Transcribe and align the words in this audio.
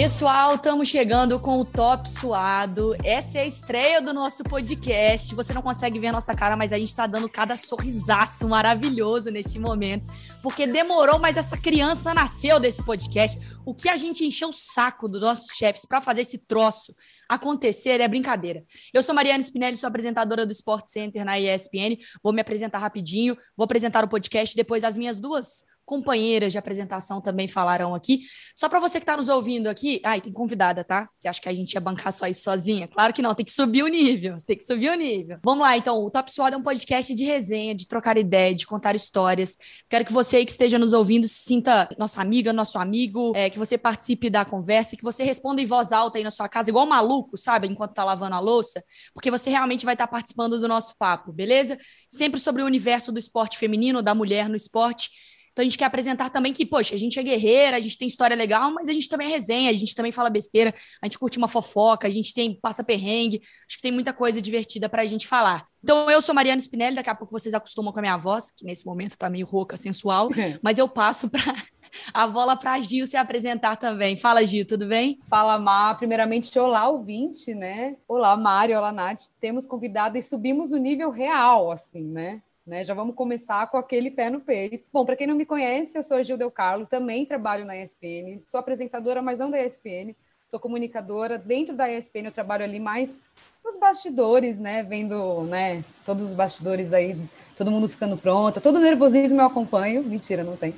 Pessoal, 0.00 0.54
estamos 0.54 0.88
chegando 0.88 1.40
com 1.40 1.58
o 1.58 1.64
Top 1.64 2.08
Suado. 2.08 2.94
Essa 3.02 3.38
é 3.38 3.40
a 3.40 3.46
estreia 3.46 4.00
do 4.00 4.14
nosso 4.14 4.44
podcast. 4.44 5.34
Você 5.34 5.52
não 5.52 5.60
consegue 5.60 5.98
ver 5.98 6.06
a 6.06 6.12
nossa 6.12 6.36
cara, 6.36 6.56
mas 6.56 6.72
a 6.72 6.78
gente 6.78 6.86
está 6.86 7.04
dando 7.04 7.28
cada 7.28 7.56
sorrisaço 7.56 8.46
maravilhoso 8.46 9.28
neste 9.32 9.58
momento. 9.58 10.06
Porque 10.40 10.68
demorou, 10.68 11.18
mas 11.18 11.36
essa 11.36 11.58
criança 11.58 12.14
nasceu 12.14 12.60
desse 12.60 12.80
podcast. 12.80 13.36
O 13.66 13.74
que 13.74 13.88
a 13.88 13.96
gente 13.96 14.24
encheu 14.24 14.50
o 14.50 14.52
saco 14.52 15.08
dos 15.08 15.20
nossos 15.20 15.56
chefes 15.56 15.84
para 15.84 16.00
fazer 16.00 16.20
esse 16.20 16.38
troço 16.38 16.94
acontecer 17.28 18.00
é 18.00 18.06
brincadeira. 18.06 18.62
Eu 18.94 19.02
sou 19.02 19.12
Mariana 19.12 19.42
Spinelli, 19.42 19.76
sou 19.76 19.88
apresentadora 19.88 20.46
do 20.46 20.52
Sport 20.52 20.86
Center 20.86 21.24
na 21.24 21.40
ESPN. 21.40 21.98
Vou 22.22 22.32
me 22.32 22.40
apresentar 22.40 22.78
rapidinho, 22.78 23.36
vou 23.56 23.64
apresentar 23.64 24.04
o 24.04 24.08
podcast, 24.08 24.54
depois 24.54 24.84
as 24.84 24.96
minhas 24.96 25.18
duas 25.18 25.66
companheiras 25.88 26.52
de 26.52 26.58
apresentação 26.58 27.18
também 27.18 27.48
falaram 27.48 27.94
aqui. 27.94 28.20
Só 28.54 28.68
para 28.68 28.78
você 28.78 28.98
que 28.98 29.04
está 29.04 29.16
nos 29.16 29.30
ouvindo 29.30 29.68
aqui, 29.68 30.02
ai, 30.04 30.20
tem 30.20 30.30
convidada, 30.30 30.84
tá? 30.84 31.08
Você 31.16 31.26
acha 31.26 31.40
que 31.40 31.48
a 31.48 31.54
gente 31.54 31.72
ia 31.72 31.80
bancar 31.80 32.12
só 32.12 32.26
isso 32.26 32.42
sozinha? 32.42 32.86
Claro 32.86 33.14
que 33.14 33.22
não, 33.22 33.34
tem 33.34 33.46
que 33.46 33.50
subir 33.50 33.82
o 33.82 33.88
nível, 33.88 34.38
tem 34.46 34.54
que 34.54 34.64
subir 34.64 34.90
o 34.90 34.94
nível. 34.94 35.38
Vamos 35.42 35.62
lá, 35.62 35.78
então, 35.78 36.04
o 36.04 36.10
Top 36.10 36.30
Suado 36.30 36.54
é 36.54 36.58
um 36.58 36.62
podcast 36.62 37.14
de 37.14 37.24
resenha, 37.24 37.74
de 37.74 37.88
trocar 37.88 38.18
ideia, 38.18 38.54
de 38.54 38.66
contar 38.66 38.94
histórias. 38.94 39.56
Quero 39.88 40.04
que 40.04 40.12
você 40.12 40.36
aí 40.36 40.44
que 40.44 40.52
esteja 40.52 40.78
nos 40.78 40.92
ouvindo 40.92 41.26
se 41.26 41.42
sinta 41.42 41.88
nossa 41.98 42.20
amiga, 42.20 42.52
nosso 42.52 42.78
amigo, 42.78 43.32
é, 43.34 43.48
que 43.48 43.58
você 43.58 43.78
participe 43.78 44.28
da 44.28 44.44
conversa, 44.44 44.94
que 44.94 45.02
você 45.02 45.24
responda 45.24 45.62
em 45.62 45.66
voz 45.66 45.90
alta 45.90 46.18
aí 46.18 46.24
na 46.24 46.30
sua 46.30 46.50
casa, 46.50 46.68
igual 46.68 46.86
maluco, 46.86 47.38
sabe? 47.38 47.66
Enquanto 47.66 47.94
tá 47.94 48.04
lavando 48.04 48.34
a 48.34 48.40
louça, 48.40 48.84
porque 49.14 49.30
você 49.30 49.48
realmente 49.48 49.86
vai 49.86 49.94
estar 49.94 50.06
tá 50.06 50.10
participando 50.12 50.60
do 50.60 50.68
nosso 50.68 50.94
papo, 50.98 51.32
beleza? 51.32 51.78
Sempre 52.10 52.38
sobre 52.38 52.62
o 52.62 52.66
universo 52.66 53.10
do 53.10 53.18
esporte 53.18 53.56
feminino, 53.56 54.02
da 54.02 54.14
mulher 54.14 54.50
no 54.50 54.56
esporte 54.56 55.10
então 55.58 55.64
a 55.64 55.66
gente 55.66 55.76
quer 55.76 55.86
apresentar 55.86 56.30
também 56.30 56.52
que, 56.52 56.64
poxa, 56.64 56.94
a 56.94 56.98
gente 56.98 57.18
é 57.18 57.22
guerreira, 57.22 57.76
a 57.76 57.80
gente 57.80 57.98
tem 57.98 58.06
história 58.06 58.36
legal, 58.36 58.72
mas 58.72 58.88
a 58.88 58.92
gente 58.92 59.08
também 59.08 59.26
é 59.26 59.30
resenha, 59.30 59.70
a 59.72 59.74
gente 59.74 59.92
também 59.92 60.12
fala 60.12 60.30
besteira, 60.30 60.72
a 61.02 61.06
gente 61.06 61.18
curte 61.18 61.36
uma 61.36 61.48
fofoca, 61.48 62.06
a 62.06 62.10
gente 62.10 62.32
tem 62.32 62.54
passa 62.54 62.84
perrengue, 62.84 63.40
acho 63.66 63.76
que 63.76 63.82
tem 63.82 63.90
muita 63.90 64.12
coisa 64.12 64.40
divertida 64.40 64.88
para 64.88 65.02
a 65.02 65.06
gente 65.06 65.26
falar. 65.26 65.66
Então 65.82 66.08
eu 66.08 66.22
sou 66.22 66.32
Mariana 66.32 66.60
Spinelli, 66.60 66.94
daqui 66.94 67.10
a 67.10 67.14
pouco 67.14 67.32
vocês 67.32 67.54
acostumam 67.54 67.92
com 67.92 67.98
a 67.98 68.02
minha 68.02 68.16
voz, 68.16 68.52
que 68.52 68.64
nesse 68.64 68.86
momento 68.86 69.18
tá 69.18 69.28
meio 69.28 69.46
rouca, 69.46 69.76
sensual, 69.76 70.28
mas 70.62 70.78
eu 70.78 70.88
passo 70.88 71.28
para 71.28 71.42
a 72.14 72.24
bola 72.28 72.56
para 72.56 72.74
a 72.74 72.80
Gil 72.80 73.04
se 73.04 73.16
apresentar 73.16 73.74
também. 73.74 74.16
Fala, 74.16 74.46
Gil, 74.46 74.64
tudo 74.64 74.86
bem? 74.86 75.18
Fala, 75.28 75.58
Mar. 75.58 75.98
Primeiramente, 75.98 76.56
olá, 76.56 76.88
ouvinte, 76.88 77.52
né? 77.52 77.96
Olá, 78.06 78.36
Mário, 78.36 78.78
olá, 78.78 78.92
Nath. 78.92 79.22
Temos 79.40 79.66
convidado 79.66 80.16
e 80.16 80.22
subimos 80.22 80.70
o 80.70 80.76
nível 80.76 81.10
real, 81.10 81.72
assim, 81.72 82.04
né? 82.04 82.42
Né? 82.68 82.84
Já 82.84 82.92
vamos 82.92 83.14
começar 83.14 83.66
com 83.70 83.78
aquele 83.78 84.10
pé 84.10 84.28
no 84.28 84.40
peito. 84.40 84.90
Bom, 84.92 85.02
para 85.02 85.16
quem 85.16 85.26
não 85.26 85.34
me 85.34 85.46
conhece, 85.46 85.96
eu 85.96 86.04
sou 86.04 86.18
a 86.18 86.22
Gil 86.22 86.36
Del 86.36 86.50
Carlo, 86.50 86.84
também 86.84 87.24
trabalho 87.24 87.64
na 87.64 87.74
ESPN, 87.74 88.42
sou 88.42 88.60
apresentadora, 88.60 89.22
mas 89.22 89.38
não 89.38 89.50
da 89.50 89.58
ESPN, 89.58 90.14
sou 90.50 90.60
comunicadora. 90.60 91.38
Dentro 91.38 91.74
da 91.74 91.90
ESPN 91.90 92.26
eu 92.26 92.32
trabalho 92.32 92.64
ali 92.64 92.78
mais 92.78 93.22
nos 93.64 93.78
bastidores, 93.78 94.58
né? 94.58 94.82
Vendo 94.82 95.44
né, 95.44 95.82
todos 96.04 96.26
os 96.26 96.34
bastidores 96.34 96.92
aí, 96.92 97.16
todo 97.56 97.70
mundo 97.70 97.88
ficando 97.88 98.18
pronta, 98.18 98.60
todo 98.60 98.78
nervosismo 98.78 99.40
eu 99.40 99.46
acompanho. 99.46 100.04
Mentira, 100.04 100.44
não 100.44 100.54
tem. 100.54 100.74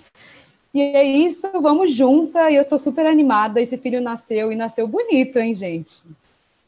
E 0.73 0.81
é 0.81 1.03
isso, 1.03 1.51
vamos 1.61 1.93
junta, 1.93 2.53
e 2.53 2.55
eu 2.55 2.65
tô 2.65 2.79
super 2.79 3.05
animada. 3.05 3.61
Esse 3.61 3.77
filho 3.77 4.01
nasceu 4.01 4.53
e 4.53 4.55
nasceu 4.55 4.87
bonito, 4.87 5.41
hein, 5.41 5.53
gente? 5.55 6.05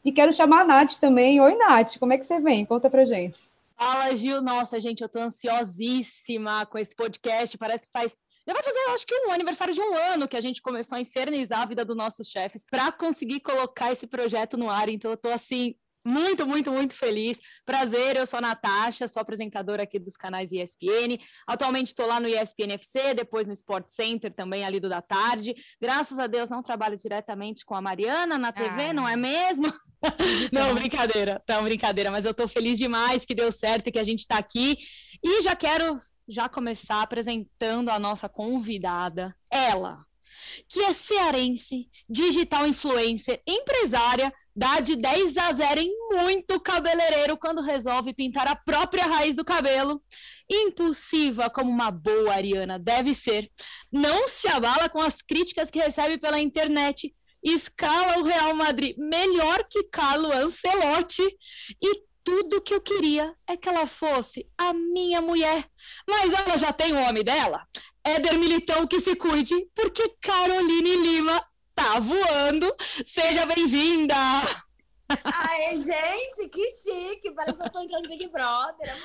E 0.03 0.11
quero 0.11 0.33
chamar 0.33 0.63
a 0.63 0.65
Nath 0.65 0.97
também. 0.99 1.39
Oi, 1.39 1.55
Nath, 1.55 1.97
como 1.97 2.11
é 2.11 2.17
que 2.17 2.25
você 2.25 2.41
vem? 2.41 2.65
Conta 2.65 2.89
pra 2.89 3.05
gente. 3.05 3.52
Fala, 3.77 4.15
Gil. 4.15 4.41
Nossa, 4.41 4.79
gente, 4.79 5.01
eu 5.01 5.09
tô 5.09 5.19
ansiosíssima 5.19 6.65
com 6.65 6.77
esse 6.77 6.95
podcast. 6.95 7.57
Parece 7.57 7.85
que 7.85 7.91
faz 7.91 8.15
já 8.45 8.53
vai 8.53 8.61
fazer, 8.61 8.79
acho 8.89 9.07
que 9.07 9.15
um 9.25 9.31
aniversário 9.31 9.73
de 9.73 9.79
um 9.79 9.95
ano 9.95 10.27
que 10.27 10.35
a 10.35 10.41
gente 10.41 10.61
começou 10.61 10.97
a 10.97 11.01
infernizar 11.01 11.61
a 11.61 11.65
vida 11.65 11.85
dos 11.85 11.95
nossos 11.95 12.27
chefes 12.27 12.65
para 12.69 12.91
conseguir 12.91 13.39
colocar 13.39 13.91
esse 13.91 14.05
projeto 14.05 14.57
no 14.57 14.69
ar. 14.69 14.89
Então, 14.89 15.11
eu 15.11 15.17
tô 15.17 15.29
assim, 15.29 15.75
muito, 16.05 16.45
muito, 16.45 16.71
muito 16.71 16.93
feliz. 16.93 17.39
Prazer, 17.65 18.17
eu 18.17 18.27
sou 18.27 18.39
a 18.39 18.41
Natasha, 18.41 19.07
sou 19.07 19.21
apresentadora 19.21 19.83
aqui 19.83 19.97
dos 19.97 20.17
canais 20.17 20.51
ESPN. 20.51 21.17
Atualmente 21.47 21.87
estou 21.87 22.05
lá 22.05 22.19
no 22.19 22.27
ESPN 22.27 22.73
FC, 22.73 23.13
depois 23.13 23.47
no 23.47 23.53
Sport 23.53 23.87
Center 23.89 24.33
também, 24.33 24.65
ali 24.65 24.79
do 24.79 24.89
da 24.89 25.01
tarde. 25.01 25.55
Graças 25.81 26.19
a 26.19 26.27
Deus 26.27 26.49
não 26.49 26.61
trabalho 26.61 26.97
diretamente 26.97 27.63
com 27.65 27.75
a 27.75 27.81
Mariana 27.81 28.37
na 28.37 28.51
TV, 28.51 28.87
ah. 28.89 28.93
não 28.93 29.07
é 29.07 29.15
mesmo? 29.15 29.71
não, 30.51 30.75
brincadeira, 30.75 31.39
então, 31.43 31.63
brincadeira, 31.63 32.11
mas 32.11 32.25
eu 32.25 32.31
estou 32.31 32.47
feliz 32.47 32.77
demais 32.77 33.25
que 33.25 33.33
deu 33.33 33.51
certo 33.51 33.87
e 33.87 33.91
que 33.91 33.99
a 33.99 34.03
gente 34.03 34.19
está 34.19 34.37
aqui. 34.37 34.77
E 35.23 35.41
já 35.41 35.55
quero 35.55 35.95
já 36.27 36.49
começar 36.49 37.01
apresentando 37.01 37.89
a 37.89 37.99
nossa 37.99 38.27
convidada, 38.27 39.35
ela, 39.51 39.99
que 40.67 40.81
é 40.81 40.93
cearense, 40.93 41.89
digital 42.09 42.67
influencer, 42.67 43.41
empresária, 43.47 44.33
dá 44.55 44.79
de 44.79 44.95
10 44.95 45.37
a 45.37 45.51
0 45.51 45.81
em 45.81 45.91
muito 46.11 46.59
cabeleireiro 46.59 47.37
quando 47.37 47.61
resolve 47.61 48.13
pintar 48.13 48.47
a 48.47 48.55
própria 48.55 49.05
raiz 49.05 49.35
do 49.35 49.43
cabelo. 49.43 50.01
Impulsiva 50.49 51.49
como 51.49 51.69
uma 51.69 51.91
boa 51.91 52.33
Ariana 52.33 52.77
deve 52.77 53.13
ser. 53.13 53.49
Não 53.91 54.27
se 54.27 54.47
abala 54.47 54.89
com 54.89 55.01
as 55.01 55.21
críticas 55.21 55.71
que 55.71 55.79
recebe 55.79 56.17
pela 56.17 56.39
internet. 56.39 57.13
Escala 57.43 58.19
o 58.19 58.23
Real 58.23 58.55
Madrid 58.55 58.95
melhor 58.97 59.65
que 59.69 59.83
Carlo 59.85 60.31
Ancelotti 60.31 61.23
e 61.81 62.03
tudo 62.23 62.61
que 62.61 62.73
eu 62.73 62.81
queria 62.81 63.35
é 63.45 63.57
que 63.57 63.67
ela 63.67 63.85
fosse 63.85 64.47
a 64.57 64.73
minha 64.73 65.21
mulher. 65.21 65.65
Mas 66.07 66.31
ela 66.33 66.57
já 66.57 66.71
tem 66.71 66.93
o 66.93 67.01
homem 67.01 67.23
dela. 67.23 67.67
Éder 68.03 68.37
Militão 68.37 68.87
que 68.87 68.99
se 68.99 69.15
cuide, 69.15 69.55
porque 69.75 70.15
Caroline 70.21 70.95
Lima 70.97 71.43
tá 71.73 71.99
voando. 71.99 72.73
Seja 73.05 73.45
bem-vinda! 73.45 74.15
Aê, 75.09 75.75
gente, 75.75 76.49
que 76.49 76.67
chique! 76.69 77.31
Parece 77.35 77.57
que 77.57 77.63
eu 77.63 77.69
tô 77.69 77.81
entrando 77.81 78.03
no 78.03 78.09
Big 78.09 78.27
Brother. 78.29 78.95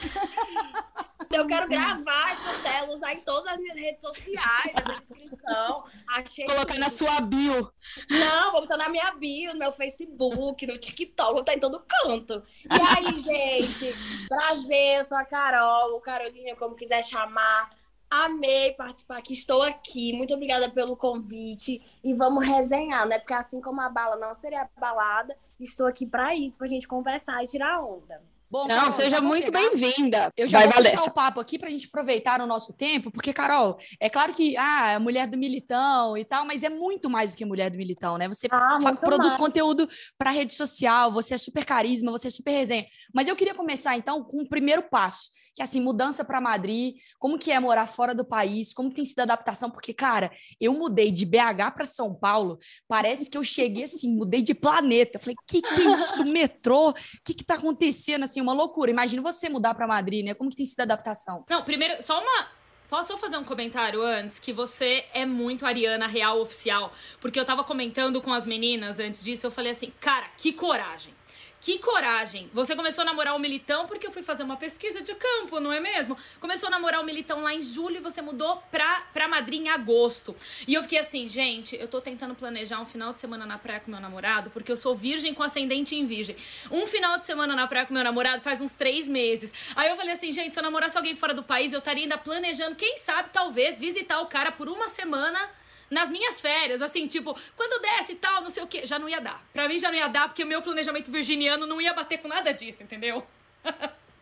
Eu 1.30 1.46
quero 1.46 1.68
gravar 1.68 2.32
essa 2.32 2.62
tela, 2.62 2.92
usar 2.94 3.12
em 3.12 3.20
todas 3.20 3.52
as 3.52 3.58
minhas 3.58 3.76
redes 3.76 4.00
sociais, 4.00 4.72
essa 4.74 4.94
descrição. 4.94 5.84
Achei 6.08 6.46
Colocar 6.46 6.74
que... 6.74 6.78
na 6.78 6.88
sua 6.88 7.20
bio. 7.20 7.70
Não, 8.08 8.52
vou 8.52 8.62
botar 8.62 8.78
na 8.78 8.88
minha 8.88 9.12
bio, 9.12 9.52
no 9.52 9.58
meu 9.58 9.72
Facebook, 9.72 10.66
no 10.66 10.78
TikTok, 10.78 11.32
vou 11.32 11.40
estar 11.40 11.54
em 11.54 11.60
todo 11.60 11.84
canto. 11.86 12.42
E 12.64 12.96
aí, 12.96 13.18
gente, 13.18 13.94
prazer, 14.28 15.00
eu 15.00 15.04
sou 15.04 15.18
a 15.18 15.24
Carol, 15.24 15.92
ou 15.92 16.00
Carolina, 16.00 16.56
como 16.56 16.76
quiser 16.76 17.02
chamar. 17.04 17.70
Amei 18.10 18.72
participar 18.72 19.18
aqui, 19.18 19.34
estou 19.34 19.62
aqui. 19.62 20.12
Muito 20.14 20.32
obrigada 20.34 20.70
pelo 20.70 20.96
convite. 20.96 21.82
E 22.02 22.14
vamos 22.14 22.46
resenhar, 22.46 23.06
né? 23.06 23.18
Porque 23.18 23.34
assim 23.34 23.60
como 23.60 23.80
a 23.80 23.88
bala 23.88 24.16
não 24.16 24.32
seria 24.34 24.68
balada, 24.80 25.36
estou 25.60 25.86
aqui 25.86 26.06
para 26.06 26.34
isso, 26.34 26.56
para 26.56 26.66
a 26.66 26.70
gente 26.70 26.88
conversar 26.88 27.42
e 27.44 27.46
tirar 27.46 27.80
onda. 27.80 28.22
Bom, 28.50 28.66
não, 28.66 28.76
Carol, 28.76 28.92
seja 28.92 29.20
muito 29.20 29.52
bem-vinda. 29.52 30.32
Eu 30.34 30.48
já 30.48 30.60
Vai, 30.60 30.68
vou 30.68 30.76
puxar 30.76 31.02
o 31.04 31.10
papo 31.10 31.38
aqui 31.38 31.58
para 31.58 31.68
a 31.68 31.70
gente 31.70 31.86
aproveitar 31.86 32.40
o 32.40 32.46
nosso 32.46 32.72
tempo, 32.72 33.10
porque, 33.10 33.30
Carol, 33.30 33.76
é 34.00 34.08
claro 34.08 34.32
que 34.32 34.56
ah, 34.56 34.92
é 34.92 34.98
mulher 34.98 35.26
do 35.26 35.36
militão 35.36 36.16
e 36.16 36.24
tal, 36.24 36.46
mas 36.46 36.64
é 36.64 36.70
muito 36.70 37.10
mais 37.10 37.32
do 37.32 37.36
que 37.36 37.44
mulher 37.44 37.70
do 37.70 37.76
militão, 37.76 38.16
né? 38.16 38.26
Você 38.26 38.48
ah, 38.50 38.78
produz 38.98 39.32
mais. 39.32 39.36
conteúdo 39.36 39.86
para 40.16 40.30
rede 40.30 40.54
social, 40.54 41.12
você 41.12 41.34
é 41.34 41.38
super 41.38 41.62
carisma, 41.62 42.10
você 42.10 42.28
é 42.28 42.30
super 42.30 42.52
resenha. 42.52 42.86
Mas 43.12 43.28
eu 43.28 43.36
queria 43.36 43.54
começar, 43.54 43.96
então, 43.98 44.24
com 44.24 44.38
o 44.38 44.48
primeiro 44.48 44.82
passo, 44.82 45.28
que 45.58 45.62
assim, 45.62 45.80
mudança 45.80 46.24
para 46.24 46.40
Madrid, 46.40 46.94
como 47.18 47.36
que 47.36 47.50
é 47.50 47.58
morar 47.58 47.86
fora 47.86 48.14
do 48.14 48.24
país, 48.24 48.72
como 48.72 48.94
tem 48.94 49.04
sido 49.04 49.18
a 49.18 49.22
adaptação, 49.24 49.68
porque, 49.68 49.92
cara, 49.92 50.30
eu 50.60 50.72
mudei 50.72 51.10
de 51.10 51.26
BH 51.26 51.72
para 51.74 51.84
São 51.84 52.14
Paulo, 52.14 52.60
parece 52.86 53.28
que 53.28 53.36
eu 53.36 53.42
cheguei 53.42 53.82
assim, 53.82 54.08
mudei 54.14 54.40
de 54.40 54.54
planeta. 54.54 55.18
Eu 55.18 55.20
falei, 55.20 55.34
que 55.48 55.60
que 55.60 55.80
é 55.80 55.96
isso, 55.96 56.24
metrô? 56.24 56.94
Que 57.24 57.34
que 57.34 57.44
tá 57.44 57.54
acontecendo, 57.54 58.22
assim, 58.22 58.40
uma 58.40 58.52
loucura. 58.52 58.88
Imagina 58.88 59.20
você 59.20 59.48
mudar 59.48 59.74
para 59.74 59.84
Madrid, 59.88 60.24
né? 60.24 60.32
Como 60.32 60.48
que 60.48 60.54
tem 60.54 60.64
sido 60.64 60.78
a 60.78 60.84
adaptação? 60.84 61.44
Não, 61.50 61.64
primeiro, 61.64 62.00
só 62.00 62.20
uma 62.20 62.58
Posso 62.88 63.18
fazer 63.18 63.36
um 63.36 63.44
comentário 63.44 64.00
antes? 64.00 64.40
Que 64.40 64.50
você 64.50 65.04
é 65.12 65.26
muito 65.26 65.66
Ariana 65.66 66.06
Real 66.06 66.40
Oficial. 66.40 66.90
Porque 67.20 67.38
eu 67.38 67.44
tava 67.44 67.62
comentando 67.62 68.22
com 68.22 68.32
as 68.32 68.46
meninas 68.46 68.98
antes 68.98 69.22
disso, 69.22 69.46
eu 69.46 69.50
falei 69.50 69.72
assim, 69.72 69.92
cara, 70.00 70.26
que 70.38 70.54
coragem. 70.54 71.12
Que 71.60 71.76
coragem! 71.80 72.48
Você 72.52 72.76
começou 72.76 73.02
a 73.02 73.04
namorar 73.04 73.34
o 73.34 73.38
Militão 73.38 73.84
porque 73.86 74.06
eu 74.06 74.12
fui 74.12 74.22
fazer 74.22 74.44
uma 74.44 74.56
pesquisa 74.56 75.02
de 75.02 75.12
campo, 75.16 75.58
não 75.58 75.72
é 75.72 75.80
mesmo? 75.80 76.16
Começou 76.38 76.68
a 76.68 76.70
namorar 76.70 77.00
o 77.00 77.04
Militão 77.04 77.42
lá 77.42 77.52
em 77.52 77.62
julho 77.62 77.96
e 77.96 78.00
você 78.00 78.22
mudou 78.22 78.62
pra, 78.70 79.02
pra 79.12 79.26
Madrid 79.26 79.62
em 79.62 79.68
agosto. 79.68 80.36
E 80.68 80.74
eu 80.74 80.82
fiquei 80.82 80.98
assim, 80.98 81.28
gente, 81.28 81.74
eu 81.76 81.88
tô 81.88 82.00
tentando 82.00 82.32
planejar 82.36 82.80
um 82.80 82.84
final 82.84 83.12
de 83.12 83.18
semana 83.18 83.44
na 83.44 83.58
praia 83.58 83.80
com 83.80 83.90
meu 83.90 84.00
namorado, 84.00 84.50
porque 84.50 84.70
eu 84.70 84.76
sou 84.76 84.94
virgem 84.94 85.34
com 85.34 85.42
ascendente 85.42 85.96
em 85.96 86.06
virgem. 86.06 86.36
Um 86.70 86.86
final 86.86 87.18
de 87.18 87.26
semana 87.26 87.56
na 87.56 87.66
praia 87.66 87.86
com 87.86 87.92
meu 87.92 88.04
namorado 88.04 88.40
faz 88.40 88.60
uns 88.60 88.72
três 88.72 89.08
meses. 89.08 89.52
Aí 89.74 89.88
eu 89.88 89.96
falei 89.96 90.12
assim, 90.12 90.30
gente, 90.30 90.52
se 90.52 90.60
eu 90.60 90.62
namorasse 90.62 90.96
alguém 90.96 91.16
fora 91.16 91.34
do 91.34 91.42
país, 91.42 91.72
eu 91.72 91.80
estaria 91.80 92.04
ainda 92.04 92.16
planejando, 92.16 92.76
quem 92.76 92.96
sabe, 92.98 93.30
talvez, 93.32 93.80
visitar 93.80 94.20
o 94.20 94.26
cara 94.26 94.52
por 94.52 94.68
uma 94.68 94.86
semana 94.86 95.57
nas 95.90 96.10
minhas 96.10 96.40
férias, 96.40 96.82
assim, 96.82 97.06
tipo, 97.06 97.34
quando 97.56 97.80
desce 97.80 98.12
e 98.12 98.16
tal, 98.16 98.42
não 98.42 98.50
sei 98.50 98.62
o 98.62 98.66
quê, 98.66 98.84
já 98.84 98.98
não 98.98 99.08
ia 99.08 99.20
dar. 99.20 99.42
Pra 99.52 99.68
mim 99.68 99.78
já 99.78 99.90
não 99.90 99.98
ia 99.98 100.08
dar, 100.08 100.28
porque 100.28 100.44
o 100.44 100.46
meu 100.46 100.60
planejamento 100.62 101.10
virginiano 101.10 101.66
não 101.66 101.80
ia 101.80 101.94
bater 101.94 102.18
com 102.18 102.28
nada 102.28 102.52
disso, 102.52 102.82
entendeu? 102.82 103.22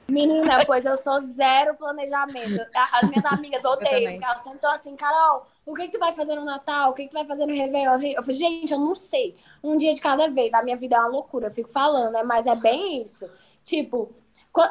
Menina, 0.08 0.64
pois 0.64 0.84
eu 0.84 0.96
sou 0.96 1.20
zero 1.20 1.74
planejamento. 1.74 2.64
As 2.92 3.08
minhas 3.08 3.24
amigas 3.26 3.64
odeiam, 3.64 4.12
porque 4.12 4.24
elas 4.24 4.38
sempre 4.38 4.54
estão 4.56 4.72
assim, 4.72 4.96
Carol, 4.96 5.46
o 5.64 5.74
que, 5.74 5.86
que 5.86 5.92
tu 5.92 5.98
vai 5.98 6.14
fazer 6.14 6.36
no 6.36 6.44
Natal? 6.44 6.90
O 6.90 6.94
que, 6.94 7.04
que 7.04 7.10
tu 7.10 7.14
vai 7.14 7.26
fazer 7.26 7.44
no 7.44 7.52
Réveillon? 7.52 8.00
Eu 8.00 8.22
falei, 8.22 8.36
gente, 8.36 8.72
eu 8.72 8.78
não 8.78 8.94
sei. 8.94 9.36
Um 9.62 9.76
dia 9.76 9.92
de 9.92 10.00
cada 10.00 10.28
vez. 10.28 10.54
A 10.54 10.62
minha 10.62 10.76
vida 10.76 10.94
é 10.94 11.00
uma 11.00 11.08
loucura, 11.08 11.48
eu 11.48 11.50
fico 11.50 11.70
falando, 11.72 12.12
né? 12.12 12.22
Mas 12.22 12.46
é 12.46 12.54
bem 12.54 13.02
isso. 13.02 13.28
Tipo, 13.64 14.14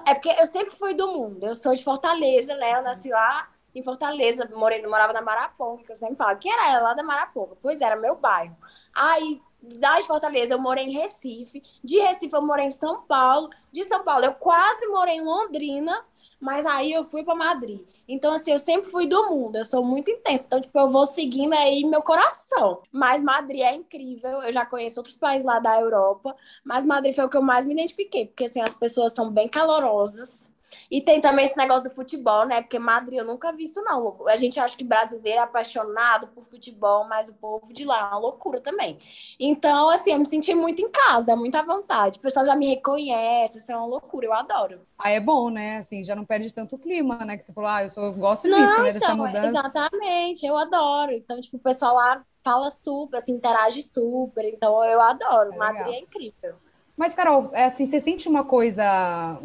é 0.08 0.14
porque 0.14 0.30
eu 0.30 0.46
sempre 0.46 0.74
fui 0.78 0.94
do 0.94 1.08
mundo. 1.12 1.46
Eu 1.46 1.56
sou 1.56 1.76
de 1.76 1.84
Fortaleza, 1.84 2.56
né? 2.56 2.76
Eu 2.76 2.82
nasci 2.82 3.10
lá 3.10 3.50
em 3.76 3.84
Fortaleza, 3.84 4.50
morei, 4.56 4.82
morava 4.88 5.14
na 5.14 5.22
Maraponga, 5.22 5.84
que 5.84 5.92
eu 5.92 5.96
sempre 5.96 6.16
falo. 6.16 6.40
Que 6.40 6.50
era 6.50 6.80
lá 6.82 6.94
da 6.94 7.04
Maraponga? 7.04 7.58
Pois 7.62 7.82
era, 7.82 7.96
meu 7.96 8.16
bairro. 8.16 8.56
Aí 8.94 9.42
da 9.62 10.02
Fortaleza 10.04 10.54
eu 10.54 10.60
morei 10.60 10.86
em 10.86 10.92
Recife, 10.92 11.62
de 11.84 12.00
Recife 12.00 12.34
eu 12.34 12.42
morei 12.42 12.68
em 12.68 12.72
São 12.72 13.02
Paulo, 13.02 13.50
de 13.72 13.84
São 13.86 14.04
Paulo 14.04 14.26
eu 14.26 14.34
quase 14.36 14.86
morei 14.88 15.16
em 15.16 15.22
Londrina, 15.22 16.06
mas 16.40 16.66
aí 16.66 16.94
eu 16.94 17.06
fui 17.06 17.24
para 17.24 17.36
Madrid. 17.36 17.82
Então, 18.08 18.34
assim, 18.34 18.52
eu 18.52 18.60
sempre 18.60 18.92
fui 18.92 19.08
do 19.08 19.30
mundo, 19.32 19.56
eu 19.56 19.66
sou 19.66 19.84
muito 19.84 20.12
intensa. 20.12 20.44
Então, 20.46 20.62
tipo, 20.62 20.78
eu 20.78 20.92
vou 20.92 21.08
seguindo 21.08 21.54
aí 21.54 21.84
meu 21.84 22.04
coração. 22.04 22.82
Mas 22.92 23.24
Madrid 23.24 23.62
é 23.62 23.74
incrível, 23.74 24.44
eu 24.44 24.54
já 24.54 24.64
conheço 24.66 25.00
outros 25.00 25.16
países 25.16 25.46
lá 25.46 25.60
da 25.60 25.80
Europa, 25.80 26.36
mas 26.64 26.84
Madrid 26.86 27.16
foi 27.16 27.26
o 27.26 27.30
que 27.30 27.38
eu 27.38 27.42
mais 27.42 27.66
me 27.66 27.74
identifiquei, 27.74 28.28
porque, 28.28 28.46
assim, 28.46 28.62
as 28.62 28.74
pessoas 28.76 29.14
são 29.14 29.32
bem 29.32 29.48
calorosas, 29.48 30.54
e 30.90 31.02
tem 31.02 31.22
também 31.22 31.46
esse 31.46 31.58
negócio 31.58 31.84
do 31.84 31.96
futebol, 31.96 32.46
né? 32.46 32.62
Porque 32.62 32.80
Madrid 32.80 33.20
eu 33.20 33.26
nunca 33.26 33.52
vi 33.52 33.66
isso, 33.66 33.82
não. 33.82 34.28
A 34.28 34.38
gente 34.38 34.60
acha 34.60 34.76
que 34.76 34.84
brasileiro 34.84 35.40
é 35.40 35.44
apaixonado 35.44 36.28
por 36.28 36.46
futebol, 36.46 37.06
mas 37.08 37.30
o 37.30 37.34
povo 37.34 37.74
de 37.74 37.86
lá 37.86 38.00
é 38.00 38.04
uma 38.04 38.20
loucura 38.20 38.60
também. 38.60 39.00
Então, 39.40 39.90
assim, 39.90 40.12
eu 40.12 40.20
me 40.20 40.26
senti 40.26 40.54
muito 40.54 40.82
em 40.82 40.90
casa, 40.90 41.36
muito 41.36 41.56
à 41.56 41.62
vontade. 41.62 42.20
O 42.20 42.22
pessoal 42.22 42.46
já 42.46 42.56
me 42.56 42.68
reconhece, 42.68 43.58
isso 43.58 43.72
é 43.72 43.76
uma 43.76 43.86
loucura, 43.86 44.26
eu 44.26 44.34
adoro. 44.34 44.82
Ah, 44.98 45.12
é 45.12 45.20
bom, 45.20 45.50
né? 45.50 45.78
Assim, 45.78 46.04
já 46.04 46.16
não 46.16 46.26
perde 46.26 46.54
tanto 46.54 46.76
o 46.76 46.80
clima, 46.80 47.18
né? 47.26 47.38
Que 47.38 47.44
você 47.44 47.54
falou, 47.54 47.70
ah, 47.70 47.84
eu, 47.84 47.90
sou, 47.90 48.04
eu 48.04 48.14
gosto 48.14 48.48
disso, 48.48 48.60
não, 48.60 48.84
né? 48.84 48.94
Dessa 48.94 49.14
então, 49.14 49.18
mudança. 49.18 49.48
Exatamente, 49.48 50.46
eu 50.46 50.58
adoro. 50.58 51.12
Então, 51.12 51.40
tipo, 51.42 51.58
o 51.58 51.60
pessoal 51.60 51.96
lá 51.96 52.24
fala 52.44 52.70
super, 52.70 53.18
assim, 53.18 53.34
interage 53.34 53.82
super. 53.82 54.46
Então, 54.46 54.84
eu 54.86 55.02
adoro. 55.02 55.54
É 55.54 55.58
Madrid 55.58 55.94
é 55.94 56.00
incrível. 56.00 56.56
Mas, 56.96 57.14
Carol, 57.14 57.50
é 57.54 57.66
assim, 57.66 57.86
você 57.86 58.00
sente 58.00 58.30
uma 58.30 58.46
coisa 58.46 59.40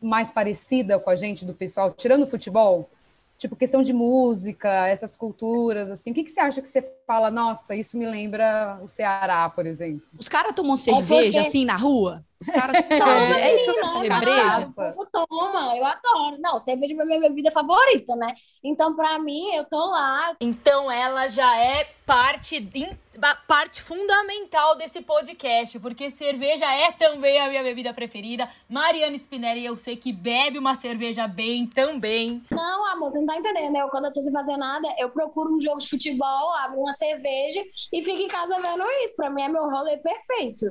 mais 0.00 0.30
parecida 0.30 0.98
com 0.98 1.10
a 1.10 1.16
gente 1.16 1.44
do 1.44 1.54
pessoal, 1.54 1.92
tirando 1.92 2.22
o 2.22 2.26
futebol? 2.26 2.90
Tipo, 3.36 3.56
questão 3.56 3.82
de 3.82 3.92
música, 3.92 4.88
essas 4.88 5.16
culturas, 5.16 5.90
assim. 5.90 6.10
O 6.10 6.14
que, 6.14 6.24
que 6.24 6.30
você 6.30 6.40
acha 6.40 6.60
que 6.60 6.68
você 6.68 6.82
fala, 7.08 7.30
nossa, 7.30 7.74
isso 7.74 7.96
me 7.96 8.04
lembra 8.04 8.78
o 8.82 8.86
Ceará, 8.86 9.48
por 9.48 9.64
exemplo? 9.64 10.06
Os 10.18 10.28
caras 10.28 10.52
tomam 10.54 10.76
cerveja, 10.76 11.38
porque... 11.38 11.38
assim, 11.38 11.64
na 11.64 11.74
rua? 11.74 12.22
Os 12.38 12.48
caras 12.48 12.76
é, 12.84 13.40
é 13.40 13.54
isso 13.54 13.64
que 13.64 13.70
eu 13.70 13.74
quero 13.76 13.88
saber, 13.88 14.20
breja. 14.20 14.68
Toma, 15.10 15.74
eu 15.74 15.84
adoro. 15.86 16.36
Não, 16.38 16.58
cerveja 16.60 16.94
é 16.94 17.04
minha 17.04 17.18
bebida 17.18 17.50
favorita, 17.50 18.14
né? 18.14 18.34
Então, 18.62 18.94
pra 18.94 19.18
mim, 19.18 19.54
eu 19.54 19.64
tô 19.64 19.86
lá. 19.86 20.36
Então, 20.38 20.92
ela 20.92 21.28
já 21.28 21.58
é 21.58 21.88
parte 22.04 22.60
parte 23.46 23.82
fundamental 23.82 24.76
desse 24.76 25.00
podcast, 25.02 25.78
porque 25.80 26.10
cerveja 26.10 26.72
é 26.72 26.92
também 26.92 27.40
a 27.40 27.48
minha 27.48 27.62
bebida 27.62 27.92
preferida. 27.92 28.48
Mariana 28.68 29.16
Spinelli, 29.16 29.64
eu 29.64 29.76
sei 29.76 29.96
que 29.96 30.12
bebe 30.12 30.58
uma 30.58 30.74
cerveja 30.74 31.26
bem 31.26 31.66
também. 31.66 32.42
Não, 32.52 32.86
amor, 32.92 33.10
você 33.10 33.18
não 33.18 33.26
tá 33.26 33.36
entendendo. 33.36 33.76
Eu, 33.76 33.88
quando 33.88 34.04
eu 34.04 34.12
tô 34.12 34.22
sem 34.22 34.32
fazer 34.32 34.56
nada, 34.56 34.88
eu 34.98 35.10
procuro 35.10 35.54
um 35.54 35.60
jogo 35.60 35.78
de 35.78 35.88
futebol, 35.88 36.54
abro 36.54 36.78
uma 36.80 36.92
cerveja 36.98 37.62
e 37.92 38.02
fico 38.02 38.18
em 38.18 38.28
casa 38.28 38.56
vendo 38.60 38.84
isso. 39.04 39.16
Pra 39.16 39.30
mim 39.30 39.42
é 39.42 39.48
meu 39.48 39.68
rolê 39.70 39.96
perfeito. 39.98 40.66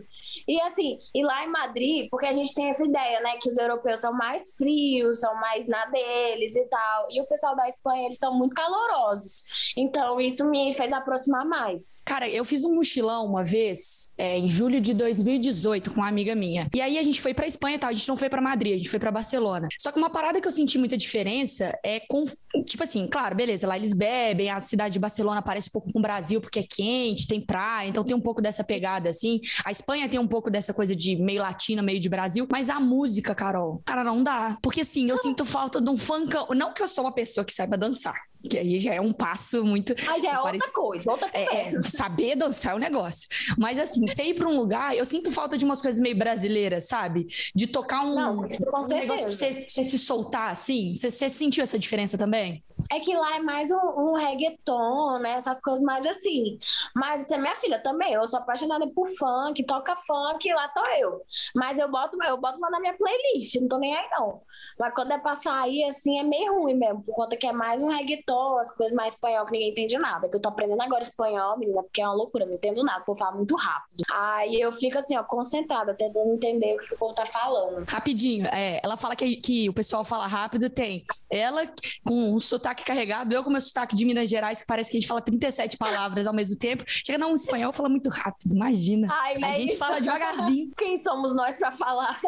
E 0.48 0.60
assim, 0.62 1.00
e 1.14 1.24
lá 1.24 1.44
em 1.44 1.50
Madrid, 1.50 2.08
porque 2.10 2.26
a 2.26 2.34
gente 2.34 2.54
tem 2.54 2.68
essa 2.70 2.86
ideia, 2.86 3.20
né, 3.22 3.38
que 3.42 3.50
os 3.50 3.58
europeus 3.58 4.00
são 4.00 4.14
mais 4.14 4.56
frios, 4.56 5.20
são 5.20 5.34
mais 5.36 5.68
na 5.68 5.86
deles 5.86 6.56
e 6.56 6.66
tal. 6.66 7.08
E 7.10 7.22
o 7.22 7.26
pessoal 7.28 7.56
da 7.56 7.68
Espanha, 7.68 8.06
eles 8.06 8.18
são 8.18 8.34
muito 8.38 8.54
calorosos. 8.54 9.44
Então, 9.76 10.20
isso 10.22 10.46
me 10.50 10.74
fez 10.74 10.92
aproximar 10.92 11.46
mais. 11.46 12.02
Cara, 12.06 12.30
eu 12.30 12.46
fiz 12.46 12.64
um 12.64 12.76
mochilão 12.76 13.26
uma 13.26 13.44
vez, 13.44 14.14
é, 14.18 14.38
em 14.38 14.48
julho 14.48 14.80
de 14.80 14.94
2018, 14.94 15.92
com 15.92 15.98
uma 15.98 16.08
amiga 16.08 16.36
minha. 16.36 16.68
E 16.74 16.82
aí 16.82 16.98
a 16.98 17.04
gente 17.04 17.22
foi 17.22 17.34
pra 17.34 17.48
Espanha, 17.48 17.80
tá? 17.80 17.88
A 17.88 17.94
gente 17.94 18.08
não 18.08 18.18
foi 18.18 18.30
pra 18.30 18.42
Madrid, 18.42 18.76
a 18.76 18.78
gente 18.78 18.90
foi 18.90 19.00
pra 19.00 19.12
Barcelona. 19.12 19.68
Só 19.80 19.92
que 19.92 19.98
uma 19.98 20.10
parada 20.10 20.40
que 20.40 20.48
eu 20.48 20.52
senti 20.52 20.78
muita 20.78 20.98
diferença 20.98 21.78
é 21.84 22.00
com. 22.00 22.24
Tipo 22.66 22.84
assim, 22.84 23.08
claro, 23.08 23.36
beleza, 23.36 23.68
lá 23.68 23.76
eles 23.76 23.94
bebem, 23.94 24.50
a 24.50 24.60
cidade 24.60 24.94
de 24.94 25.00
Barcelona 25.00 25.42
parece 25.42 25.70
um 25.70 25.72
pouco 25.72 25.92
com 25.92 26.00
o 26.00 26.02
Brasil, 26.02 26.17
porque 26.42 26.60
é 26.60 26.64
quente, 26.64 27.28
tem 27.28 27.40
praia, 27.40 27.88
então 27.88 28.04
tem 28.04 28.16
um 28.16 28.22
pouco 28.22 28.42
dessa 28.42 28.64
pegada 28.64 29.10
assim. 29.10 29.40
A 29.64 29.72
Espanha 29.72 30.10
tem 30.10 30.20
um 30.20 30.28
pouco 30.28 30.50
dessa 30.50 30.74
coisa 30.74 30.96
de 30.96 31.16
meio 31.16 31.42
latina, 31.42 31.82
meio 31.82 32.00
de 32.00 32.10
Brasil, 32.10 32.48
mas 32.52 32.70
a 32.70 32.80
música, 32.80 33.36
Carol, 33.36 33.82
cara, 33.86 34.04
não 34.04 34.24
dá. 34.24 34.58
Porque 34.62 34.82
assim, 34.82 35.10
eu 35.10 35.18
sinto 35.18 35.46
falta 35.46 35.82
de 35.82 35.90
um 35.90 35.98
funkão. 35.98 36.48
Não 36.56 36.74
que 36.74 36.82
eu 36.82 36.88
sou 36.88 37.04
uma 37.04 37.14
pessoa 37.14 37.46
que 37.46 37.54
saiba 37.54 37.78
dançar. 37.78 38.16
Que 38.50 38.58
aí 38.58 38.80
já 38.80 38.94
é 38.94 39.02
um 39.02 39.12
passo 39.12 39.64
muito. 39.66 39.96
Mas 40.06 40.22
já 40.22 40.32
é 40.32 40.36
parece... 40.36 40.66
outra 40.66 40.72
coisa, 40.72 41.12
outra 41.12 41.30
coisa. 41.30 41.52
É, 41.52 41.80
saber 41.80 42.36
dançar 42.36 42.72
é 42.72 42.76
o 42.76 42.78
um 42.78 42.80
negócio. 42.80 43.28
Mas 43.58 43.78
assim, 43.80 44.08
você 44.08 44.24
ir 44.24 44.36
pra 44.36 44.48
um 44.48 44.58
lugar, 44.58 44.96
eu 44.96 45.04
sinto 45.06 45.32
falta 45.32 45.58
de 45.58 45.66
umas 45.66 45.82
coisas 45.82 46.00
meio 46.00 46.16
brasileiras, 46.16 46.88
sabe? 46.88 47.26
De 47.56 47.68
tocar 47.68 48.06
um, 48.06 48.16
Não, 48.16 48.38
um 48.38 48.42
negócio 48.88 49.26
pra 49.26 49.34
você, 49.34 49.66
você, 49.68 49.84
se 49.84 49.98
soltar, 49.98 50.52
assim. 50.52 50.94
Você, 50.96 51.10
você 51.10 51.30
sentiu 51.30 51.64
essa 51.64 51.80
diferença 51.80 52.18
também? 52.18 52.64
É 52.90 53.00
que 53.00 53.16
lá 53.16 53.36
é 53.36 53.40
mais 53.40 53.70
um, 53.70 53.76
um 53.76 54.14
reggaeton, 54.14 55.20
né? 55.20 55.34
Essas 55.34 55.60
coisas 55.62 55.84
mais 55.84 56.06
assim. 56.06 56.58
Mas 56.96 57.22
você 57.22 57.36
é 57.36 57.38
minha 57.38 57.56
filha 57.56 57.80
também. 57.82 58.14
Eu 58.14 58.28
sou 58.28 58.40
apaixonada 58.40 58.88
por 58.88 59.08
funk, 59.08 59.64
toca 59.66 59.96
funk, 59.96 60.52
lá 60.54 60.68
tô 60.70 60.82
eu. 61.00 61.22
Mas 61.56 61.78
eu 61.78 61.90
boto, 61.90 62.18
eu 62.24 62.38
boto 62.38 62.60
lá 62.60 62.70
na 62.70 62.80
minha 62.80 62.96
playlist, 62.98 63.56
não 63.56 63.68
tô 63.68 63.78
nem 63.78 63.96
aí, 63.96 64.08
não. 64.12 64.42
Mas 64.80 64.94
quando 64.94 65.12
é 65.12 65.18
pra 65.18 65.36
sair, 65.36 65.84
assim, 65.86 66.20
é 66.20 66.24
meio 66.24 66.60
ruim 66.60 66.76
mesmo, 66.76 67.04
por 67.04 67.16
conta 67.16 67.36
que 67.36 67.48
é 67.48 67.52
mais 67.54 67.82
um 67.82 67.88
reggaeton, 67.88 68.58
as 68.60 68.74
coisas 68.76 68.96
mais 68.96 69.14
espanhol 69.14 69.46
que 69.46 69.52
ninguém 69.52 69.72
entende 69.72 69.98
nada. 69.98 70.30
Que 70.30 70.36
eu 70.36 70.42
tô 70.42 70.50
aprendendo 70.50 70.82
agora 70.82 71.04
espanhol, 71.04 71.58
menina, 71.58 71.84
porque 71.84 72.02
é 72.02 72.06
uma 72.06 72.16
loucura, 72.16 72.46
não 72.46 72.54
entendo 72.54 72.84
nada, 72.84 73.02
o 73.02 73.06
povo 73.06 73.20
fala 73.20 73.36
muito 73.36 73.56
rápido. 73.56 74.04
Aí 74.14 74.60
eu 74.60 74.72
fico 74.72 74.98
assim, 74.98 75.18
ó, 75.18 75.24
concentrada, 75.24 75.94
tentando 75.94 76.34
entender 76.34 76.76
o 76.76 76.78
que 76.78 76.94
o 76.94 76.98
povo 76.98 77.14
tá 77.14 77.26
falando. 77.26 77.86
Rapidinho, 77.88 78.48
é, 78.48 78.80
ela 78.84 78.98
fala 78.98 79.16
que, 79.16 79.36
que 79.38 79.70
o 79.70 79.74
pessoal 79.74 80.04
fala 80.04 80.28
rápido, 80.28 80.70
tem. 80.70 81.04
Ela 81.30 81.68
com 82.04 82.34
um 82.34 82.40
sotaque 82.40 82.77
sotaque 82.78 82.86
carregado, 82.86 83.34
eu 83.34 83.44
com 83.44 83.50
meu 83.50 83.62
sotaque 83.62 83.96
de 83.96 84.06
Minas 84.06 84.30
Gerais, 84.30 84.62
que 84.62 84.68
parece 84.68 84.92
que 84.92 84.98
a 84.98 85.00
gente 85.00 85.08
fala 85.08 85.22
37 85.22 85.78
palavras 85.78 86.28
ao 86.28 86.34
mesmo 86.34 86.58
tempo. 86.58 86.84
Chega 86.86 87.18
não, 87.18 87.32
um 87.32 87.36
espanhol 87.36 87.74
fala 87.74 87.90
muito 87.90 88.10
rápido, 88.10 88.54
imagina. 88.54 89.08
Ai, 89.10 89.44
a 89.44 89.52
gente 89.54 89.70
isso. 89.70 89.78
fala 89.78 90.00
devagarzinho. 90.00 90.72
Quem 90.78 91.02
somos 91.02 91.36
nós 91.36 91.56
para 91.56 91.72
falar? 91.72 92.20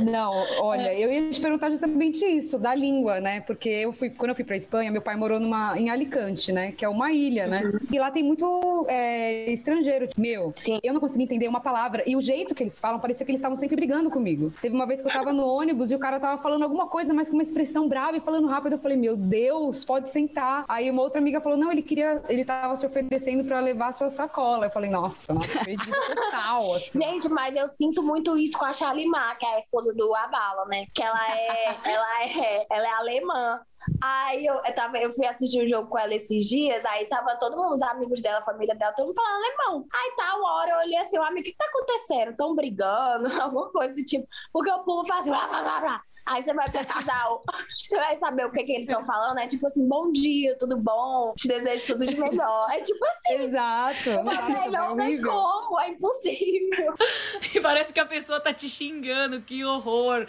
Não, 0.00 0.32
olha, 0.60 0.94
eu 0.94 1.10
ia 1.10 1.30
te 1.30 1.40
perguntar 1.40 1.70
justamente 1.70 2.24
isso, 2.24 2.58
da 2.58 2.74
língua, 2.74 3.20
né? 3.20 3.40
Porque 3.40 3.68
eu 3.68 3.92
fui, 3.92 4.10
quando 4.10 4.30
eu 4.30 4.34
fui 4.34 4.44
para 4.44 4.56
Espanha, 4.56 4.90
meu 4.90 5.00
pai 5.00 5.16
morou 5.16 5.40
numa, 5.40 5.78
em 5.78 5.90
Alicante, 5.90 6.52
né? 6.52 6.72
Que 6.72 6.84
é 6.84 6.88
uma 6.88 7.12
ilha, 7.12 7.46
né? 7.46 7.62
Uhum. 7.64 7.78
E 7.90 7.98
lá 7.98 8.10
tem 8.10 8.22
muito 8.22 8.86
é, 8.88 9.50
estrangeiro. 9.50 10.08
Meu, 10.16 10.52
Sim. 10.56 10.78
eu 10.82 10.92
não 10.92 11.00
consegui 11.00 11.24
entender 11.24 11.48
uma 11.48 11.60
palavra. 11.60 12.02
E 12.06 12.14
o 12.14 12.20
jeito 12.20 12.54
que 12.54 12.62
eles 12.62 12.78
falam, 12.78 13.00
parecia 13.00 13.24
que 13.24 13.32
eles 13.32 13.40
estavam 13.40 13.56
sempre 13.56 13.76
brigando 13.76 14.10
comigo. 14.10 14.52
Teve 14.60 14.74
uma 14.74 14.86
vez 14.86 15.00
que 15.00 15.08
eu 15.08 15.12
tava 15.12 15.32
no 15.32 15.46
ônibus 15.46 15.90
e 15.90 15.94
o 15.94 15.98
cara 15.98 16.20
tava 16.20 16.40
falando 16.40 16.62
alguma 16.62 16.86
coisa, 16.86 17.14
mas 17.14 17.28
com 17.28 17.36
uma 17.36 17.42
expressão 17.42 17.88
brava 17.88 18.16
e 18.16 18.20
falando 18.20 18.46
rápido. 18.46 18.72
Eu 18.72 18.78
falei, 18.78 18.96
meu 18.96 19.16
Deus 19.16 19.55
Deus, 19.56 19.84
pode 19.84 20.10
sentar. 20.10 20.64
Aí 20.68 20.90
uma 20.90 21.02
outra 21.02 21.18
amiga 21.18 21.40
falou: 21.40 21.58
não, 21.58 21.72
ele 21.72 21.82
queria, 21.82 22.22
ele 22.28 22.44
tava 22.44 22.76
se 22.76 22.86
oferecendo 22.86 23.44
para 23.44 23.60
levar 23.60 23.88
a 23.88 23.92
sua 23.92 24.08
sacola. 24.08 24.66
Eu 24.66 24.70
falei, 24.70 24.90
nossa, 24.90 25.34
total, 25.34 26.74
assim. 26.76 26.98
Gente, 26.98 27.28
mas 27.28 27.56
eu 27.56 27.68
sinto 27.68 28.02
muito 28.02 28.36
isso 28.36 28.58
com 28.58 28.64
a 28.64 28.72
Shalimar, 28.72 29.38
que 29.38 29.46
é 29.46 29.54
a 29.54 29.58
esposa 29.58 29.94
do 29.94 30.14
Abala, 30.14 30.66
né? 30.66 30.86
Que 30.94 31.02
ela 31.02 31.32
é, 31.32 31.78
ela 31.84 32.22
é, 32.24 32.66
ela 32.70 32.86
é 32.86 32.92
alemã. 32.92 33.60
Aí 34.02 34.44
eu, 34.44 34.54
eu, 34.54 34.74
tava, 34.74 34.98
eu 34.98 35.12
fui 35.12 35.26
assistir 35.26 35.62
um 35.62 35.66
jogo 35.66 35.88
com 35.88 35.98
ela 35.98 36.14
esses 36.14 36.46
dias, 36.46 36.84
aí 36.84 37.06
tava 37.06 37.36
todo 37.36 37.56
mundo, 37.56 37.74
os 37.74 37.82
amigos 37.82 38.20
dela, 38.20 38.38
a 38.38 38.44
família 38.44 38.74
dela, 38.74 38.92
todo 38.92 39.06
mundo 39.06 39.16
falando 39.16 39.44
alemão. 39.44 39.86
Aí 39.92 40.12
tá 40.16 40.36
uma 40.36 40.52
hora 40.54 40.70
eu 40.70 40.78
olhei 40.78 40.98
assim, 40.98 41.18
o 41.18 41.22
amigo, 41.22 41.40
o 41.40 41.44
que, 41.44 41.56
tá 41.56 41.64
acontecendo? 41.66 42.36
Tão 42.36 42.54
brigando, 42.54 43.28
alguma 43.40 43.70
coisa 43.70 43.94
do 43.94 44.04
tipo. 44.04 44.26
Porque 44.52 44.70
o 44.70 44.84
povo 44.84 45.06
faz 45.06 45.26
blá, 45.26 45.46
blá, 45.46 45.62
blá, 45.62 45.80
blá. 45.80 46.02
Aí 46.26 46.42
você 46.42 46.52
vai 46.52 46.70
pesquisar, 46.70 47.28
você 47.88 47.96
vai 47.96 48.16
saber 48.16 48.46
o 48.46 48.52
que, 48.52 48.64
que 48.64 48.72
eles 48.72 48.88
estão 48.88 49.04
falando. 49.04 49.38
É 49.38 49.46
tipo 49.46 49.66
assim, 49.66 49.86
bom 49.86 50.12
dia, 50.12 50.56
tudo 50.58 50.76
bom? 50.76 51.32
Te 51.36 51.48
desejo 51.48 51.86
tudo 51.86 52.06
de 52.06 52.16
melhor. 52.20 52.70
É 52.70 52.80
tipo 52.80 53.04
assim. 53.04 53.42
Exato. 53.42 54.22
Nossa, 54.22 54.70
não 54.70 54.96
tem 54.96 55.20
como, 55.20 55.80
é 55.80 55.90
impossível. 55.90 56.94
E 57.54 57.60
parece 57.60 57.92
que 57.92 58.00
a 58.00 58.06
pessoa 58.06 58.40
tá 58.40 58.52
te 58.52 58.68
xingando, 58.68 59.40
que 59.40 59.64
horror. 59.64 60.26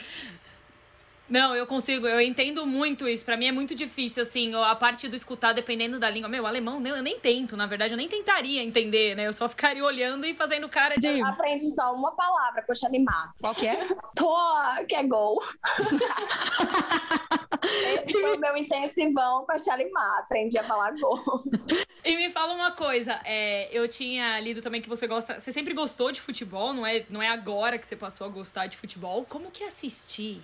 Não, 1.29 1.55
eu 1.55 1.67
consigo, 1.67 2.07
eu 2.07 2.21
entendo 2.21 2.65
muito 2.65 3.07
isso. 3.07 3.25
Para 3.25 3.35
mim 3.35 3.47
é 3.47 3.51
muito 3.51 3.75
difícil, 3.75 4.23
assim, 4.23 4.53
a 4.55 4.75
parte 4.75 5.07
do 5.07 5.15
escutar 5.15 5.51
dependendo 5.51 5.99
da 5.99 6.09
língua. 6.09 6.29
Meu, 6.29 6.47
alemão, 6.47 6.81
eu 6.85 7.01
nem 7.01 7.19
tento, 7.19 7.57
na 7.57 7.65
verdade, 7.65 7.93
eu 7.93 7.97
nem 7.97 8.07
tentaria 8.07 8.63
entender, 8.63 9.15
né? 9.15 9.27
Eu 9.27 9.33
só 9.33 9.49
ficaria 9.49 9.83
olhando 9.83 10.25
e 10.25 10.33
fazendo 10.33 10.69
cara 10.69 10.95
de. 10.95 11.07
Eu 11.07 11.25
aprendi 11.25 11.67
só 11.69 11.93
uma 11.93 12.11
palavra 12.11 12.61
pra 12.61 12.73
te 12.73 12.85
animar. 12.85 13.33
Qual 13.39 13.53
que 13.53 13.67
é? 13.67 13.87
Tô, 14.15 14.35
que 14.87 14.95
é 14.95 15.03
gol. 15.03 15.43
Esse 17.63 18.21
foi 18.21 18.35
o 18.35 18.39
meu 18.39 18.55
intensivão 18.55 19.45
pra 19.45 19.57
te 19.57 19.69
animar. 19.69 20.19
Aprendi 20.19 20.57
a 20.57 20.63
falar 20.63 20.91
gol. 20.91 21.43
E 22.05 22.15
me 22.15 22.29
fala 22.29 22.53
uma 22.53 22.71
coisa, 22.71 23.19
é, 23.25 23.67
eu 23.77 23.87
tinha 23.87 24.39
lido 24.39 24.61
também 24.61 24.81
que 24.81 24.87
você 24.87 25.07
gosta. 25.07 25.39
Você 25.39 25.51
sempre 25.51 25.73
gostou 25.73 26.11
de 26.11 26.21
futebol, 26.21 26.73
não 26.73 26.85
é, 26.85 27.05
não 27.09 27.21
é 27.21 27.27
agora 27.27 27.77
que 27.77 27.85
você 27.85 27.95
passou 27.95 28.25
a 28.25 28.29
gostar 28.29 28.67
de 28.67 28.77
futebol. 28.77 29.25
Como 29.27 29.51
que 29.51 29.63
é 29.63 29.67
assistir? 29.67 30.41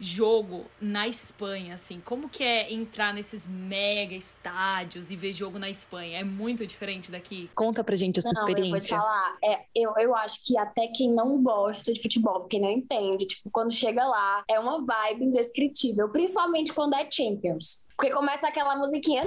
Jogo 0.00 0.64
na 0.80 1.06
Espanha, 1.06 1.74
assim? 1.74 2.00
Como 2.00 2.28
que 2.28 2.42
é 2.42 2.72
entrar 2.72 3.12
nesses 3.12 3.46
mega 3.46 4.14
estádios 4.14 5.10
e 5.10 5.16
ver 5.16 5.32
jogo 5.34 5.58
na 5.58 5.68
Espanha? 5.68 6.18
É 6.18 6.24
muito 6.24 6.66
diferente 6.66 7.12
daqui? 7.12 7.50
Conta 7.54 7.84
pra 7.84 7.94
gente 7.96 8.18
a 8.18 8.22
sua 8.22 8.32
Não, 8.32 8.48
eu 8.48 8.66
vou 8.68 8.80
te 8.80 8.86
experiência. 8.86 8.96
falar, 8.96 9.36
é, 9.44 9.60
eu, 9.74 9.92
eu 9.98 10.14
acho 10.16 10.42
que 10.44 10.56
até 10.56 10.88
quem 10.88 11.12
não 11.12 11.42
gosta 11.42 11.92
de 11.92 12.00
futebol, 12.00 12.46
quem 12.46 12.60
não 12.60 12.70
entende, 12.70 13.26
tipo, 13.26 13.50
quando 13.50 13.72
chega 13.72 14.04
lá, 14.06 14.42
é 14.48 14.58
uma 14.58 14.84
vibe 14.84 15.24
indescritível, 15.26 16.08
principalmente 16.08 16.72
quando 16.72 16.94
é 16.94 17.06
Champions. 17.10 17.86
Porque 18.00 18.14
começa 18.14 18.48
aquela 18.48 18.74
musiquinha. 18.76 19.22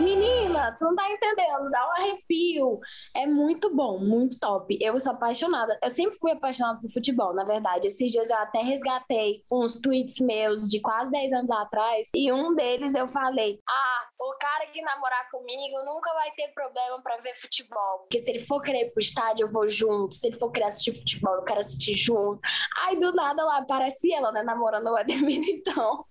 Menina, 0.00 0.74
tu 0.78 0.86
não 0.86 0.96
tá 0.96 1.06
entendendo, 1.10 1.70
dá 1.70 1.86
um 1.86 1.90
arrepio. 2.00 2.80
É 3.14 3.26
muito 3.26 3.76
bom, 3.76 3.98
muito 3.98 4.40
top. 4.40 4.78
Eu 4.80 4.98
sou 4.98 5.12
apaixonada. 5.12 5.78
Eu 5.82 5.90
sempre 5.90 6.16
fui 6.18 6.32
apaixonada 6.32 6.80
por 6.80 6.90
futebol, 6.90 7.34
na 7.34 7.44
verdade. 7.44 7.88
Esses 7.88 8.10
dias 8.10 8.30
eu 8.30 8.38
até 8.38 8.62
resgatei 8.62 9.44
uns 9.52 9.78
tweets 9.82 10.18
meus 10.18 10.66
de 10.66 10.80
quase 10.80 11.10
10 11.10 11.32
anos 11.34 11.50
atrás. 11.50 12.08
E 12.14 12.32
um 12.32 12.54
deles 12.54 12.94
eu 12.94 13.06
falei: 13.08 13.60
Ah, 13.68 14.08
o 14.18 14.34
cara 14.40 14.66
que 14.68 14.80
namorar 14.80 15.28
comigo 15.30 15.84
nunca 15.84 16.10
vai 16.14 16.30
ter 16.30 16.54
problema 16.54 17.02
pra 17.02 17.18
ver 17.18 17.34
futebol. 17.34 17.98
Porque 17.98 18.20
se 18.20 18.30
ele 18.30 18.46
for 18.46 18.62
querer 18.62 18.86
ir 18.86 18.92
pro 18.92 19.02
estádio, 19.02 19.44
eu 19.44 19.52
vou 19.52 19.68
junto. 19.68 20.14
Se 20.14 20.28
ele 20.28 20.38
for 20.38 20.50
querer 20.50 20.68
assistir 20.68 20.94
futebol, 20.94 21.34
eu 21.34 21.44
quero 21.44 21.60
assistir 21.60 21.96
junto. 21.96 22.40
Aí 22.78 22.98
do 22.98 23.12
nada 23.12 23.44
lá 23.44 23.58
aparece 23.58 24.10
ela, 24.10 24.32
né, 24.32 24.42
namorando 24.42 24.86
o 24.86 24.96
Ademir, 24.96 25.42
então. 25.52 26.06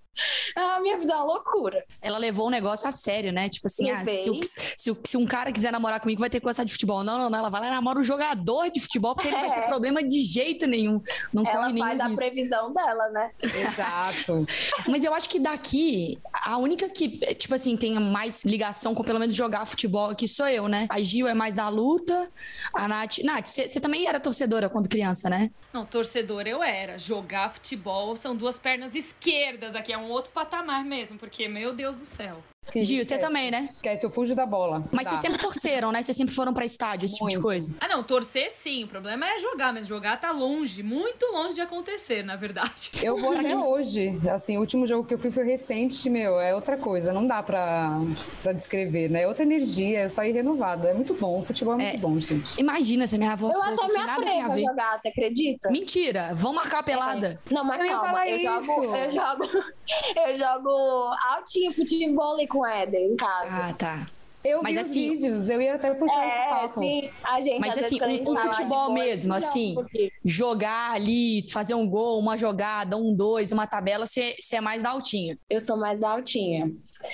A 0.55 0.79
minha 0.79 0.97
vida 0.97 1.13
é 1.13 1.15
uma 1.15 1.25
loucura. 1.25 1.83
Ela 2.01 2.17
levou 2.17 2.47
o 2.47 2.49
negócio 2.49 2.87
a 2.87 2.91
sério, 2.91 3.31
né? 3.31 3.49
Tipo 3.49 3.67
assim, 3.67 3.89
ah, 3.89 4.03
se, 4.05 4.29
o- 4.29 4.39
se 4.77 4.91
o- 4.91 4.97
se 5.03 5.17
um 5.17 5.25
cara 5.25 5.51
quiser 5.51 5.71
namorar 5.71 5.99
comigo, 5.99 6.19
vai 6.19 6.29
ter 6.29 6.39
que 6.39 6.45
gostar 6.45 6.63
de 6.63 6.71
futebol. 6.71 7.03
Não, 7.03 7.17
não, 7.17 7.29
não. 7.29 7.39
Ela 7.39 7.49
vai 7.49 7.61
lá 7.61 7.67
e 7.67 7.71
namora 7.71 7.99
o 7.99 8.03
jogador 8.03 8.69
de 8.69 8.79
futebol, 8.79 9.13
porque 9.15 9.27
ele 9.29 9.37
não 9.37 9.47
vai 9.47 9.53
ter 9.59 9.65
É. 9.65 9.67
problema 9.67 10.03
de 10.03 10.23
jeito 10.23 10.65
nenhum. 10.67 11.01
Não 11.33 11.43
Ela 11.45 11.51
corre 11.61 11.73
nenhum 11.73 11.85
faz 11.87 11.99
a 11.99 12.03
risco. 12.05 12.17
previsão 12.17 12.73
dela, 12.73 13.09
né? 13.09 13.31
Exato. 13.41 14.45
Mas 14.87 15.03
eu 15.03 15.13
acho 15.13 15.29
que 15.29 15.39
daqui, 15.39 16.19
a 16.33 16.57
única 16.57 16.89
que, 16.89 17.09
tipo 17.35 17.53
assim, 17.55 17.75
tem 17.75 17.93
mais 17.99 18.43
ligação 18.43 18.93
com 18.93 19.03
pelo 19.03 19.19
menos 19.19 19.35
jogar 19.35 19.65
futebol 19.65 20.09
aqui 20.09 20.27
sou 20.27 20.47
eu, 20.47 20.67
né? 20.67 20.87
A 20.89 21.01
Gil 21.01 21.27
é 21.27 21.33
mais 21.33 21.55
da 21.55 21.69
luta, 21.69 22.29
a 22.73 22.87
Nath. 22.87 23.19
Nath, 23.23 23.47
você 23.47 23.79
também 23.79 24.07
era 24.07 24.19
torcedora 24.19 24.69
quando 24.69 24.87
criança, 24.89 25.29
né? 25.29 25.51
Não, 25.73 25.85
torcedor 25.85 26.47
eu 26.47 26.61
era. 26.61 26.97
Jogar 26.99 27.49
futebol 27.49 28.15
são 28.15 28.35
duas 28.35 28.59
pernas 28.59 28.95
esquerdas 28.95 29.75
aqui, 29.75 29.91
é 29.93 29.97
um 29.97 30.09
outro 30.09 30.31
patamar 30.43 30.83
mesmo, 30.83 31.17
porque, 31.17 31.47
meu 31.47 31.73
Deus 31.73 31.97
do 31.97 32.05
céu. 32.05 32.43
Gil, 32.73 32.83
você 32.97 33.01
Esquece. 33.15 33.21
também, 33.21 33.51
né? 33.51 33.69
Esquece, 33.75 34.05
eu 34.05 34.09
fujo 34.09 34.33
da 34.35 34.45
bola. 34.45 34.83
Mas 34.91 35.03
Tá. 35.03 35.11
vocês 35.11 35.21
sempre 35.21 35.39
torceram, 35.39 35.91
né? 35.91 36.01
Vocês 36.01 36.15
sempre 36.17 36.33
foram 36.33 36.53
pra 36.53 36.65
estádio, 36.65 37.05
esse 37.05 37.15
tipo 37.15 37.27
de 37.29 37.35
Muito. 37.35 37.45
coisa. 37.45 37.75
Ah, 37.79 37.87
não, 37.87 38.01
torcer 38.03 38.49
sim. 38.51 38.83
O 38.83 38.87
problema 38.87 39.27
é 39.27 39.37
jogar, 39.39 39.71
mas 39.73 39.85
jogar 39.85 40.19
tá 40.19 40.31
longe, 40.31 40.81
muito 40.81 41.25
longe 41.31 41.55
de 41.55 41.61
acontecer, 41.61 42.23
na 42.23 42.35
verdade. 42.35 42.91
Eu 43.03 43.19
vou 43.19 43.33
até 43.37 43.55
hoje. 43.55 44.19
Assim, 44.31 44.57
o 44.57 44.61
último 44.61 44.87
jogo 44.87 45.07
que 45.07 45.13
eu 45.13 45.19
fui 45.19 45.29
foi 45.29 45.43
recente, 45.43 46.09
meu, 46.09 46.39
é 46.39 46.55
outra 46.55 46.77
coisa. 46.77 47.11
Não 47.13 47.27
dá 47.27 47.43
pra, 47.43 47.99
pra 48.41 48.53
descrever, 48.53 49.09
né? 49.09 49.21
É 49.23 49.27
outra 49.27 49.43
energia, 49.43 50.03
eu 50.03 50.09
saí 50.09 50.31
renovada. 50.31 50.89
É 50.89 50.93
muito 50.93 51.13
bom, 51.13 51.39
o 51.41 51.43
futebol 51.43 51.73
é 51.75 51.77
muito 51.77 51.95
É. 51.95 51.97
bom, 51.99 52.17
gente. 52.19 52.59
Imagina 52.59 53.05
se 53.07 53.15
a 53.15 53.17
minha 53.17 53.33
avó 53.33 53.47
Eu 53.49 53.53
falou 53.53 53.73
até 53.75 53.85
que 53.93 53.99
me 53.99 54.05
nada 54.05 54.21
tem 54.23 54.41
atrevo 54.41 54.53
a 54.53 54.71
jogar, 54.71 54.99
você 55.01 55.07
acredita? 55.09 55.69
Mentira, 55.71 56.29
vamos 56.33 56.55
marcar 56.55 56.79
a 56.79 56.83
pelada. 56.83 57.39
Não, 57.51 57.63
mas 57.63 57.79
Eu 57.79 57.85
ia 57.85 57.91
calma, 57.91 58.07
falar 58.07 58.29
eu 58.29 58.37
isso. 58.37 58.65
jogo, 58.65 58.95
eu 58.95 59.11
jogo, 59.13 59.43
eu 60.27 60.37
jogo 60.37 61.15
altinho 61.29 61.73
futebol 61.73 62.39
com 62.53 62.59
o 62.59 62.65
Éder 62.65 63.01
em 63.01 63.15
casa. 63.15 63.65
Ah, 63.69 63.73
tá. 63.73 64.05
Eu 64.43 64.61
Mas 64.61 64.73
vi 64.73 64.79
assim- 64.79 65.07
os 65.09 65.13
vídeos, 65.13 65.49
eu 65.49 65.61
ia 65.61 65.75
até 65.75 65.93
puxar 65.93 66.27
esse 66.27 66.37
é, 66.37 66.49
papo. 66.49 66.81
sim, 66.81 67.09
a 67.23 67.39
gente 67.39 67.59
Mas 67.61 67.77
assim, 67.77 67.95
o- 67.95 68.33
de 68.35 68.41
futebol 68.41 68.87
boa, 68.87 68.93
mesmo, 68.93 69.33
assim, 69.33 69.73
um. 69.79 69.85
Jogar 70.25 70.91
ali, 70.91 71.49
fazer 71.49 71.75
um 71.75 71.87
gol, 71.87 72.19
uma 72.19 72.35
jogada, 72.35 72.97
um, 72.97 73.15
dois, 73.15 73.53
uma 73.53 73.65
tabela, 73.65 74.05
você 74.05 74.35
é 74.51 74.59
mais 74.59 74.83
da 74.83 74.89
altinha. 74.89 75.37
Eu 75.49 75.61
sou 75.61 75.77
mais 75.77 75.97
da 76.01 76.09
altinha. 76.09 76.69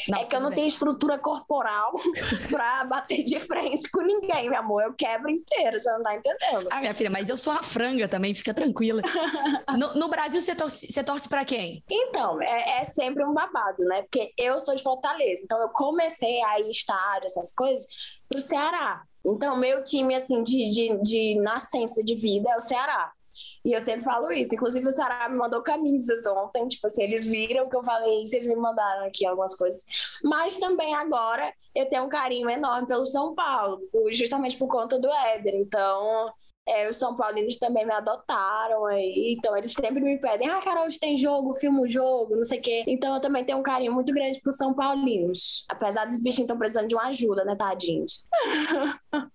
Não, 0.07 0.19
é 0.19 0.25
que 0.25 0.35
eu 0.35 0.39
não 0.39 0.49
bem. 0.49 0.57
tenho 0.57 0.67
estrutura 0.67 1.17
corporal 1.17 1.93
pra 2.49 2.83
bater 2.85 3.23
de 3.23 3.39
frente 3.39 3.89
com 3.89 4.01
ninguém, 4.01 4.49
meu 4.49 4.59
amor. 4.59 4.83
Eu 4.83 4.93
quebro 4.93 5.29
inteiro, 5.29 5.79
você 5.79 5.91
não 5.91 6.03
tá 6.03 6.15
entendendo. 6.15 6.67
Ah, 6.71 6.79
minha 6.79 6.93
filha, 6.93 7.09
mas 7.09 7.29
eu 7.29 7.37
sou 7.37 7.53
a 7.53 7.63
franga 7.63 8.07
também, 8.07 8.33
fica 8.33 8.53
tranquila. 8.53 9.01
No, 9.77 9.93
no 9.93 10.07
Brasil, 10.09 10.41
você 10.41 10.55
torce, 10.55 10.91
você 10.91 11.03
torce 11.03 11.29
pra 11.29 11.45
quem? 11.45 11.83
Então, 11.89 12.41
é, 12.41 12.81
é 12.81 12.85
sempre 12.85 13.23
um 13.23 13.33
babado, 13.33 13.83
né? 13.85 14.01
Porque 14.01 14.33
eu 14.37 14.59
sou 14.59 14.75
de 14.75 14.81
Fortaleza, 14.81 15.41
então 15.43 15.61
eu 15.61 15.69
comecei 15.69 16.41
a 16.43 16.59
ir 16.59 16.69
estádio, 16.69 17.27
essas 17.27 17.53
coisas, 17.53 17.85
pro 18.27 18.41
Ceará. 18.41 19.03
Então, 19.25 19.55
meu 19.57 19.83
time, 19.83 20.15
assim, 20.15 20.43
de, 20.43 20.69
de, 20.71 21.01
de 21.01 21.39
nascença 21.41 22.03
de 22.03 22.15
vida 22.15 22.49
é 22.49 22.57
o 22.57 22.61
Ceará. 22.61 23.11
E 23.63 23.73
eu 23.73 23.81
sempre 23.81 24.03
falo 24.03 24.31
isso. 24.31 24.53
Inclusive, 24.53 24.87
o 24.87 24.91
Ceará 24.91 25.27
me 25.29 25.37
mandou 25.37 25.61
camisas 25.61 26.25
ontem. 26.25 26.67
Tipo 26.67 26.87
assim, 26.87 27.03
eles 27.03 27.25
viram 27.25 27.69
que 27.69 27.75
eu 27.75 27.83
falei 27.83 28.23
isso, 28.23 28.35
eles 28.35 28.47
me 28.47 28.55
mandaram 28.55 29.05
aqui 29.05 29.25
algumas 29.25 29.55
coisas. 29.55 29.83
Mas 30.23 30.57
também 30.59 30.95
agora 30.95 31.53
eu 31.75 31.87
tenho 31.89 32.03
um 32.05 32.09
carinho 32.09 32.49
enorme 32.49 32.87
pelo 32.87 33.05
São 33.05 33.33
Paulo, 33.35 33.79
justamente 34.11 34.57
por 34.57 34.67
conta 34.67 34.97
do 34.99 35.11
Éder. 35.11 35.55
Então, 35.55 36.31
é, 36.69 36.87
os 36.87 36.97
São 36.97 37.15
Paulinos 37.15 37.57
também 37.57 37.85
me 37.85 37.91
adotaram 37.91 38.85
aí. 38.85 39.35
Então, 39.37 39.57
eles 39.57 39.73
sempre 39.73 40.01
me 40.01 40.19
pedem: 40.19 40.47
ah, 40.49 40.59
Carol, 40.61 40.85
hoje 40.85 40.99
tem 40.99 41.17
jogo, 41.17 41.55
filma 41.55 41.81
o 41.81 41.87
jogo, 41.87 42.35
não 42.35 42.43
sei 42.43 42.59
o 42.59 42.61
quê. 42.61 42.83
Então, 42.87 43.15
eu 43.15 43.21
também 43.21 43.43
tenho 43.43 43.57
um 43.57 43.63
carinho 43.63 43.93
muito 43.93 44.13
grande 44.13 44.39
pros 44.39 44.55
São 44.55 44.73
Paulinos. 44.73 45.65
Apesar 45.67 46.05
dos 46.05 46.17
bichinhos 46.21 46.45
estão 46.45 46.57
precisando 46.57 46.87
de 46.87 46.95
uma 46.95 47.07
ajuda, 47.07 47.43
né, 47.43 47.55
tadinhos? 47.55 48.27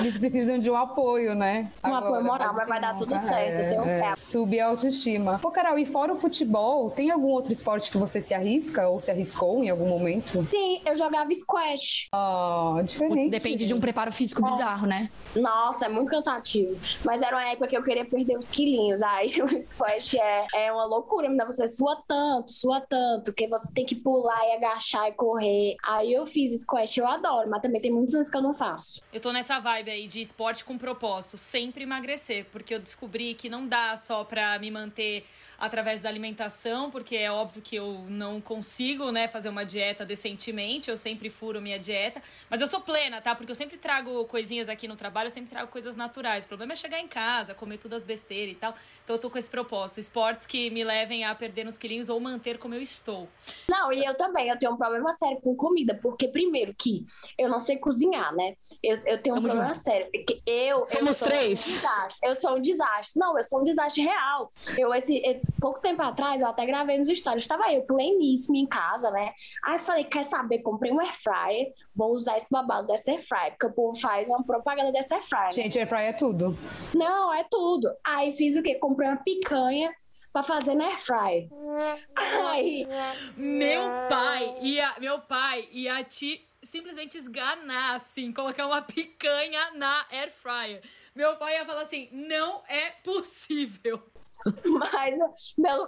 Eles 0.00 0.18
precisam 0.18 0.58
de 0.58 0.70
um 0.70 0.76
apoio, 0.76 1.34
né? 1.34 1.70
Um 1.84 1.94
apoio 1.94 2.24
moral, 2.24 2.48
mas 2.54 2.64
que 2.64 2.68
vai 2.68 2.80
dar 2.80 2.96
tudo 2.96 3.16
certo, 3.18 3.60
eu 3.60 3.68
tenho 3.68 3.84
fé. 3.84 4.14
Subir 4.16 4.60
a 4.60 4.66
autoestima. 4.66 5.38
Pô, 5.38 5.50
Carol, 5.50 5.78
e 5.78 5.86
fora 5.86 6.12
o 6.12 6.16
futebol, 6.16 6.90
tem 6.90 7.10
algum 7.10 7.28
outro 7.28 7.52
esporte 7.52 7.90
que 7.90 7.98
você 7.98 8.20
se 8.20 8.34
arrisca 8.34 8.88
ou 8.88 8.98
se 9.00 9.10
arriscou 9.10 9.62
em 9.62 9.70
algum 9.70 9.88
momento? 9.88 10.44
Sim, 10.50 10.80
eu 10.84 10.96
jogava 10.96 11.30
squash. 11.32 12.08
Ah, 12.12 12.80
diferente. 12.84 13.14
Putz, 13.14 13.30
depende 13.30 13.66
de 13.66 13.74
um 13.74 13.80
preparo 13.80 14.12
físico 14.12 14.42
bizarro, 14.42 14.86
né? 14.86 15.10
Nossa, 15.36 15.86
é 15.86 15.88
muito 15.88 16.10
cansativo. 16.10 16.76
Mas 17.04 17.22
era 17.22 17.36
uma 17.36 17.48
época 17.48 17.68
que 17.68 17.76
eu 17.76 17.82
queria 17.82 18.04
perder 18.04 18.38
os 18.38 18.50
quilinhos. 18.50 19.02
Aí 19.02 19.40
o 19.42 19.62
squash 19.62 20.14
é, 20.14 20.46
é 20.54 20.72
uma 20.72 20.84
loucura, 20.84 21.28
menina. 21.28 21.46
Você 21.46 21.68
sua 21.68 22.02
tanto, 22.06 22.50
sua 22.50 22.80
tanto, 22.80 23.32
que 23.32 23.46
você 23.48 23.72
tem 23.72 23.84
que 23.84 23.94
pular 23.94 24.40
e 24.48 24.56
agachar 24.56 25.08
e 25.08 25.12
correr. 25.12 25.76
Aí 25.84 26.12
eu 26.12 26.26
fiz 26.26 26.62
squash, 26.62 26.96
eu 26.98 27.06
adoro, 27.06 27.48
mas 27.48 27.62
também 27.62 27.80
tem 27.80 27.92
muitos 27.92 28.14
anos 28.14 28.28
que 28.28 28.36
eu 28.36 28.42
não 28.42 28.54
faço. 28.54 29.02
Eu 29.12 29.20
tô 29.20 29.32
nessa 29.32 29.51
vibe 29.58 29.90
aí 29.90 30.06
de 30.06 30.20
esporte 30.20 30.64
com 30.64 30.76
propósito, 30.78 31.36
sempre 31.36 31.82
emagrecer, 31.84 32.46
porque 32.52 32.74
eu 32.74 32.78
descobri 32.78 33.34
que 33.34 33.48
não 33.48 33.66
dá 33.66 33.96
só 33.96 34.24
pra 34.24 34.58
me 34.58 34.70
manter 34.70 35.26
através 35.58 36.00
da 36.00 36.08
alimentação, 36.08 36.90
porque 36.90 37.16
é 37.16 37.30
óbvio 37.30 37.62
que 37.62 37.76
eu 37.76 38.04
não 38.08 38.40
consigo, 38.40 39.10
né, 39.10 39.28
fazer 39.28 39.48
uma 39.48 39.64
dieta 39.64 40.04
decentemente, 40.04 40.90
eu 40.90 40.96
sempre 40.96 41.30
furo 41.30 41.60
minha 41.60 41.78
dieta, 41.78 42.22
mas 42.50 42.60
eu 42.60 42.66
sou 42.66 42.80
plena, 42.80 43.20
tá? 43.20 43.34
Porque 43.34 43.50
eu 43.50 43.54
sempre 43.54 43.76
trago 43.76 44.24
coisinhas 44.26 44.68
aqui 44.68 44.88
no 44.88 44.96
trabalho, 44.96 45.26
eu 45.26 45.30
sempre 45.30 45.50
trago 45.50 45.70
coisas 45.70 45.94
naturais. 45.96 46.44
O 46.44 46.48
problema 46.48 46.72
é 46.72 46.76
chegar 46.76 47.00
em 47.00 47.08
casa, 47.08 47.54
comer 47.54 47.78
tudo 47.78 47.94
as 47.94 48.04
besteiras 48.04 48.52
e 48.52 48.56
tal. 48.56 48.74
Então 49.04 49.16
eu 49.16 49.20
tô 49.20 49.30
com 49.30 49.38
esse 49.38 49.50
propósito, 49.50 50.00
esportes 50.00 50.46
que 50.46 50.70
me 50.70 50.82
levem 50.84 51.24
a 51.24 51.34
perder 51.34 51.66
uns 51.66 51.78
quilinhos 51.78 52.08
ou 52.08 52.18
manter 52.18 52.58
como 52.58 52.74
eu 52.74 52.80
estou. 52.80 53.28
Não, 53.68 53.92
e 53.92 54.04
eu 54.04 54.16
também, 54.16 54.48
eu 54.48 54.58
tenho 54.58 54.72
um 54.72 54.76
problema 54.76 55.12
sério 55.14 55.40
com 55.40 55.54
comida, 55.54 55.98
porque 56.02 56.28
primeiro 56.28 56.74
que 56.74 57.06
eu 57.38 57.48
não 57.48 57.60
sei 57.60 57.76
cozinhar, 57.76 58.34
né? 58.34 58.56
Eu, 58.82 58.96
eu 59.06 59.22
tenho 59.22 59.36
um 59.36 59.41
Tamo 59.42 59.48
problema 59.48 59.74
junto. 59.74 59.84
sério. 59.84 60.10
Porque 60.12 60.42
eu, 60.46 60.78
eu 60.78 60.84
Somos 60.84 61.16
sou 61.16 61.28
três. 61.28 61.66
Um 61.66 61.72
desastre. 61.72 62.18
Eu 62.22 62.40
sou 62.40 62.56
um 62.56 62.60
desastre. 62.60 63.20
Não, 63.20 63.36
eu 63.38 63.44
sou 63.44 63.60
um 63.60 63.64
desastre 63.64 64.02
real. 64.02 64.50
Eu, 64.78 64.94
esse, 64.94 65.22
pouco 65.60 65.80
tempo 65.80 66.02
atrás, 66.02 66.40
eu 66.42 66.48
até 66.48 66.64
gravei 66.66 66.98
nos 66.98 67.08
stories. 67.08 67.44
Estava 67.44 67.72
eu 67.72 67.82
pleníssima 67.82 68.56
em 68.58 68.66
casa, 68.66 69.10
né? 69.10 69.32
Aí 69.64 69.74
eu 69.74 69.80
falei, 69.80 70.04
quer 70.04 70.24
saber? 70.24 70.60
Comprei 70.60 70.92
um 70.92 71.00
air 71.00 71.14
fryer, 71.20 71.72
vou 71.94 72.12
usar 72.12 72.38
esse 72.38 72.46
babado 72.50 72.86
dessa 72.86 73.10
air 73.10 73.26
fryer, 73.26 73.50
porque 73.52 73.66
o 73.66 73.72
povo 73.72 73.98
faz 73.98 74.28
uma 74.28 74.44
propaganda 74.44 74.92
dessa 74.92 75.14
air 75.16 75.24
fryer. 75.28 75.52
Gente, 75.52 75.78
air 75.78 75.88
fry 75.88 76.02
é 76.02 76.12
tudo. 76.12 76.56
Não, 76.94 77.32
é 77.32 77.44
tudo. 77.50 77.88
Aí 78.04 78.32
fiz 78.32 78.56
o 78.56 78.62
quê? 78.62 78.74
Comprei 78.76 79.08
uma 79.08 79.16
picanha 79.22 79.92
pra 80.32 80.42
fazer 80.42 80.74
na 80.74 80.86
air 80.86 80.98
fryer. 80.98 81.48
Aí, 82.16 82.86
Meu 83.36 83.82
pai 84.08 84.56
ia, 84.60 84.94
meu 84.98 85.18
pai 85.20 85.68
ia 85.72 86.02
te 86.04 86.46
simplesmente 86.62 87.18
esganar, 87.18 87.96
assim, 87.96 88.32
colocar 88.32 88.66
uma 88.66 88.82
picanha 88.82 89.72
na 89.72 90.06
air 90.10 90.32
fryer. 90.32 90.82
Meu 91.14 91.36
pai 91.36 91.56
ia 91.56 91.66
falar 91.66 91.82
assim: 91.82 92.08
não 92.12 92.62
é 92.68 92.90
possível. 93.02 94.11
Mas, 94.64 95.14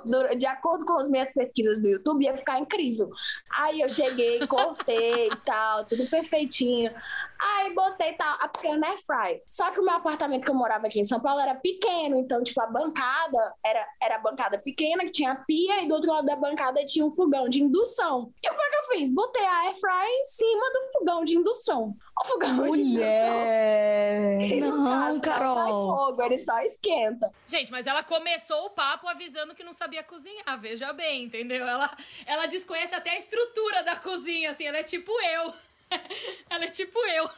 dur- 0.05 0.37
de 0.37 0.47
acordo 0.47 0.85
com 0.85 0.99
as 0.99 1.09
minhas 1.09 1.33
pesquisas 1.33 1.81
do 1.81 1.89
YouTube, 1.89 2.25
ia 2.25 2.37
ficar 2.37 2.59
incrível. 2.59 3.11
Aí 3.57 3.81
eu 3.81 3.89
cheguei, 3.89 4.47
cortei 4.47 5.29
e 5.29 5.37
tal, 5.45 5.85
tudo 5.85 6.09
perfeitinho. 6.09 6.93
Aí 7.41 7.75
botei 7.75 8.13
tal, 8.15 8.37
a 8.41 8.49
pequena 8.49 8.89
air 8.89 8.99
fry. 8.99 9.41
Só 9.51 9.71
que 9.71 9.81
o 9.81 9.85
meu 9.85 9.95
apartamento 9.95 10.45
que 10.45 10.51
eu 10.51 10.55
morava 10.55 10.87
aqui 10.87 11.01
em 11.01 11.05
São 11.07 11.21
Paulo 11.21 11.41
era 11.41 11.55
pequeno, 11.55 12.17
então, 12.17 12.43
tipo, 12.43 12.61
a 12.61 12.67
bancada 12.67 13.55
era, 13.65 13.87
era 14.03 14.17
a 14.17 14.19
bancada 14.19 14.59
pequena, 14.59 15.05
que 15.05 15.13
tinha 15.13 15.35
pia, 15.47 15.83
e 15.83 15.89
do 15.89 15.95
outro 15.95 16.11
lado 16.11 16.27
da 16.27 16.37
bancada 16.37 16.85
tinha 16.85 17.05
um 17.05 17.11
fogão 17.11 17.49
de 17.49 17.63
indução. 17.63 18.33
E 18.43 18.49
o 18.49 18.53
que 18.53 18.71
que 18.71 18.77
eu 18.77 18.99
fiz? 18.99 19.15
Botei 19.15 19.45
a 19.45 19.59
air 19.63 19.75
fry 19.75 20.07
em 20.21 20.25
cima 20.25 20.73
do 20.73 20.93
fogão 20.93 21.25
de 21.25 21.37
indução. 21.37 21.95
O 22.17 22.25
fogão 22.27 22.55
de 22.55 22.61
indução. 22.61 22.71
Mulher! 22.71 24.61
Não, 24.61 24.85
caso, 24.85 25.13
Sai 25.13 25.21
Carol. 25.21 25.97
fogo, 25.97 26.23
ele 26.23 26.39
só 26.39 26.61
esquenta. 26.63 27.31
Gente, 27.47 27.73
mas 27.73 27.87
ela 27.87 28.03
começou 28.03 28.67
o 28.67 28.71
papo 28.71 29.09
avisando 29.09 29.55
que 29.55 29.65
não 29.65 29.73
sabia 29.73 30.03
cozinhar, 30.03 30.59
veja 30.59 30.93
bem, 30.93 31.25
entendeu? 31.25 31.67
Ela, 31.67 31.91
ela 32.27 32.47
desconhece 32.47 32.95
até 32.95 33.11
a 33.11 33.17
estrutura 33.19 33.83
da 33.83 33.97
cozinha, 33.97 34.51
assim, 34.51 34.65
ela 34.65 34.79
é 34.79 34.83
tipo 34.83 35.11
eu. 35.11 35.53
ela 36.51 36.65
é 36.65 36.69
tipo 36.69 36.99
eu. 37.07 37.29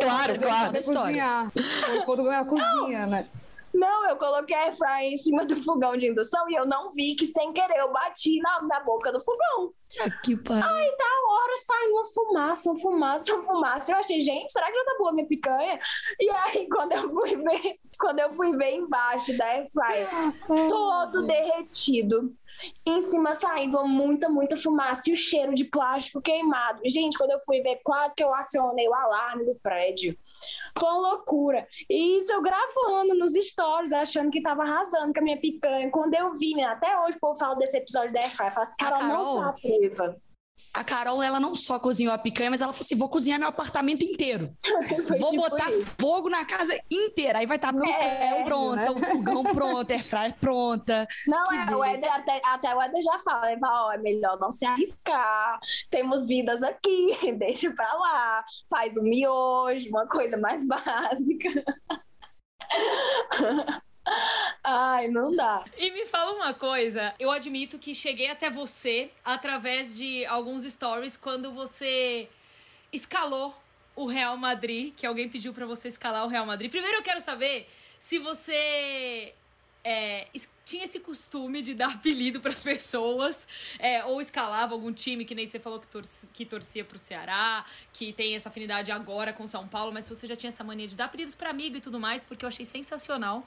Claro, 0.00 0.38
claro. 0.38 0.72
cozinhar. 0.72 1.52
O 2.00 2.04
fogo 2.04 2.30
é 2.30 2.36
a 2.36 2.44
cozinha, 2.44 3.06
né? 3.06 3.28
Não, 3.72 4.08
eu 4.08 4.16
coloquei 4.16 4.56
a 4.56 4.64
airfryer 4.64 5.12
em 5.12 5.16
cima 5.16 5.44
do 5.44 5.62
fogão 5.62 5.96
de 5.96 6.08
indução 6.08 6.48
e 6.48 6.54
eu 6.54 6.66
não 6.66 6.90
vi 6.90 7.14
que 7.14 7.26
sem 7.26 7.52
querer 7.52 7.78
eu 7.78 7.92
bati 7.92 8.38
na, 8.40 8.62
na 8.62 8.80
boca 8.80 9.12
do 9.12 9.20
fogão. 9.20 9.72
Que 10.24 10.36
pariu. 10.36 10.60
Na 10.60 11.32
hora 11.32 11.52
saiu 11.64 11.92
uma 11.92 12.04
fumaça, 12.04 12.70
uma 12.70 12.78
fumaça, 12.78 13.34
uma 13.34 13.44
fumaça. 13.44 13.92
Eu 13.92 13.96
achei, 13.96 14.20
gente, 14.20 14.52
será 14.52 14.66
que 14.66 14.76
já 14.76 14.84
tá 14.84 14.96
boa 14.98 15.12
minha 15.12 15.26
picanha? 15.26 15.78
E 16.18 16.30
aí, 16.30 16.68
quando 16.68 16.92
eu 16.92 17.10
fui 17.10 17.36
ver, 17.36 17.78
quando 17.98 18.18
eu 18.18 18.32
fui 18.34 18.56
ver 18.56 18.74
embaixo 18.76 19.36
da 19.36 19.44
airfryer, 19.46 20.08
todo 20.68 21.22
derretido. 21.26 22.34
Em 22.84 23.00
cima 23.08 23.34
saindo 23.36 23.82
muita, 23.86 24.28
muita 24.28 24.56
fumaça 24.56 25.08
e 25.08 25.14
o 25.14 25.16
cheiro 25.16 25.54
de 25.54 25.64
plástico 25.64 26.20
queimado. 26.20 26.82
Gente, 26.84 27.16
quando 27.16 27.30
eu 27.30 27.40
fui 27.40 27.62
ver, 27.62 27.80
quase 27.82 28.14
que 28.14 28.22
eu 28.22 28.34
acionei 28.34 28.86
o 28.86 28.94
alarme 28.94 29.46
do 29.46 29.54
prédio. 29.62 30.16
Foi 30.78 30.88
uma 30.88 31.10
loucura. 31.10 31.66
E 31.88 32.18
isso 32.18 32.32
eu 32.32 32.42
gravando 32.42 33.14
nos 33.14 33.32
stories, 33.32 33.92
achando 33.92 34.30
que 34.30 34.42
tava 34.42 34.62
arrasando 34.62 35.12
com 35.12 35.20
a 35.20 35.22
minha 35.22 35.40
picanha. 35.40 35.90
Quando 35.90 36.14
eu 36.14 36.34
vi, 36.36 36.54
né, 36.54 36.64
até 36.64 36.98
hoje 37.00 37.16
o 37.16 37.20
povo 37.20 37.38
fala 37.38 37.56
desse 37.56 37.76
episódio 37.76 38.12
da 38.12 38.20
Airfryer. 38.20 38.52
Fala 38.52 38.66
assim, 38.66 38.76
A 38.80 38.90
Carol, 38.90 39.08
não 39.08 39.42
sabe. 39.42 39.60
A 40.72 40.84
Carol, 40.84 41.20
ela 41.22 41.40
não 41.40 41.54
só 41.54 41.78
cozinhou 41.80 42.14
a 42.14 42.18
picanha, 42.18 42.50
mas 42.50 42.60
ela 42.60 42.72
falou 42.72 42.84
assim: 42.84 42.96
vou 42.96 43.08
cozinhar 43.08 43.38
meu 43.38 43.48
apartamento 43.48 44.04
inteiro. 44.04 44.52
Foi 45.08 45.18
Vou 45.18 45.30
tipo 45.30 45.42
botar 45.42 45.68
isso. 45.70 45.96
fogo 46.00 46.28
na 46.30 46.44
casa 46.44 46.78
inteira. 46.90 47.38
Aí 47.40 47.46
vai 47.46 47.56
estar 47.56 47.70
a 47.70 47.72
picanha 47.72 47.94
É, 47.96 48.44
pronta, 48.44 48.76
né? 48.76 48.90
o 48.90 48.98
fogão 49.04 49.42
pronto, 49.42 49.90
a 49.90 49.94
airfryer 49.94 50.34
pronta. 50.38 51.06
Não, 51.26 51.44
Que 51.46 51.56
é, 51.56 51.76
o. 51.76 51.84
Éder, 51.84 52.12
até, 52.14 52.40
até 52.44 52.74
o 52.74 52.80
Éder 52.80 53.02
já 53.02 53.18
fala, 53.24 53.50
ele 53.50 53.60
fala, 53.60 53.86
ó, 53.88 53.92
é 53.92 53.98
melhor 53.98 54.38
não 54.38 54.52
se 54.52 54.64
arriscar, 54.64 55.58
temos 55.90 56.26
vidas 56.26 56.62
aqui, 56.62 57.16
deixa 57.38 57.70
pra 57.72 57.92
lá, 57.94 58.44
faz 58.70 58.96
um 58.96 59.02
miojo, 59.02 59.88
uma 59.88 60.06
coisa 60.06 60.36
mais 60.38 60.62
básica. 60.66 61.64
Ai, 64.62 65.08
não 65.08 65.34
dá. 65.34 65.64
E 65.76 65.90
me 65.90 66.06
fala 66.06 66.32
uma 66.32 66.52
coisa, 66.54 67.14
eu 67.18 67.30
admito 67.30 67.78
que 67.78 67.94
cheguei 67.94 68.28
até 68.30 68.50
você 68.50 69.10
através 69.24 69.96
de 69.96 70.24
alguns 70.26 70.64
stories 70.64 71.16
quando 71.16 71.52
você 71.52 72.28
escalou 72.92 73.54
o 73.96 74.06
Real 74.06 74.36
Madrid, 74.36 74.94
que 74.96 75.06
alguém 75.06 75.28
pediu 75.28 75.52
pra 75.52 75.66
você 75.66 75.88
escalar 75.88 76.24
o 76.24 76.28
Real 76.28 76.46
Madrid. 76.46 76.70
Primeiro 76.70 76.98
eu 76.98 77.02
quero 77.02 77.20
saber 77.20 77.68
se 77.98 78.18
você 78.18 79.34
é, 79.84 80.26
tinha 80.64 80.84
esse 80.84 81.00
costume 81.00 81.62
de 81.62 81.74
dar 81.74 81.92
apelido 81.94 82.40
pras 82.40 82.62
pessoas, 82.62 83.48
é, 83.78 84.04
ou 84.04 84.20
escalava 84.20 84.74
algum 84.74 84.92
time, 84.92 85.24
que 85.24 85.34
nem 85.34 85.46
você 85.46 85.58
falou 85.58 85.80
que, 85.80 85.86
torci- 85.86 86.28
que 86.32 86.44
torcia 86.44 86.84
pro 86.84 86.98
Ceará, 86.98 87.64
que 87.92 88.12
tem 88.12 88.34
essa 88.34 88.48
afinidade 88.48 88.92
agora 88.92 89.32
com 89.32 89.46
São 89.46 89.66
Paulo, 89.66 89.92
mas 89.92 90.04
se 90.04 90.14
você 90.14 90.26
já 90.26 90.36
tinha 90.36 90.48
essa 90.48 90.64
mania 90.64 90.86
de 90.86 90.96
dar 90.96 91.06
apelidos 91.06 91.34
pra 91.34 91.50
amigo 91.50 91.76
e 91.76 91.80
tudo 91.80 91.98
mais, 92.00 92.24
porque 92.24 92.44
eu 92.44 92.48
achei 92.48 92.64
sensacional. 92.64 93.44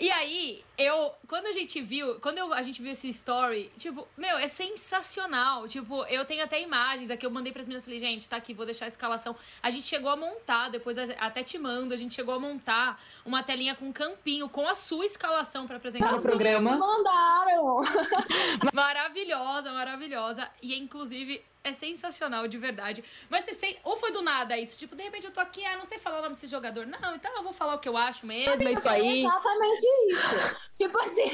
E 0.00 0.10
aí, 0.10 0.64
eu, 0.78 1.12
quando 1.28 1.46
a 1.46 1.52
gente 1.52 1.78
viu, 1.82 2.18
quando 2.20 2.38
eu- 2.38 2.54
a 2.54 2.62
gente 2.62 2.80
viu 2.80 2.90
esse 2.90 3.06
story, 3.10 3.70
tipo, 3.76 4.08
meu, 4.16 4.38
é 4.38 4.48
sensacional. 4.48 5.68
Tipo, 5.68 6.04
eu 6.06 6.24
tenho 6.24 6.42
até 6.42 6.60
imagens 6.62 7.10
aqui, 7.10 7.26
eu 7.26 7.30
mandei 7.30 7.52
pras 7.52 7.66
meninas, 7.66 7.84
falei, 7.84 8.00
gente, 8.00 8.26
tá 8.26 8.36
aqui, 8.36 8.54
vou 8.54 8.64
deixar 8.64 8.86
a 8.86 8.88
escalação. 8.88 9.36
A 9.62 9.68
gente 9.68 9.86
chegou 9.86 10.10
a 10.10 10.16
montar, 10.16 10.70
depois 10.70 10.96
até 10.96 11.42
te 11.42 11.58
mando, 11.58 11.92
a 11.92 11.96
gente 11.98 12.14
chegou 12.14 12.34
a 12.34 12.38
montar 12.40 12.98
uma 13.26 13.42
telinha 13.42 13.74
com 13.74 13.86
um 13.88 13.92
campinho, 13.92 14.48
com 14.48 14.66
a 14.66 14.74
sua 14.74 15.04
escalação 15.04 15.66
pra 15.66 15.76
apresentar 15.76 16.12
No 16.12 16.22
programa. 16.22 16.76
Mandaram. 16.78 17.82
Maravilhosa, 18.72 19.72
maravilhosa. 19.72 20.48
E 20.62 20.74
inclusive 20.78 21.44
é 21.62 21.72
sensacional, 21.72 22.48
de 22.48 22.56
verdade. 22.56 23.04
Mas 23.28 23.44
você 23.44 23.52
sei, 23.52 23.78
ou 23.84 23.96
foi 23.96 24.10
do 24.12 24.22
nada 24.22 24.56
isso? 24.56 24.78
Tipo, 24.78 24.96
de 24.96 25.02
repente 25.02 25.26
eu 25.26 25.32
tô 25.32 25.40
aqui, 25.40 25.64
ah, 25.64 25.76
não 25.76 25.84
sei 25.84 25.98
falar 25.98 26.18
o 26.18 26.22
nome 26.22 26.34
desse 26.34 26.46
jogador. 26.46 26.86
Não, 26.86 27.14
então 27.14 27.36
eu 27.36 27.42
vou 27.42 27.52
falar 27.52 27.74
o 27.74 27.78
que 27.78 27.88
eu 27.88 27.96
acho 27.96 28.26
mesmo. 28.26 28.66
É 28.66 28.72
isso 28.72 28.88
aí. 28.88 29.24
Exatamente 29.24 29.86
isso. 30.08 30.56
Tipo 30.74 30.98
assim, 31.02 31.30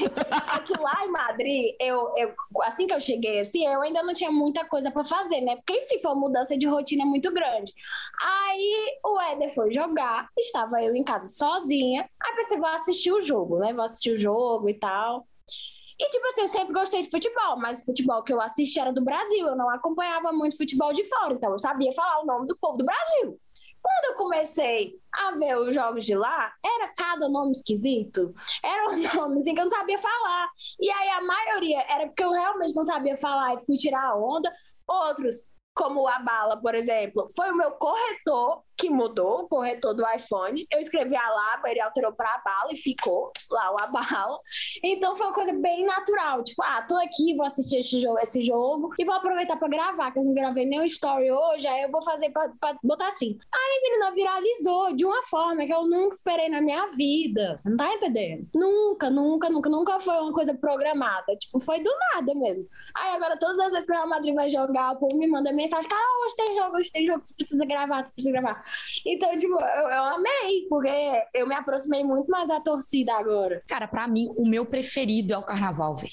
aqui 0.47 0.73
lá 0.79 1.05
em 1.05 1.09
Madrid, 1.09 1.75
eu, 1.79 2.13
eu, 2.17 2.33
assim 2.63 2.85
que 2.85 2.93
eu 2.93 2.99
cheguei, 2.99 3.39
assim, 3.39 3.65
eu 3.65 3.81
ainda 3.81 4.03
não 4.03 4.13
tinha 4.13 4.31
muita 4.31 4.65
coisa 4.65 4.91
pra 4.91 5.05
fazer, 5.05 5.39
né? 5.41 5.55
Porque, 5.55 5.79
enfim, 5.79 5.99
foi 6.01 6.11
uma 6.11 6.19
mudança 6.19 6.57
de 6.57 6.67
rotina 6.67 7.05
muito 7.05 7.31
grande. 7.31 7.73
Aí 8.21 8.99
o 9.05 9.21
Éder 9.21 9.53
foi 9.53 9.71
jogar, 9.71 10.29
estava 10.37 10.83
eu 10.83 10.93
em 10.95 11.03
casa 11.03 11.27
sozinha. 11.27 12.09
Aí 12.21 12.35
pensei, 12.35 12.57
vou 12.57 12.67
assistir 12.67 13.11
o 13.13 13.21
jogo, 13.21 13.59
né? 13.59 13.73
Vou 13.73 13.85
assistir 13.85 14.11
o 14.11 14.17
jogo 14.17 14.67
e 14.67 14.73
tal. 14.73 15.25
E, 15.99 16.09
tipo 16.09 16.27
assim, 16.27 16.41
eu 16.41 16.49
sempre 16.49 16.73
gostei 16.73 17.01
de 17.01 17.09
futebol, 17.09 17.57
mas 17.57 17.79
o 17.79 17.85
futebol 17.85 18.23
que 18.23 18.31
eu 18.31 18.39
assisti 18.39 18.79
era 18.79 18.93
do 18.93 19.03
Brasil. 19.03 19.47
Eu 19.47 19.55
não 19.55 19.69
acompanhava 19.69 20.31
muito 20.31 20.57
futebol 20.57 20.93
de 20.93 21.03
fora, 21.05 21.33
então 21.33 21.51
eu 21.51 21.59
sabia 21.59 21.91
falar 21.93 22.21
o 22.21 22.25
nome 22.25 22.47
do 22.47 22.57
povo 22.57 22.77
do 22.77 22.85
Brasil. 22.85 23.39
Quando 23.81 24.05
eu 24.11 24.15
comecei 24.15 24.99
a 25.13 25.31
ver 25.31 25.57
os 25.57 25.73
jogos 25.73 26.05
de 26.05 26.15
lá, 26.15 26.51
era 26.63 26.89
cada 26.89 27.29
nome 27.29 27.53
esquisito. 27.53 28.33
Era 28.63 28.89
um 28.89 28.97
nome 29.15 29.39
assim 29.39 29.55
que 29.55 29.61
eu 29.61 29.65
não 29.65 29.71
sabia 29.71 29.97
falar. 29.97 30.49
E 30.79 30.89
aí 30.89 31.09
a 31.09 31.21
maioria 31.21 31.85
era 31.89 32.07
porque 32.07 32.23
eu 32.23 32.31
realmente 32.31 32.75
não 32.75 32.83
sabia 32.83 33.17
falar 33.17 33.55
e 33.55 33.65
fui 33.65 33.77
tirar 33.77 34.03
a 34.03 34.15
onda. 34.15 34.53
Outros, 34.87 35.47
como 35.77 36.07
a 36.07 36.17
bala, 36.17 36.57
por 36.57 36.73
exemplo, 36.73 37.29
foi 37.35 37.51
o 37.51 37.55
meu 37.55 37.71
corretor 37.71 38.63
que 38.77 38.89
mudou, 38.89 39.41
o 39.41 39.47
corretor 39.47 39.93
do 39.93 40.03
iPhone. 40.15 40.65
Eu 40.71 40.79
escrevi 40.79 41.15
a 41.15 41.29
Laba, 41.29 41.69
ele 41.69 41.81
alterou 41.81 42.13
para 42.13 42.29
a 42.29 42.37
bala 42.37 42.71
e 42.71 42.77
ficou 42.77 43.31
lá 43.49 43.71
o 43.71 43.77
a 43.81 43.87
bala. 43.87 44.39
Então 44.83 45.15
foi 45.15 45.27
uma 45.27 45.33
coisa 45.33 45.53
bem 45.53 45.85
natural. 45.85 46.43
Tipo, 46.43 46.63
ah, 46.63 46.83
tô 46.87 46.95
aqui, 46.97 47.35
vou 47.35 47.45
assistir 47.45 47.77
esse 47.77 47.99
jogo, 47.99 48.19
esse 48.19 48.41
jogo 48.41 48.93
e 48.99 49.05
vou 49.05 49.15
aproveitar 49.15 49.57
pra 49.57 49.67
gravar, 49.67 50.11
que 50.11 50.19
eu 50.19 50.23
não 50.23 50.33
gravei 50.33 50.65
nenhum 50.65 50.85
story 50.85 51.31
hoje, 51.31 51.67
aí 51.67 51.83
eu 51.83 51.91
vou 51.91 52.03
fazer 52.03 52.29
pra, 52.29 52.51
botar 52.83 53.07
assim. 53.07 53.37
Aí 53.53 53.77
a 53.77 53.81
menina 53.81 54.11
viralizou 54.11 54.95
de 54.95 55.05
uma 55.05 55.23
forma 55.25 55.65
que 55.65 55.73
eu 55.73 55.85
nunca 55.87 56.15
esperei 56.15 56.49
na 56.49 56.61
minha 56.61 56.87
vida. 56.87 57.55
Você 57.55 57.69
não 57.69 57.77
tá 57.77 57.93
entendendo? 57.93 58.47
Nunca, 58.53 59.09
nunca, 59.09 59.49
nunca, 59.49 59.69
nunca 59.69 59.99
foi 59.99 60.17
uma 60.17 60.33
coisa 60.33 60.53
programada. 60.53 61.35
Tipo, 61.37 61.59
foi 61.59 61.81
do 61.81 61.89
nada 62.13 62.33
mesmo. 62.35 62.65
Aí 62.95 63.15
agora, 63.15 63.37
todas 63.37 63.59
as 63.59 63.71
vezes 63.71 63.85
que 63.85 63.91
o 63.91 63.95
Real 63.95 64.09
Madrid 64.09 64.35
vai 64.35 64.49
jogar, 64.49 64.93
o 64.93 64.99
povo 64.99 65.17
me 65.17 65.27
manda 65.27 65.51
mensagem: 65.51 65.66
Cara, 65.69 66.03
hoje 66.25 66.35
tem 66.35 66.55
jogo, 66.55 66.77
hoje 66.77 66.91
tem 66.91 67.05
jogo, 67.05 67.21
você 67.25 67.33
precisa 67.33 67.65
gravar, 67.65 68.03
você 68.03 68.11
precisa 68.11 68.31
gravar. 68.31 68.63
Então, 69.05 69.37
tipo, 69.37 69.53
eu, 69.53 69.89
eu 69.89 70.03
amei, 70.03 70.67
porque 70.69 71.23
eu 71.33 71.47
me 71.47 71.55
aproximei 71.55 72.03
muito 72.03 72.29
mais 72.29 72.47
da 72.47 72.59
torcida 72.59 73.13
agora. 73.13 73.63
Cara, 73.67 73.87
pra 73.87 74.07
mim, 74.07 74.27
o 74.37 74.47
meu 74.47 74.65
preferido 74.65 75.33
é 75.33 75.37
o 75.37 75.43
carnaval, 75.43 75.95
velho. 75.95 76.11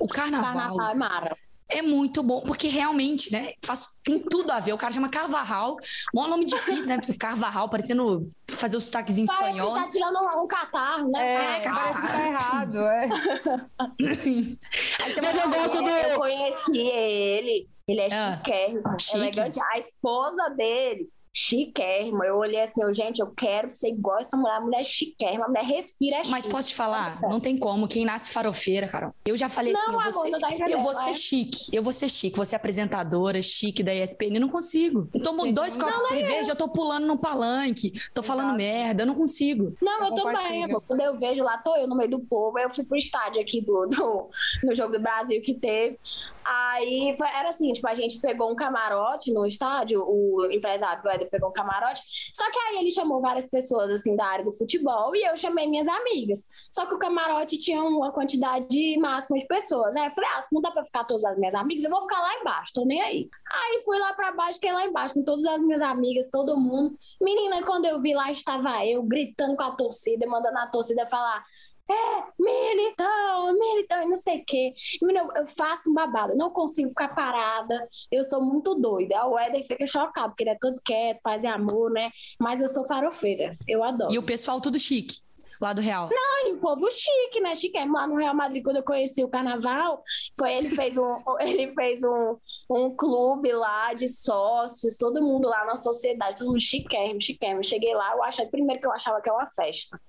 O 0.00 0.06
carnaval, 0.06 0.52
Carnaval 0.52 0.90
é 0.90 0.94
mara. 0.94 1.36
É 1.68 1.82
muito 1.82 2.22
bom, 2.22 2.42
porque 2.42 2.68
realmente, 2.68 3.32
né, 3.32 3.52
faz, 3.64 3.98
tem 4.04 4.18
tudo 4.20 4.52
a 4.52 4.60
ver. 4.60 4.72
O 4.72 4.78
cara 4.78 4.92
chama 4.92 5.08
Carvajal, 5.08 5.76
mó 6.14 6.26
nome 6.28 6.44
difícil, 6.44 6.86
né? 6.86 6.96
Porque 6.96 7.16
Carvajal, 7.18 7.68
parecendo 7.68 8.30
fazer 8.50 8.76
o 8.76 8.80
sotaquezinho 8.80 9.24
em 9.24 9.26
Parece 9.26 9.52
que 9.52 9.58
espanhol. 9.58 9.74
tá 9.82 9.90
tirando 9.90 10.16
um, 10.18 10.42
um 10.44 10.46
catarro, 10.46 11.10
né? 11.10 11.58
É, 11.58 11.60
cara. 11.60 11.76
parece 11.76 12.00
que 12.02 12.06
tá 12.08 12.26
errado. 12.26 12.78
É. 12.78 13.08
Aí 15.02 15.12
você 15.12 15.20
Mas 15.20 15.34
vai 15.34 15.44
eu 15.44 15.50
gosto 15.50 15.82
do. 15.82 15.88
Eu 15.90 16.18
conheci 16.20 16.78
ele, 16.78 17.68
ele 17.88 18.00
é 18.00 18.08
Ah, 18.12 18.36
chiquérrimo, 18.36 18.82
chique. 19.00 19.16
elegante. 19.16 19.60
A 19.60 19.78
esposa 19.78 20.48
dele, 20.50 21.08
chiquérrima. 21.36 22.24
Eu 22.24 22.36
olhei 22.36 22.60
assim, 22.62 22.82
eu, 22.82 22.92
gente, 22.94 23.20
eu 23.20 23.30
quero 23.30 23.70
ser 23.70 23.88
igual 23.90 24.18
essa 24.20 24.36
mulher. 24.36 24.56
A 24.56 24.60
mulher 24.60 24.80
é 24.80 24.84
chiquérrima, 24.84 25.44
a 25.44 25.48
mulher 25.48 25.64
respira 25.64 26.16
chique. 26.18 26.30
Mas 26.30 26.46
posso 26.46 26.70
te 26.70 26.74
falar, 26.74 27.20
não 27.22 27.38
tem 27.38 27.58
como. 27.58 27.86
Quem 27.86 28.04
nasce 28.06 28.30
farofeira, 28.30 28.88
Carol. 28.88 29.12
Eu 29.24 29.36
já 29.36 29.48
falei 29.48 29.72
assim, 29.74 29.82
Não, 29.92 29.94
eu 29.94 30.00
vou, 30.00 30.10
amor, 30.22 30.24
ser, 30.24 30.40
tá 30.40 30.48
entendendo, 30.50 30.70
eu 30.70 30.80
vou 30.80 30.92
é. 30.92 30.94
ser 30.94 31.14
chique. 31.14 31.58
Eu 31.72 31.82
vou 31.82 31.92
ser 31.92 32.08
chique. 32.08 32.36
Você 32.38 32.54
é 32.54 32.56
apresentadora, 32.56 33.42
chique 33.42 33.82
da 33.82 33.94
ESPN. 33.94 34.34
Eu 34.36 34.40
não 34.40 34.48
consigo. 34.48 35.08
Eu 35.12 35.20
tomo 35.22 35.44
Gente, 35.44 35.54
dois 35.54 35.76
não- 35.76 35.86
copos 35.86 36.08
de 36.08 36.14
cerveja, 36.14 36.52
eu 36.52 36.56
tô 36.56 36.68
pulando 36.68 37.06
no 37.06 37.18
palanque. 37.18 37.92
Tô 38.14 38.22
falando 38.22 38.46
Exato. 38.48 38.56
merda. 38.58 39.02
Eu 39.02 39.06
não 39.06 39.14
consigo. 39.14 39.76
Não, 39.82 40.00
eu, 40.00 40.06
Eu 40.06 40.14
também, 40.14 40.64
amor. 40.64 40.82
Quando 40.86 41.00
eu 41.00 41.18
vejo 41.18 41.44
lá, 41.44 41.58
tô 41.58 41.76
eu 41.76 41.86
no 41.86 41.96
meio 41.96 42.10
do 42.10 42.20
povo. 42.20 42.56
Aí 42.56 42.64
eu 42.64 42.70
fui 42.74 42.84
pro 42.84 42.96
estádio 42.96 43.42
aqui 43.42 43.60
do, 43.60 43.86
do- 43.86 44.30
no 44.64 44.74
jogo 44.74 44.92
do 44.92 45.00
Brasil 45.00 45.40
que 45.42 45.54
teve. 45.54 45.98
Aí 46.48 47.12
foi- 47.18 47.26
era 47.28 47.48
assim, 47.48 47.72
tipo, 47.72 47.88
a 47.88 47.94
gente 47.94 48.20
pegou 48.20 48.50
um 48.52 48.54
camarote 48.54 49.32
no 49.32 49.44
estádio, 49.44 50.00
o 50.06 50.46
empresário 50.50 51.02
do 51.02 51.08
Éder 51.08 51.28
pegou 51.28 51.48
um 51.48 51.52
camarote. 51.52 52.00
Só 52.32 52.48
que 52.50 52.58
aí 52.58 52.78
ele 52.78 52.90
chamou 52.92 53.20
várias 53.20 53.48
pessoas, 53.50 53.90
assim, 53.90 54.14
da 54.14 54.24
área 54.26 54.44
do 54.44 54.52
futebol 54.52 55.14
e 55.16 55.24
eu 55.24 55.36
chamei 55.36 55.66
minhas 55.68 55.88
amigas. 55.88 56.48
Só 56.70 56.86
que 56.86 56.94
o 56.94 56.98
camarote 56.98 57.58
tinha 57.58 57.82
uma 57.82 58.12
quantidade 58.12 58.96
máxima 58.98 59.38
de 59.38 59.46
pessoas. 59.46 59.96
Aí 59.96 60.06
eu 60.06 60.12
falei, 60.12 60.30
ah, 60.34 60.44
não 60.52 60.60
dá 60.60 60.70
pra 60.70 60.84
ficar 60.84 61.04
todas 61.04 61.24
as 61.24 61.36
minhas 61.36 61.54
amigas, 61.54 61.84
eu 61.84 61.90
vou 61.90 62.02
ficar 62.02 62.20
lá 62.20 62.34
embaixo, 62.40 62.72
tô 62.74 62.84
nem 62.84 63.00
aí. 63.00 63.28
Aí 63.52 63.82
fui 63.84 63.98
lá 63.98 64.12
pra 64.14 64.30
baixo, 64.32 64.54
fiquei 64.54 64.72
lá 64.72 64.86
embaixo 64.86 65.14
com 65.14 65.24
todas 65.24 65.44
as 65.46 65.60
minhas 65.60 65.82
amigas, 65.82 66.30
todo 66.30 66.56
mundo. 66.56 66.96
Menina, 67.20 67.62
quando 67.64 67.86
eu 67.86 68.00
vi 68.00 68.14
lá, 68.14 68.30
estava 68.30 68.86
eu 68.86 69.02
gritando 69.02 69.56
com 69.56 69.62
a 69.64 69.72
torcida, 69.72 70.26
mandando 70.28 70.58
a 70.58 70.66
torcida 70.68 71.06
falar. 71.06 71.44
É, 71.88 72.24
militão, 72.38 73.52
militão, 73.52 74.02
e 74.02 74.08
não 74.08 74.16
sei 74.16 74.40
o 74.40 74.44
quê. 74.44 74.74
Menina, 75.00 75.28
eu 75.36 75.46
faço 75.46 75.90
um 75.90 75.94
babado, 75.94 76.36
não 76.36 76.50
consigo 76.50 76.88
ficar 76.88 77.14
parada, 77.14 77.88
eu 78.10 78.24
sou 78.24 78.42
muito 78.42 78.74
doida. 78.74 79.24
O 79.26 79.38
Éder 79.38 79.64
fica 79.66 79.86
chocado, 79.86 80.30
porque 80.30 80.42
ele 80.42 80.50
é 80.50 80.58
todo 80.60 80.80
quieto, 80.84 81.20
paz 81.22 81.44
e 81.44 81.46
amor, 81.46 81.90
né? 81.90 82.10
Mas 82.40 82.60
eu 82.60 82.68
sou 82.68 82.86
farofeira, 82.86 83.56
eu 83.68 83.84
adoro. 83.84 84.12
E 84.12 84.18
o 84.18 84.22
pessoal 84.22 84.60
tudo 84.60 84.78
chique 84.78 85.20
lá 85.60 85.72
do 85.72 85.80
Real. 85.80 86.08
Não, 86.10 86.48
e 86.48 86.52
o 86.52 86.58
povo 86.58 86.90
chique, 86.90 87.40
né? 87.40 87.54
Chique. 87.54 87.78
Lá 87.78 88.06
no 88.06 88.16
Real 88.16 88.34
Madrid, 88.34 88.62
quando 88.62 88.76
eu 88.76 88.82
conheci 88.82 89.22
o 89.22 89.28
carnaval, 89.28 90.02
foi 90.38 90.52
ele 90.52 90.70
fez 90.70 90.96
um, 90.96 91.16
ele 91.40 91.72
fez 91.72 92.02
um, 92.02 92.36
um 92.68 92.94
clube 92.94 93.52
lá 93.52 93.94
de 93.94 94.08
sócios, 94.08 94.96
todo 94.96 95.22
mundo 95.22 95.48
lá 95.48 95.64
na 95.64 95.76
sociedade, 95.76 96.38
todo 96.38 96.48
mundo 96.48 96.60
chiquérrimo, 96.60 97.20
chiquérrimo. 97.20 97.62
Cheguei 97.62 97.94
lá, 97.94 98.12
eu 98.12 98.22
achei, 98.22 98.46
primeiro 98.46 98.80
que 98.80 98.86
eu 98.86 98.92
achava 98.92 99.20
que 99.20 99.28
era 99.28 99.38
uma 99.38 99.48
festa. 99.48 100.00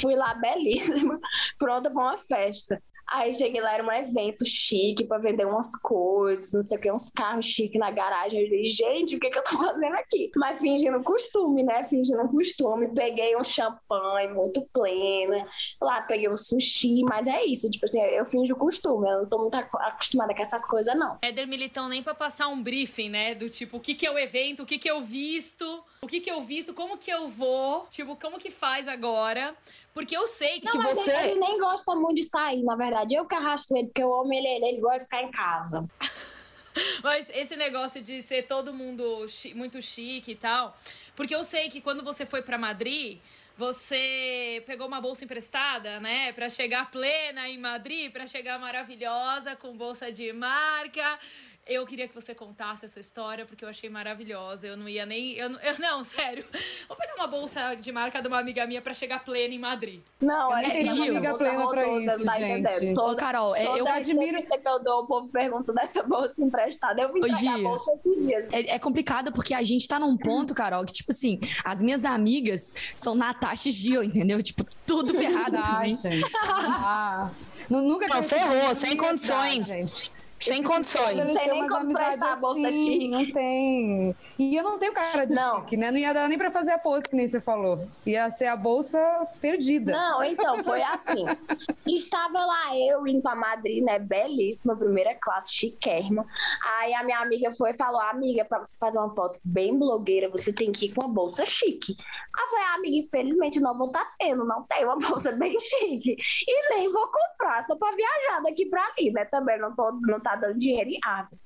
Fui 0.00 0.14
lá, 0.14 0.34
belíssima, 0.34 1.18
pronta 1.58 1.90
para 1.90 2.02
uma 2.02 2.18
festa. 2.18 2.82
Aí 3.10 3.34
cheguei 3.34 3.60
lá, 3.60 3.74
era 3.74 3.84
um 3.84 3.90
evento 3.90 4.46
chique 4.46 5.04
para 5.04 5.18
vender 5.18 5.44
umas 5.44 5.74
coisas, 5.80 6.52
não 6.52 6.62
sei 6.62 6.78
o 6.78 6.80
que, 6.80 6.92
uns 6.92 7.08
carros 7.08 7.44
chiques 7.44 7.78
na 7.80 7.90
garagem. 7.90 8.40
Eu 8.40 8.46
falei, 8.46 8.64
gente, 8.66 9.16
o 9.16 9.20
que, 9.20 9.30
que 9.30 9.38
eu 9.38 9.42
tô 9.42 9.50
fazendo 9.58 9.94
aqui? 9.94 10.30
Mas 10.36 10.60
fingindo 10.60 11.02
costume, 11.02 11.64
né? 11.64 11.84
Fingindo 11.86 12.28
costume. 12.28 12.94
Peguei 12.94 13.36
um 13.36 13.42
champanhe 13.42 14.28
muito 14.28 14.64
plena. 14.72 15.44
Lá 15.80 16.02
peguei 16.02 16.28
um 16.28 16.36
sushi, 16.36 17.02
mas 17.02 17.26
é 17.26 17.44
isso. 17.44 17.68
Tipo 17.68 17.86
assim, 17.86 18.00
eu 18.00 18.24
finjo 18.26 18.54
costume. 18.54 19.08
Eu 19.10 19.22
não 19.22 19.28
tô 19.28 19.38
muito 19.38 19.56
acostumada 19.56 20.32
com 20.32 20.42
essas 20.42 20.64
coisas, 20.64 20.96
não. 20.96 21.18
Éder 21.20 21.48
Militão 21.48 21.88
nem 21.88 22.02
pra 22.02 22.14
passar 22.14 22.46
um 22.46 22.62
briefing, 22.62 23.08
né? 23.08 23.34
Do 23.34 23.50
tipo, 23.50 23.78
o 23.78 23.80
que, 23.80 23.94
que 23.94 24.06
é 24.06 24.10
o 24.10 24.18
evento, 24.18 24.62
o 24.62 24.66
que, 24.66 24.78
que 24.78 24.90
eu 24.90 25.02
visto, 25.02 25.82
o 26.00 26.06
que, 26.06 26.20
que 26.20 26.30
eu 26.30 26.40
visto, 26.42 26.72
como 26.72 26.96
que 26.96 27.10
eu 27.10 27.28
vou, 27.28 27.86
tipo, 27.90 28.14
como 28.14 28.38
que 28.38 28.52
faz 28.52 28.86
agora. 28.86 29.54
Porque 29.92 30.16
eu 30.16 30.26
sei 30.26 30.60
que, 30.60 30.66
não, 30.66 30.72
que 30.72 30.78
mas 30.78 30.98
você. 30.98 31.10
Ele, 31.10 31.30
ele 31.32 31.40
nem 31.40 31.58
gosta 31.58 31.94
muito 31.94 32.14
de 32.16 32.22
sair, 32.22 32.62
na 32.62 32.76
verdade. 32.76 32.99
Eu 33.08 33.26
que 33.26 33.34
arrasto 33.34 33.76
ele, 33.76 33.86
porque 33.86 34.02
o 34.02 34.10
homem 34.10 34.38
ele, 34.38 34.66
ele 34.66 34.80
gosta 34.80 34.98
de 34.98 35.04
ficar 35.04 35.22
em 35.22 35.30
casa. 35.30 35.88
Mas 37.02 37.26
esse 37.30 37.56
negócio 37.56 38.02
de 38.02 38.22
ser 38.22 38.42
todo 38.42 38.72
mundo 38.72 39.26
chi 39.28 39.54
muito 39.54 39.80
chique 39.82 40.32
e 40.32 40.34
tal. 40.34 40.76
Porque 41.16 41.34
eu 41.34 41.42
sei 41.44 41.68
que 41.68 41.80
quando 41.80 42.02
você 42.02 42.24
foi 42.24 42.42
para 42.42 42.56
Madrid, 42.56 43.18
você 43.56 44.62
pegou 44.66 44.86
uma 44.86 45.00
bolsa 45.00 45.24
emprestada, 45.24 46.00
né? 46.00 46.32
Para 46.32 46.48
chegar 46.48 46.90
plena 46.90 47.48
em 47.48 47.58
Madrid, 47.58 48.10
para 48.10 48.26
chegar 48.26 48.58
maravilhosa, 48.58 49.54
com 49.54 49.76
bolsa 49.76 50.10
de 50.10 50.32
marca. 50.32 51.18
Eu 51.70 51.86
queria 51.86 52.08
que 52.08 52.14
você 52.14 52.34
contasse 52.34 52.84
essa 52.84 52.98
história 52.98 53.46
porque 53.46 53.64
eu 53.64 53.68
achei 53.68 53.88
maravilhosa. 53.88 54.66
Eu 54.66 54.76
não 54.76 54.88
ia 54.88 55.06
nem. 55.06 55.34
Eu, 55.34 55.50
eu 55.50 55.78
não, 55.78 56.02
sério. 56.04 56.44
Vou 56.88 56.96
pegar 56.96 57.14
uma 57.14 57.28
bolsa 57.28 57.76
de 57.76 57.92
marca 57.92 58.20
de 58.20 58.26
uma 58.26 58.40
amiga 58.40 58.66
minha 58.66 58.82
para 58.82 58.92
chegar 58.92 59.24
plena 59.24 59.54
em 59.54 59.58
Madrid. 59.58 60.00
Não, 60.20 60.50
eu 60.50 60.68
é 60.68 60.82
uma 60.82 61.06
amiga 61.06 61.38
plena 61.38 61.68
pra 61.68 61.88
isso, 61.98 62.24
tá 62.24 62.38
gente. 62.40 62.92
Toda, 62.92 63.12
Ô, 63.12 63.16
Carol, 63.16 63.54
é, 63.54 63.78
eu 63.78 63.86
admiro. 63.86 64.42
que 64.42 64.68
eu 64.68 64.82
dou, 64.82 65.04
o 65.04 65.06
povo 65.06 65.28
pergunta 65.28 65.72
dessa 65.72 66.02
bolsa 66.02 66.42
emprestada. 66.42 67.02
Eu 67.02 67.12
vim 67.12 67.20
pegar 67.20 67.54
a 67.54 67.58
bolsa 67.58 67.92
esses 67.92 68.26
dias. 68.26 68.52
É, 68.52 68.74
é, 68.74 68.78
complicado 68.80 69.30
porque 69.30 69.54
a 69.54 69.62
gente 69.62 69.86
tá 69.86 69.96
num 69.96 70.16
ponto, 70.16 70.52
Carol, 70.52 70.84
que, 70.84 70.92
tipo 70.92 71.12
assim, 71.12 71.38
as 71.64 71.80
minhas 71.80 72.04
amigas 72.04 72.72
são 72.96 73.14
Natasha 73.14 73.68
e 73.68 73.72
Gil, 73.72 74.02
entendeu? 74.02 74.42
Tipo, 74.42 74.64
tudo 74.84 75.14
ferrado 75.14 75.56
ah. 75.56 75.84
Gente. 75.86 76.20
Ah, 76.82 77.30
nunca 77.68 78.08
não, 78.08 78.22
ferrou, 78.22 78.74
sem 78.74 78.96
condições. 78.96 79.66
Gente. 79.66 80.19
Sem 80.40 80.62
condições. 80.62 81.16
Não 81.16 81.34
tem 81.34 81.52
nem 81.52 81.68
como 81.68 81.92
prestar 81.92 82.36
bolsa 82.40 82.68
assim, 82.68 82.84
chique. 82.84 83.08
Não 83.08 83.30
tem. 83.30 84.16
E 84.38 84.56
eu 84.56 84.64
não 84.64 84.78
tenho 84.78 84.92
cara 84.92 85.26
de 85.26 85.34
não. 85.34 85.60
chique, 85.60 85.76
né? 85.76 85.90
Não 85.90 85.98
ia 85.98 86.14
dar 86.14 86.28
nem 86.28 86.38
pra 86.38 86.50
fazer 86.50 86.72
a 86.72 86.78
pose, 86.78 87.04
que 87.04 87.14
nem 87.14 87.28
você 87.28 87.40
falou. 87.40 87.86
Ia 88.06 88.30
ser 88.30 88.46
a 88.46 88.56
bolsa 88.56 88.98
perdida. 89.40 89.92
Não, 89.92 90.24
então, 90.24 90.64
foi 90.64 90.82
assim. 90.82 91.26
Estava 91.86 92.44
lá 92.44 92.76
eu 92.76 93.06
indo 93.06 93.20
pra 93.20 93.34
Madrid, 93.34 93.84
né? 93.84 93.98
Belíssima, 93.98 94.74
primeira 94.76 95.14
classe, 95.14 95.52
chiquérrima. 95.52 96.26
Aí 96.78 96.94
a 96.94 97.04
minha 97.04 97.18
amiga 97.18 97.52
foi 97.54 97.70
e 97.70 97.76
falou: 97.76 98.00
Amiga, 98.00 98.44
pra 98.44 98.58
você 98.58 98.78
fazer 98.78 98.98
uma 98.98 99.10
foto 99.10 99.38
bem 99.44 99.78
blogueira, 99.78 100.30
você 100.30 100.52
tem 100.52 100.72
que 100.72 100.86
ir 100.86 100.94
com 100.94 101.02
uma 101.02 101.12
bolsa 101.12 101.44
chique. 101.44 101.94
Aí 102.34 102.44
eu 102.44 102.48
falei: 102.48 102.64
ah, 102.64 102.74
Amiga, 102.74 102.96
infelizmente 102.96 103.60
não 103.60 103.76
vou 103.76 103.88
estar 103.88 104.04
tá 104.04 104.12
tendo, 104.18 104.44
não 104.44 104.62
tem 104.64 104.84
uma 104.84 104.96
bolsa 104.96 105.32
bem 105.32 105.58
chique. 105.58 106.16
E 106.48 106.74
nem 106.74 106.90
vou 106.90 107.06
comprar, 107.08 107.66
só 107.66 107.76
pra 107.76 107.90
viajar 107.90 108.42
daqui 108.42 108.66
pra 108.66 108.86
ali, 108.96 109.12
né? 109.12 109.24
Também 109.26 109.58
não, 109.58 109.74
tô, 109.74 109.92
não 110.02 110.20
tá 110.20 110.29
tá 110.30 110.36
dando 110.36 110.58
dinheiro 110.58 110.90
em 110.90 110.98
árvore. 111.04 111.40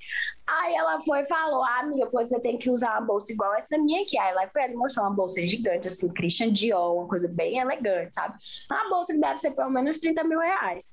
Aí 0.46 0.74
ela 0.74 1.00
foi 1.02 1.20
e 1.20 1.26
falou: 1.26 1.62
ah, 1.64 1.80
amiga, 1.80 2.08
pois 2.10 2.28
você 2.28 2.40
tem 2.40 2.58
que 2.58 2.70
usar 2.70 2.92
uma 2.92 3.06
bolsa 3.06 3.32
igual 3.32 3.54
essa 3.54 3.78
minha 3.78 4.02
aqui. 4.02 4.18
Aí 4.18 4.30
ela 4.30 4.48
foi 4.48 4.62
ali 4.62 4.74
mostrou 4.74 5.06
uma 5.06 5.14
bolsa 5.14 5.44
gigante, 5.46 5.88
assim, 5.88 6.12
Christian 6.12 6.52
Dior, 6.52 6.96
uma 6.96 7.08
coisa 7.08 7.28
bem 7.28 7.58
elegante, 7.58 8.14
sabe? 8.14 8.36
Uma 8.70 8.88
bolsa 8.88 9.12
que 9.12 9.20
deve 9.20 9.38
ser 9.38 9.52
pelo 9.52 9.70
menos 9.70 9.98
30 9.98 10.24
mil 10.24 10.38
reais. 10.38 10.90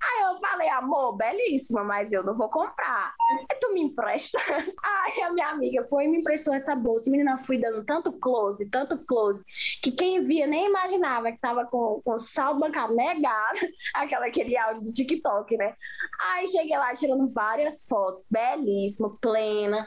Aí 0.00 0.22
eu 0.22 0.38
falei, 0.40 0.68
amor, 0.68 1.16
belíssima, 1.16 1.82
mas 1.82 2.12
eu 2.12 2.22
não 2.22 2.36
vou 2.36 2.48
comprar. 2.48 3.14
Tu 3.60 3.72
me 3.72 3.82
empresta? 3.82 4.38
Aí 4.82 5.22
a 5.22 5.32
minha 5.32 5.48
amiga 5.48 5.84
foi 5.88 6.04
e 6.04 6.08
me 6.08 6.18
emprestou 6.18 6.54
essa 6.54 6.74
bolsa. 6.74 7.10
Menina, 7.10 7.38
fui 7.38 7.58
dando 7.58 7.84
tanto 7.84 8.12
close, 8.12 8.70
tanto 8.70 8.98
close, 9.04 9.44
que 9.82 9.90
quem 9.92 10.22
via 10.24 10.46
nem 10.46 10.68
imaginava 10.68 11.32
que 11.32 11.38
tava 11.38 11.66
com, 11.66 12.00
com 12.04 12.18
saldo 12.18 12.60
bancário 12.60 12.94
negado, 12.94 13.58
aquela, 13.94 14.26
aquele 14.26 14.56
áudio 14.56 14.84
do 14.84 14.92
TikTok, 14.92 15.56
né? 15.56 15.74
Aí 16.20 16.48
cheguei 16.48 16.76
lá 16.78 16.94
tirando 16.94 17.26
várias 17.32 17.86
fotos, 17.86 18.22
belíssima, 18.30 19.16
plena. 19.20 19.86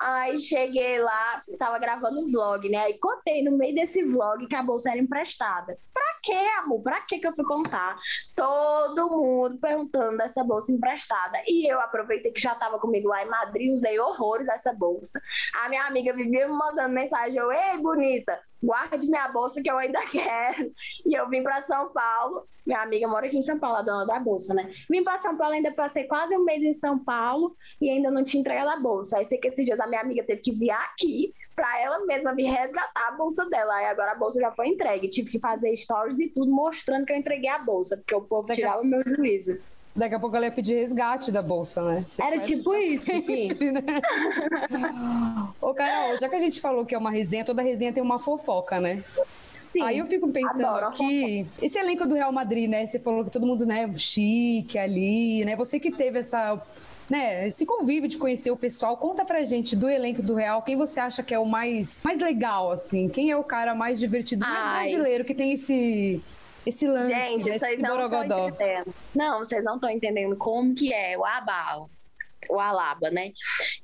Aí 0.00 0.38
cheguei 0.38 1.00
lá, 1.00 1.42
tava 1.58 1.78
gravando 1.78 2.20
um 2.20 2.30
vlog, 2.30 2.68
né? 2.68 2.78
Aí 2.78 2.98
contei 2.98 3.42
no 3.42 3.56
meio 3.56 3.74
desse 3.74 4.04
vlog 4.04 4.46
que 4.46 4.54
a 4.54 4.62
bolsa 4.62 4.90
era 4.90 5.00
emprestada. 5.00 5.76
Pra 5.92 6.07
quê, 6.22 6.34
amor? 6.58 6.82
Pra 6.82 7.00
quê 7.02 7.18
que 7.18 7.26
eu 7.26 7.34
fui 7.34 7.44
contar? 7.44 7.96
Todo 8.34 9.10
mundo 9.10 9.58
perguntando 9.58 10.18
dessa 10.18 10.42
bolsa 10.44 10.72
emprestada. 10.72 11.38
E 11.46 11.70
eu 11.70 11.80
aproveitei 11.80 12.32
que 12.32 12.40
já 12.40 12.54
tava 12.54 12.78
comigo 12.78 13.08
lá 13.08 13.24
em 13.24 13.28
Madrid, 13.28 13.72
usei 13.72 13.98
horrores 13.98 14.48
essa 14.48 14.72
bolsa. 14.72 15.20
A 15.62 15.68
minha 15.68 15.84
amiga 15.84 16.12
vivia 16.12 16.46
me 16.46 16.54
mandando 16.54 16.94
mensagem, 16.94 17.36
eu, 17.36 17.50
ei, 17.52 17.78
bonita, 17.78 18.40
guarde 18.62 19.06
minha 19.06 19.28
bolsa 19.28 19.62
que 19.62 19.70
eu 19.70 19.78
ainda 19.78 20.00
quero. 20.10 20.72
E 21.06 21.14
eu 21.14 21.28
vim 21.28 21.42
para 21.42 21.60
São 21.62 21.92
Paulo. 21.92 22.46
Minha 22.66 22.82
amiga 22.82 23.08
mora 23.08 23.26
aqui 23.26 23.38
em 23.38 23.42
São 23.42 23.58
Paulo, 23.58 23.76
a 23.78 23.82
dona 23.82 24.04
da 24.04 24.20
bolsa, 24.20 24.52
né? 24.52 24.70
Vim 24.90 25.02
para 25.02 25.16
São 25.18 25.36
Paulo, 25.36 25.54
ainda 25.54 25.72
passei 25.72 26.04
quase 26.04 26.36
um 26.36 26.44
mês 26.44 26.62
em 26.62 26.72
São 26.72 26.98
Paulo 26.98 27.56
e 27.80 27.88
ainda 27.88 28.10
não 28.10 28.22
tinha 28.22 28.40
entregado 28.40 28.68
a 28.68 28.80
bolsa. 28.80 29.18
Aí 29.18 29.24
sei 29.24 29.38
que 29.38 29.48
esses 29.48 29.64
dias 29.64 29.80
a 29.80 29.86
minha 29.86 30.00
amiga 30.00 30.22
teve 30.22 30.42
que 30.42 30.52
vir 30.52 30.70
aqui 30.70 31.32
para 31.58 31.80
ela 31.82 32.06
mesma 32.06 32.32
vir 32.32 32.52
resgatar 32.52 33.08
a 33.08 33.10
bolsa 33.10 33.44
dela. 33.50 33.82
E 33.82 33.86
agora 33.86 34.12
a 34.12 34.14
bolsa 34.14 34.40
já 34.40 34.52
foi 34.52 34.68
entregue. 34.68 35.08
Tive 35.08 35.28
que 35.28 35.40
fazer 35.40 35.74
stories 35.74 36.20
e 36.20 36.28
tudo 36.28 36.52
mostrando 36.52 37.04
que 37.04 37.12
eu 37.12 37.16
entreguei 37.16 37.50
a 37.50 37.58
bolsa, 37.58 37.96
porque 37.96 38.14
o 38.14 38.20
povo 38.20 38.46
Daqui 38.46 38.60
tirava 38.60 38.80
o 38.80 38.86
meu 38.86 39.02
juízo. 39.04 39.58
Daqui 39.96 40.14
a 40.14 40.20
pouco 40.20 40.36
ela 40.36 40.46
ia 40.46 40.52
pedir 40.52 40.76
resgate 40.76 41.32
da 41.32 41.42
bolsa, 41.42 41.82
né? 41.82 42.04
Você 42.06 42.22
Era 42.22 42.38
tipo 42.38 42.72
isso, 42.76 43.10
sim. 43.22 43.48
Né? 43.58 43.82
Ô, 45.60 45.74
Carol, 45.74 46.16
já 46.20 46.28
que 46.28 46.36
a 46.36 46.40
gente 46.40 46.60
falou 46.60 46.86
que 46.86 46.94
é 46.94 46.98
uma 46.98 47.10
resenha, 47.10 47.44
toda 47.44 47.60
resenha 47.60 47.92
tem 47.92 48.02
uma 48.02 48.20
fofoca, 48.20 48.80
né? 48.80 49.02
Sim, 49.72 49.82
Aí 49.82 49.98
eu 49.98 50.06
fico 50.06 50.28
pensando 50.28 50.84
aqui, 50.84 51.46
esse 51.60 51.78
elenco 51.78 52.06
do 52.06 52.14
Real 52.14 52.32
Madrid, 52.32 52.68
né? 52.68 52.86
Você 52.86 52.98
falou 52.98 53.24
que 53.24 53.30
todo 53.30 53.46
mundo, 53.46 53.66
né, 53.66 53.90
chique 53.96 54.78
ali, 54.78 55.44
né? 55.44 55.56
Você 55.56 55.78
que 55.78 55.90
teve 55.90 56.18
essa 56.18 56.60
né, 57.08 57.46
esse 57.46 57.64
convívio 57.64 58.08
de 58.08 58.18
conhecer 58.18 58.50
o 58.50 58.56
pessoal. 58.56 58.96
Conta 58.96 59.24
pra 59.24 59.42
gente 59.44 59.74
do 59.74 59.88
elenco 59.88 60.22
do 60.22 60.34
Real, 60.34 60.62
quem 60.62 60.76
você 60.76 61.00
acha 61.00 61.22
que 61.22 61.34
é 61.34 61.38
o 61.38 61.46
mais, 61.46 62.02
mais 62.04 62.18
legal, 62.18 62.70
assim? 62.70 63.08
Quem 63.08 63.30
é 63.30 63.36
o 63.36 63.44
cara 63.44 63.74
mais 63.74 63.98
divertido, 63.98 64.40
mais 64.40 64.66
Ai. 64.66 64.90
brasileiro, 64.90 65.24
que 65.24 65.34
tem 65.34 65.52
esse, 65.52 66.22
esse 66.66 66.86
lance, 66.86 67.08
Gente, 67.08 67.58
vocês 67.58 67.78
não 67.80 68.04
estão 68.04 68.48
entendendo. 68.48 68.94
Não, 69.14 69.38
vocês 69.38 69.64
não 69.64 69.76
estão 69.76 69.90
entendendo 69.90 70.36
como 70.36 70.74
que 70.74 70.92
é 70.92 71.16
o 71.16 71.24
abalo 71.24 71.90
o 72.50 72.58
Alaba, 72.58 73.10
né? 73.10 73.32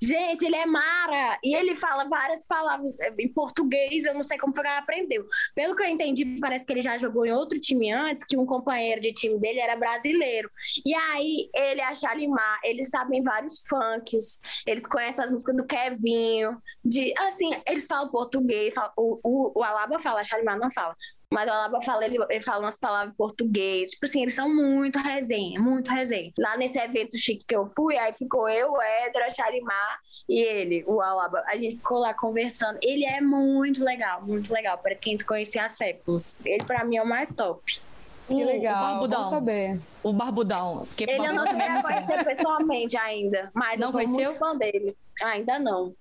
Gente, 0.02 0.44
ele 0.44 0.56
é 0.56 0.66
mara 0.66 1.38
e 1.42 1.54
ele 1.54 1.74
fala 1.74 2.04
várias 2.08 2.44
palavras 2.46 2.98
eh, 3.00 3.14
em 3.18 3.32
português, 3.32 4.04
eu 4.04 4.14
não 4.14 4.22
sei 4.22 4.38
como 4.38 4.54
foi 4.54 4.64
que 4.64 4.70
ele 4.70 4.78
aprendeu. 4.78 5.26
Pelo 5.54 5.76
que 5.76 5.82
eu 5.82 5.88
entendi, 5.88 6.38
parece 6.40 6.64
que 6.64 6.72
ele 6.72 6.82
já 6.82 6.96
jogou 6.98 7.26
em 7.26 7.32
outro 7.32 7.60
time 7.60 7.92
antes, 7.92 8.24
que 8.24 8.36
um 8.36 8.46
companheiro 8.46 9.00
de 9.00 9.12
time 9.12 9.38
dele 9.38 9.60
era 9.60 9.76
brasileiro. 9.76 10.50
E 10.84 10.94
aí, 10.94 11.48
ele 11.54 11.80
e 11.80 11.82
a 11.82 11.94
Shalimar, 11.94 12.60
eles 12.64 12.88
sabem 12.88 13.22
vários 13.22 13.62
funks, 13.68 14.40
eles 14.66 14.86
conhecem 14.86 15.24
as 15.24 15.30
músicas 15.30 15.56
do 15.56 15.66
Kevinho, 15.66 16.56
de, 16.84 17.12
assim, 17.18 17.50
eles 17.66 17.86
falam 17.86 18.10
português, 18.10 18.72
falam, 18.74 18.92
o, 18.96 19.20
o, 19.22 19.58
o 19.58 19.62
Alaba 19.62 19.98
fala, 19.98 20.20
a 20.20 20.24
Shalimar 20.24 20.58
não 20.58 20.70
fala. 20.70 20.96
Mas 21.34 21.50
o 21.50 21.52
Alaba 21.52 21.82
fala, 21.82 22.04
ele, 22.04 22.16
ele 22.30 22.44
fala 22.44 22.60
umas 22.60 22.78
palavras 22.78 23.12
em 23.12 23.16
português. 23.16 23.90
Tipo 23.90 24.06
assim, 24.06 24.22
eles 24.22 24.36
são 24.36 24.48
muito 24.54 25.00
resenha, 25.00 25.60
muito 25.60 25.90
resenha. 25.90 26.32
Lá 26.38 26.56
nesse 26.56 26.78
evento 26.78 27.18
chique 27.18 27.44
que 27.44 27.56
eu 27.56 27.66
fui, 27.66 27.98
aí 27.98 28.12
ficou 28.12 28.48
eu, 28.48 28.70
o 28.70 28.80
Éder, 28.80 29.24
a 29.24 29.30
Charimar 29.30 29.98
e 30.28 30.40
ele, 30.40 30.84
o 30.86 31.00
Alaba. 31.00 31.42
A 31.48 31.56
gente 31.56 31.78
ficou 31.78 31.98
lá 31.98 32.14
conversando. 32.14 32.78
Ele 32.80 33.04
é 33.04 33.20
muito 33.20 33.82
legal, 33.82 34.22
muito 34.24 34.52
legal. 34.52 34.78
Parece 34.78 35.00
que 35.00 35.08
a 35.08 35.10
gente 35.10 35.22
se 35.22 35.26
conhecia 35.26 35.66
há 35.66 35.70
séculos. 35.70 36.38
Ele, 36.46 36.62
pra 36.62 36.84
mim, 36.84 36.98
é 36.98 37.02
o 37.02 37.08
mais 37.08 37.34
top. 37.34 37.80
Que 38.28 38.44
legal, 38.44 38.76
o 38.76 38.86
barbudão. 38.86 39.30
saber. 39.30 39.80
O 40.04 40.12
barbudão. 40.12 40.84
Porque 40.86 41.02
ele 41.02 41.26
eu 41.26 41.34
não 41.34 41.46
cheguei 41.48 41.66
a 41.66 41.82
conhecer 41.82 42.24
pessoalmente 42.24 42.96
ainda, 42.96 43.50
mas 43.52 43.80
não 43.80 43.88
eu 43.88 43.92
sou 43.92 44.00
conheceu? 44.00 44.30
muito 44.30 44.38
fã 44.38 44.56
dele. 44.56 44.96
Ainda 45.20 45.58
não. 45.58 45.94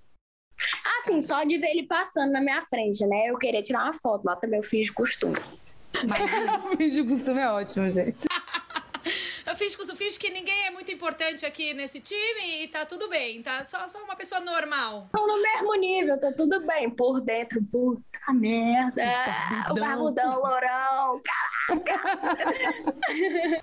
Assim, 1.04 1.20
só 1.20 1.44
de 1.44 1.58
ver 1.58 1.68
ele 1.68 1.82
passando 1.86 2.32
na 2.32 2.40
minha 2.40 2.64
frente, 2.64 3.06
né? 3.06 3.26
Eu 3.28 3.38
queria 3.38 3.62
tirar 3.62 3.84
uma 3.84 3.92
foto, 3.94 4.24
lá 4.24 4.36
também 4.36 4.58
eu 4.58 4.64
fiz 4.64 4.86
de 4.86 4.92
costume. 4.92 5.36
Imagina. 6.02 6.62
Finge 6.76 7.00
o 7.02 7.06
costume 7.06 7.40
é 7.40 7.48
ótimo, 7.48 7.90
gente. 7.92 8.24
Eu 9.46 9.54
fiz, 9.54 9.76
fiz 9.96 10.16
que 10.16 10.30
ninguém 10.30 10.66
é 10.66 10.70
muito 10.70 10.90
importante 10.90 11.44
aqui 11.44 11.74
nesse 11.74 12.00
time 12.00 12.62
e 12.62 12.68
tá 12.68 12.86
tudo 12.86 13.08
bem, 13.08 13.42
tá? 13.42 13.62
Só, 13.64 13.86
só 13.86 14.02
uma 14.02 14.16
pessoa 14.16 14.40
normal. 14.40 15.04
Estão 15.06 15.26
no 15.26 15.40
mesmo 15.40 15.74
nível, 15.74 16.18
tá 16.18 16.32
tudo 16.32 16.60
bem. 16.60 16.88
Por 16.88 17.20
dentro, 17.20 17.62
puta 17.70 18.32
merda. 18.32 19.02
O 19.70 19.74
barbudão, 19.74 20.36
o 20.36 20.46
lourão, 20.46 21.20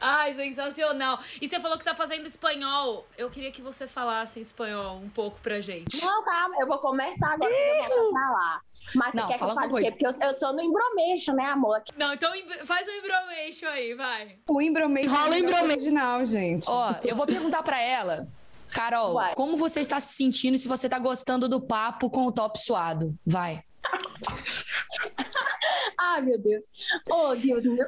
Ai, 0.00 0.34
sensacional. 0.34 1.18
E 1.40 1.48
você 1.48 1.60
falou 1.60 1.78
que 1.78 1.84
tá 1.84 1.94
fazendo 1.94 2.26
espanhol. 2.26 3.06
Eu 3.16 3.30
queria 3.30 3.50
que 3.50 3.62
você 3.62 3.86
falasse 3.86 4.40
espanhol 4.40 4.96
um 4.96 5.08
pouco 5.08 5.40
pra 5.40 5.60
gente. 5.60 6.04
Não, 6.04 6.24
calma, 6.24 6.56
eu 6.60 6.66
vou 6.66 6.78
começar 6.78 7.32
agora, 7.32 7.52
eu 7.52 7.88
vou 7.88 8.12
falar. 8.12 8.60
Mas 8.94 9.14
Não, 9.14 9.26
você 9.26 9.28
quer 9.28 9.28
que 9.28 9.34
eu 9.34 9.38
fala 9.38 9.52
uma 9.52 9.60
fale 9.62 9.72
o 9.72 9.76
quê? 9.76 9.82
coisa. 9.82 9.96
Porque 9.96 10.06
eu, 10.06 10.28
eu 10.28 10.38
sou 10.38 10.52
no 10.52 10.60
embromeixo, 10.60 11.32
né, 11.32 11.46
amor? 11.46 11.82
Não, 11.96 12.12
então 12.12 12.30
faz 12.64 12.86
um 12.88 12.92
embromation 12.92 13.68
aí, 13.68 13.94
vai. 13.94 14.38
O 14.48 14.60
embromate 14.60 15.06
Rola 15.06 15.36
é 15.36 15.40
o 15.40 15.42
embromate. 15.42 15.64
original, 15.72 16.26
gente. 16.26 16.68
Ó, 16.68 16.94
eu 17.04 17.14
vou 17.14 17.26
perguntar 17.26 17.62
pra 17.62 17.80
ela. 17.80 18.26
Carol, 18.72 19.14
Vai. 19.14 19.34
como 19.34 19.56
você 19.56 19.80
está 19.80 19.98
se 19.98 20.14
sentindo 20.14 20.54
e 20.54 20.58
se 20.58 20.68
você 20.68 20.88
tá 20.88 20.96
gostando 20.98 21.48
do 21.48 21.60
papo 21.60 22.08
com 22.08 22.24
o 22.26 22.32
top 22.32 22.56
suado? 22.58 23.16
Vai. 23.26 23.62
Ai, 25.98 26.22
meu 26.22 26.38
Deus. 26.40 26.62
Oh, 27.10 27.34
Deus 27.34 27.64
meu. 27.64 27.84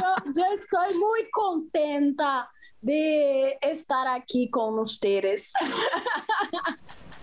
Yo, 0.00 0.32
yo 0.34 0.44
estoy 0.54 0.94
muy 0.94 1.28
contenta 1.30 2.48
de 2.80 3.58
estar 3.62 4.06
aquí 4.08 4.48
con 4.50 4.78
ustedes. 4.78 5.52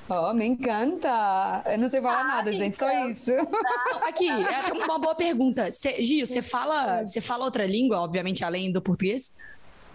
Ó, 0.09 0.33
me 0.33 0.45
encanta. 0.45 1.63
Eu 1.65 1.77
não 1.77 1.87
sei 1.89 2.01
falar 2.01 2.21
Ah, 2.21 2.23
nada, 2.23 2.53
gente, 2.53 2.75
só 2.77 2.89
encanta. 2.89 3.09
isso. 3.11 3.31
Aqui, 4.07 4.27
é 4.29 4.73
uma 4.73 4.97
boa 4.97 5.15
pergunta. 5.15 5.71
Cê, 5.71 6.03
Gil, 6.03 6.25
você 6.25 6.41
fala, 6.41 7.05
você 7.05 7.21
fala 7.21 7.45
outra 7.45 7.65
língua, 7.65 7.99
obviamente, 7.99 8.43
além 8.43 8.71
do 8.71 8.81
português? 8.81 9.35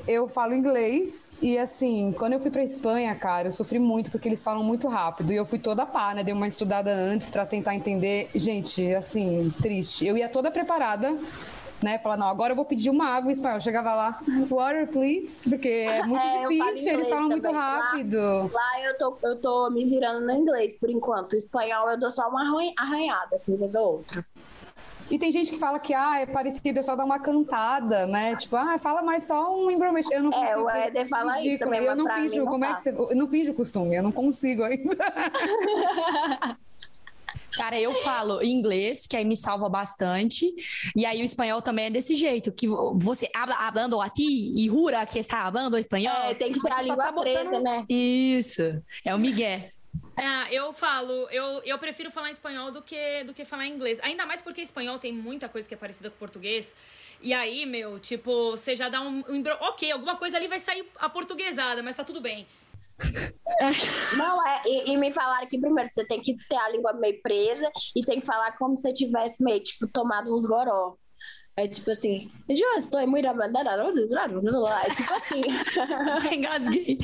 Eu 0.06 0.28
falo 0.28 0.52
inglês 0.54 1.38
e 1.40 1.56
assim, 1.56 2.12
quando 2.18 2.34
eu 2.34 2.40
fui 2.40 2.50
pra 2.50 2.62
Espanha, 2.62 3.14
cara, 3.14 3.48
eu 3.48 3.52
sofri 3.52 3.78
muito 3.78 4.10
porque 4.10 4.28
eles 4.28 4.42
falam 4.44 4.62
muito 4.62 4.86
rápido 4.88 5.32
e 5.32 5.36
eu 5.36 5.46
fui 5.46 5.58
toda 5.58 5.86
pá, 5.86 6.12
né? 6.14 6.22
Dei 6.22 6.34
uma 6.34 6.48
estudada 6.48 6.92
antes 6.92 7.30
pra 7.30 7.46
tentar 7.46 7.74
entender. 7.74 8.28
Gente, 8.34 8.94
assim, 8.94 9.52
triste. 9.62 10.04
Eu 10.06 10.18
ia 10.18 10.28
toda 10.28 10.50
preparada, 10.50 11.16
né? 11.84 11.98
Falar, 11.98 12.16
não, 12.16 12.26
agora 12.26 12.52
eu 12.52 12.56
vou 12.56 12.64
pedir 12.64 12.90
uma 12.90 13.06
água 13.06 13.30
em 13.30 13.32
espanhol. 13.34 13.58
Eu 13.58 13.60
chegava 13.60 13.94
lá, 13.94 14.18
water, 14.48 14.88
please, 14.88 15.48
porque 15.48 15.68
é 15.68 16.02
muito 16.06 16.20
É, 16.24 16.28
eu 16.38 16.40
falo 16.42 16.48
difícil, 16.72 16.92
eles 16.94 17.08
falam 17.08 17.28
muito 17.28 17.42
também, 17.42 17.60
tá? 17.60 17.78
rápido. 17.78 18.50
Lá 18.52 18.80
eu 18.84 18.98
tô, 18.98 19.18
eu 19.22 19.40
tô 19.40 19.70
me 19.70 19.84
virando 19.84 20.20
no 20.26 20.32
inglês 20.32 20.78
por 20.78 20.90
enquanto. 20.90 21.34
O 21.34 21.36
espanhol 21.36 21.88
eu 21.90 22.00
dou 22.00 22.10
só 22.10 22.28
uma 22.28 22.42
arranha- 22.42 22.74
arranhada, 22.78 23.36
assim, 23.36 23.56
vez 23.56 23.74
ou 23.74 23.92
outra. 23.98 24.24
E 25.10 25.18
tem 25.18 25.30
gente 25.30 25.52
que 25.52 25.58
fala 25.58 25.78
que 25.78 25.92
ah, 25.92 26.20
é 26.20 26.24
parecido, 26.26 26.78
é 26.78 26.82
só 26.82 26.96
dar 26.96 27.04
uma 27.04 27.18
cantada, 27.18 28.06
né? 28.06 28.34
Tipo, 28.36 28.56
ah, 28.56 28.78
fala 28.78 29.02
mais 29.02 29.24
só 29.24 29.54
um 29.54 29.70
embromation. 29.70 30.10
Eu 30.10 30.22
não 30.22 30.32
É, 30.32 30.40
consigo. 30.46 30.62
o 30.64 30.70
Éder 30.70 31.08
fala 31.10 31.40
isso 31.42 31.58
também, 31.58 31.84
Eu 31.84 31.94
não 31.94 32.08
finjo, 32.08 32.44
como 32.46 32.64
é 32.64 32.72
que 32.74 32.82
você. 32.82 32.88
Eu 32.88 33.14
não 33.14 33.28
finjo 33.28 33.52
costume, 33.52 33.96
eu 33.96 34.02
não 34.02 34.10
consigo 34.10 34.62
ainda. 34.64 34.96
Cara, 37.56 37.80
eu 37.80 37.94
falo 37.94 38.42
inglês, 38.42 39.06
que 39.06 39.16
aí 39.16 39.24
me 39.24 39.36
salva 39.36 39.68
bastante. 39.68 40.52
E 40.96 41.06
aí 41.06 41.22
o 41.22 41.24
espanhol 41.24 41.62
também 41.62 41.86
é 41.86 41.90
desse 41.90 42.14
jeito, 42.14 42.52
que 42.52 42.66
você 42.66 43.28
habla 43.34 43.54
hablando 43.56 44.00
aqui 44.00 44.52
e 44.56 44.66
jura 44.66 45.04
que 45.06 45.18
está 45.18 45.42
hablando 45.44 45.78
espanhol. 45.78 46.30
É, 46.30 46.34
tem 46.34 46.52
que 46.52 46.60
ter 46.60 46.72
a 46.72 46.82
língua 46.82 47.04
tá 47.04 47.12
botando- 47.12 47.48
presa, 47.48 47.60
né? 47.60 47.84
Isso. 47.88 48.62
É 49.04 49.14
o 49.14 49.18
Miguel. 49.18 49.70
Ah, 50.16 50.46
eu 50.50 50.72
falo, 50.72 51.12
eu, 51.30 51.60
eu 51.64 51.78
prefiro 51.78 52.10
falar 52.10 52.30
espanhol 52.30 52.70
do 52.70 52.82
que, 52.82 53.24
do 53.24 53.34
que 53.34 53.44
falar 53.44 53.66
inglês. 53.66 53.98
Ainda 54.02 54.24
mais 54.24 54.40
porque 54.40 54.60
espanhol 54.60 54.98
tem 54.98 55.12
muita 55.12 55.48
coisa 55.48 55.68
que 55.68 55.74
é 55.74 55.76
parecida 55.76 56.10
com 56.10 56.16
português. 56.16 56.74
E 57.20 57.32
aí, 57.32 57.66
meu, 57.66 57.98
tipo, 57.98 58.50
você 58.52 58.76
já 58.76 58.88
dá 58.88 59.00
um, 59.00 59.24
um 59.28 59.42
Ok, 59.60 59.90
alguma 59.90 60.16
coisa 60.16 60.36
ali 60.36 60.46
vai 60.46 60.58
sair 60.58 60.84
aportuguesada, 60.98 61.82
mas 61.82 61.94
tá 61.94 62.04
tudo 62.04 62.20
bem. 62.20 62.46
Não, 64.16 64.46
é, 64.46 64.62
e, 64.66 64.92
e 64.92 64.96
me 64.96 65.12
falaram 65.12 65.48
que 65.48 65.58
primeiro 65.58 65.90
você 65.90 66.06
tem 66.06 66.20
que 66.22 66.36
ter 66.48 66.56
a 66.56 66.68
língua 66.68 66.92
meio 66.94 67.20
presa 67.22 67.70
e 67.94 68.04
tem 68.04 68.20
que 68.20 68.26
falar 68.26 68.56
como 68.56 68.76
se 68.76 68.92
tivesse 68.92 69.42
meio, 69.42 69.62
tipo, 69.62 69.86
tomado 69.88 70.34
uns 70.34 70.46
goró. 70.46 70.96
É 71.56 71.68
tipo 71.68 71.88
assim, 71.92 72.28
eu 72.48 72.56
estou 72.80 73.00
muito 73.06 73.28
É 74.84 74.94
tipo 74.94 75.14
assim. 75.14 75.42
Até 76.10 76.34
engasguei. 76.34 76.98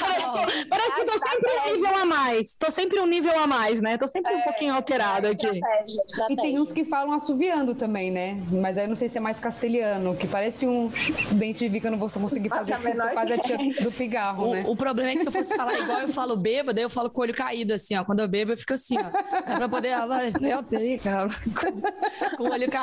Parece, 0.00 0.66
parece 0.68 0.94
que 0.94 1.00
eu 1.00 1.06
tô 1.06 1.18
sempre 1.18 1.50
um 1.60 1.72
nível 1.72 1.94
a 1.94 2.04
mais. 2.04 2.54
Tô 2.56 2.70
sempre 2.70 3.00
um 3.00 3.06
nível 3.06 3.38
a 3.38 3.46
mais, 3.46 3.80
né? 3.80 3.96
Tô 3.96 4.08
sempre 4.08 4.34
um 4.34 4.40
pouquinho 4.42 4.74
alterado 4.74 5.28
aqui. 5.28 5.46
Estratégia, 5.46 6.02
E 6.30 6.36
tem 6.36 6.58
uns 6.58 6.72
que 6.72 6.84
falam 6.84 7.12
assoviando 7.12 7.76
também, 7.76 8.10
né? 8.10 8.42
Mas 8.50 8.76
aí 8.76 8.84
eu 8.84 8.88
não 8.88 8.96
sei 8.96 9.08
se 9.08 9.18
é 9.18 9.20
mais 9.20 9.38
castelhano, 9.38 10.16
que 10.16 10.26
parece 10.26 10.66
um 10.66 10.90
bem 11.32 11.52
te 11.52 11.68
vi 11.68 11.80
que 11.80 11.86
eu 11.86 11.92
não 11.92 11.98
vou 11.98 12.10
conseguir 12.10 12.48
fazer, 12.48 12.74
porque 12.74 12.92
você 12.92 13.14
faz 13.14 13.30
a 13.30 13.38
tia 13.38 13.56
do 13.82 13.92
pigarro, 13.92 14.50
né? 14.52 14.64
O, 14.66 14.72
o 14.72 14.76
problema 14.76 15.10
é 15.10 15.14
que 15.14 15.20
se 15.20 15.28
eu 15.28 15.32
fosse 15.32 15.56
falar 15.56 15.78
igual 15.78 16.00
eu 16.00 16.08
falo 16.08 16.36
bêbado, 16.36 16.78
aí 16.78 16.84
eu 16.84 16.90
falo 16.90 17.08
com 17.08 17.20
o 17.20 17.22
olho 17.22 17.34
caído, 17.34 17.72
assim, 17.72 17.96
ó. 17.96 18.04
Quando 18.04 18.18
eu 18.18 18.28
bebo, 18.28 18.52
eu 18.52 18.56
fico 18.56 18.74
assim, 18.74 18.96
ó. 18.98 19.10
É 19.46 19.56
pra 19.56 19.68
poder 19.68 19.94
eu 20.50 20.98
cara, 20.98 21.28
com 22.36 22.42
o 22.42 22.50
olho 22.50 22.68
caído. 22.68 22.79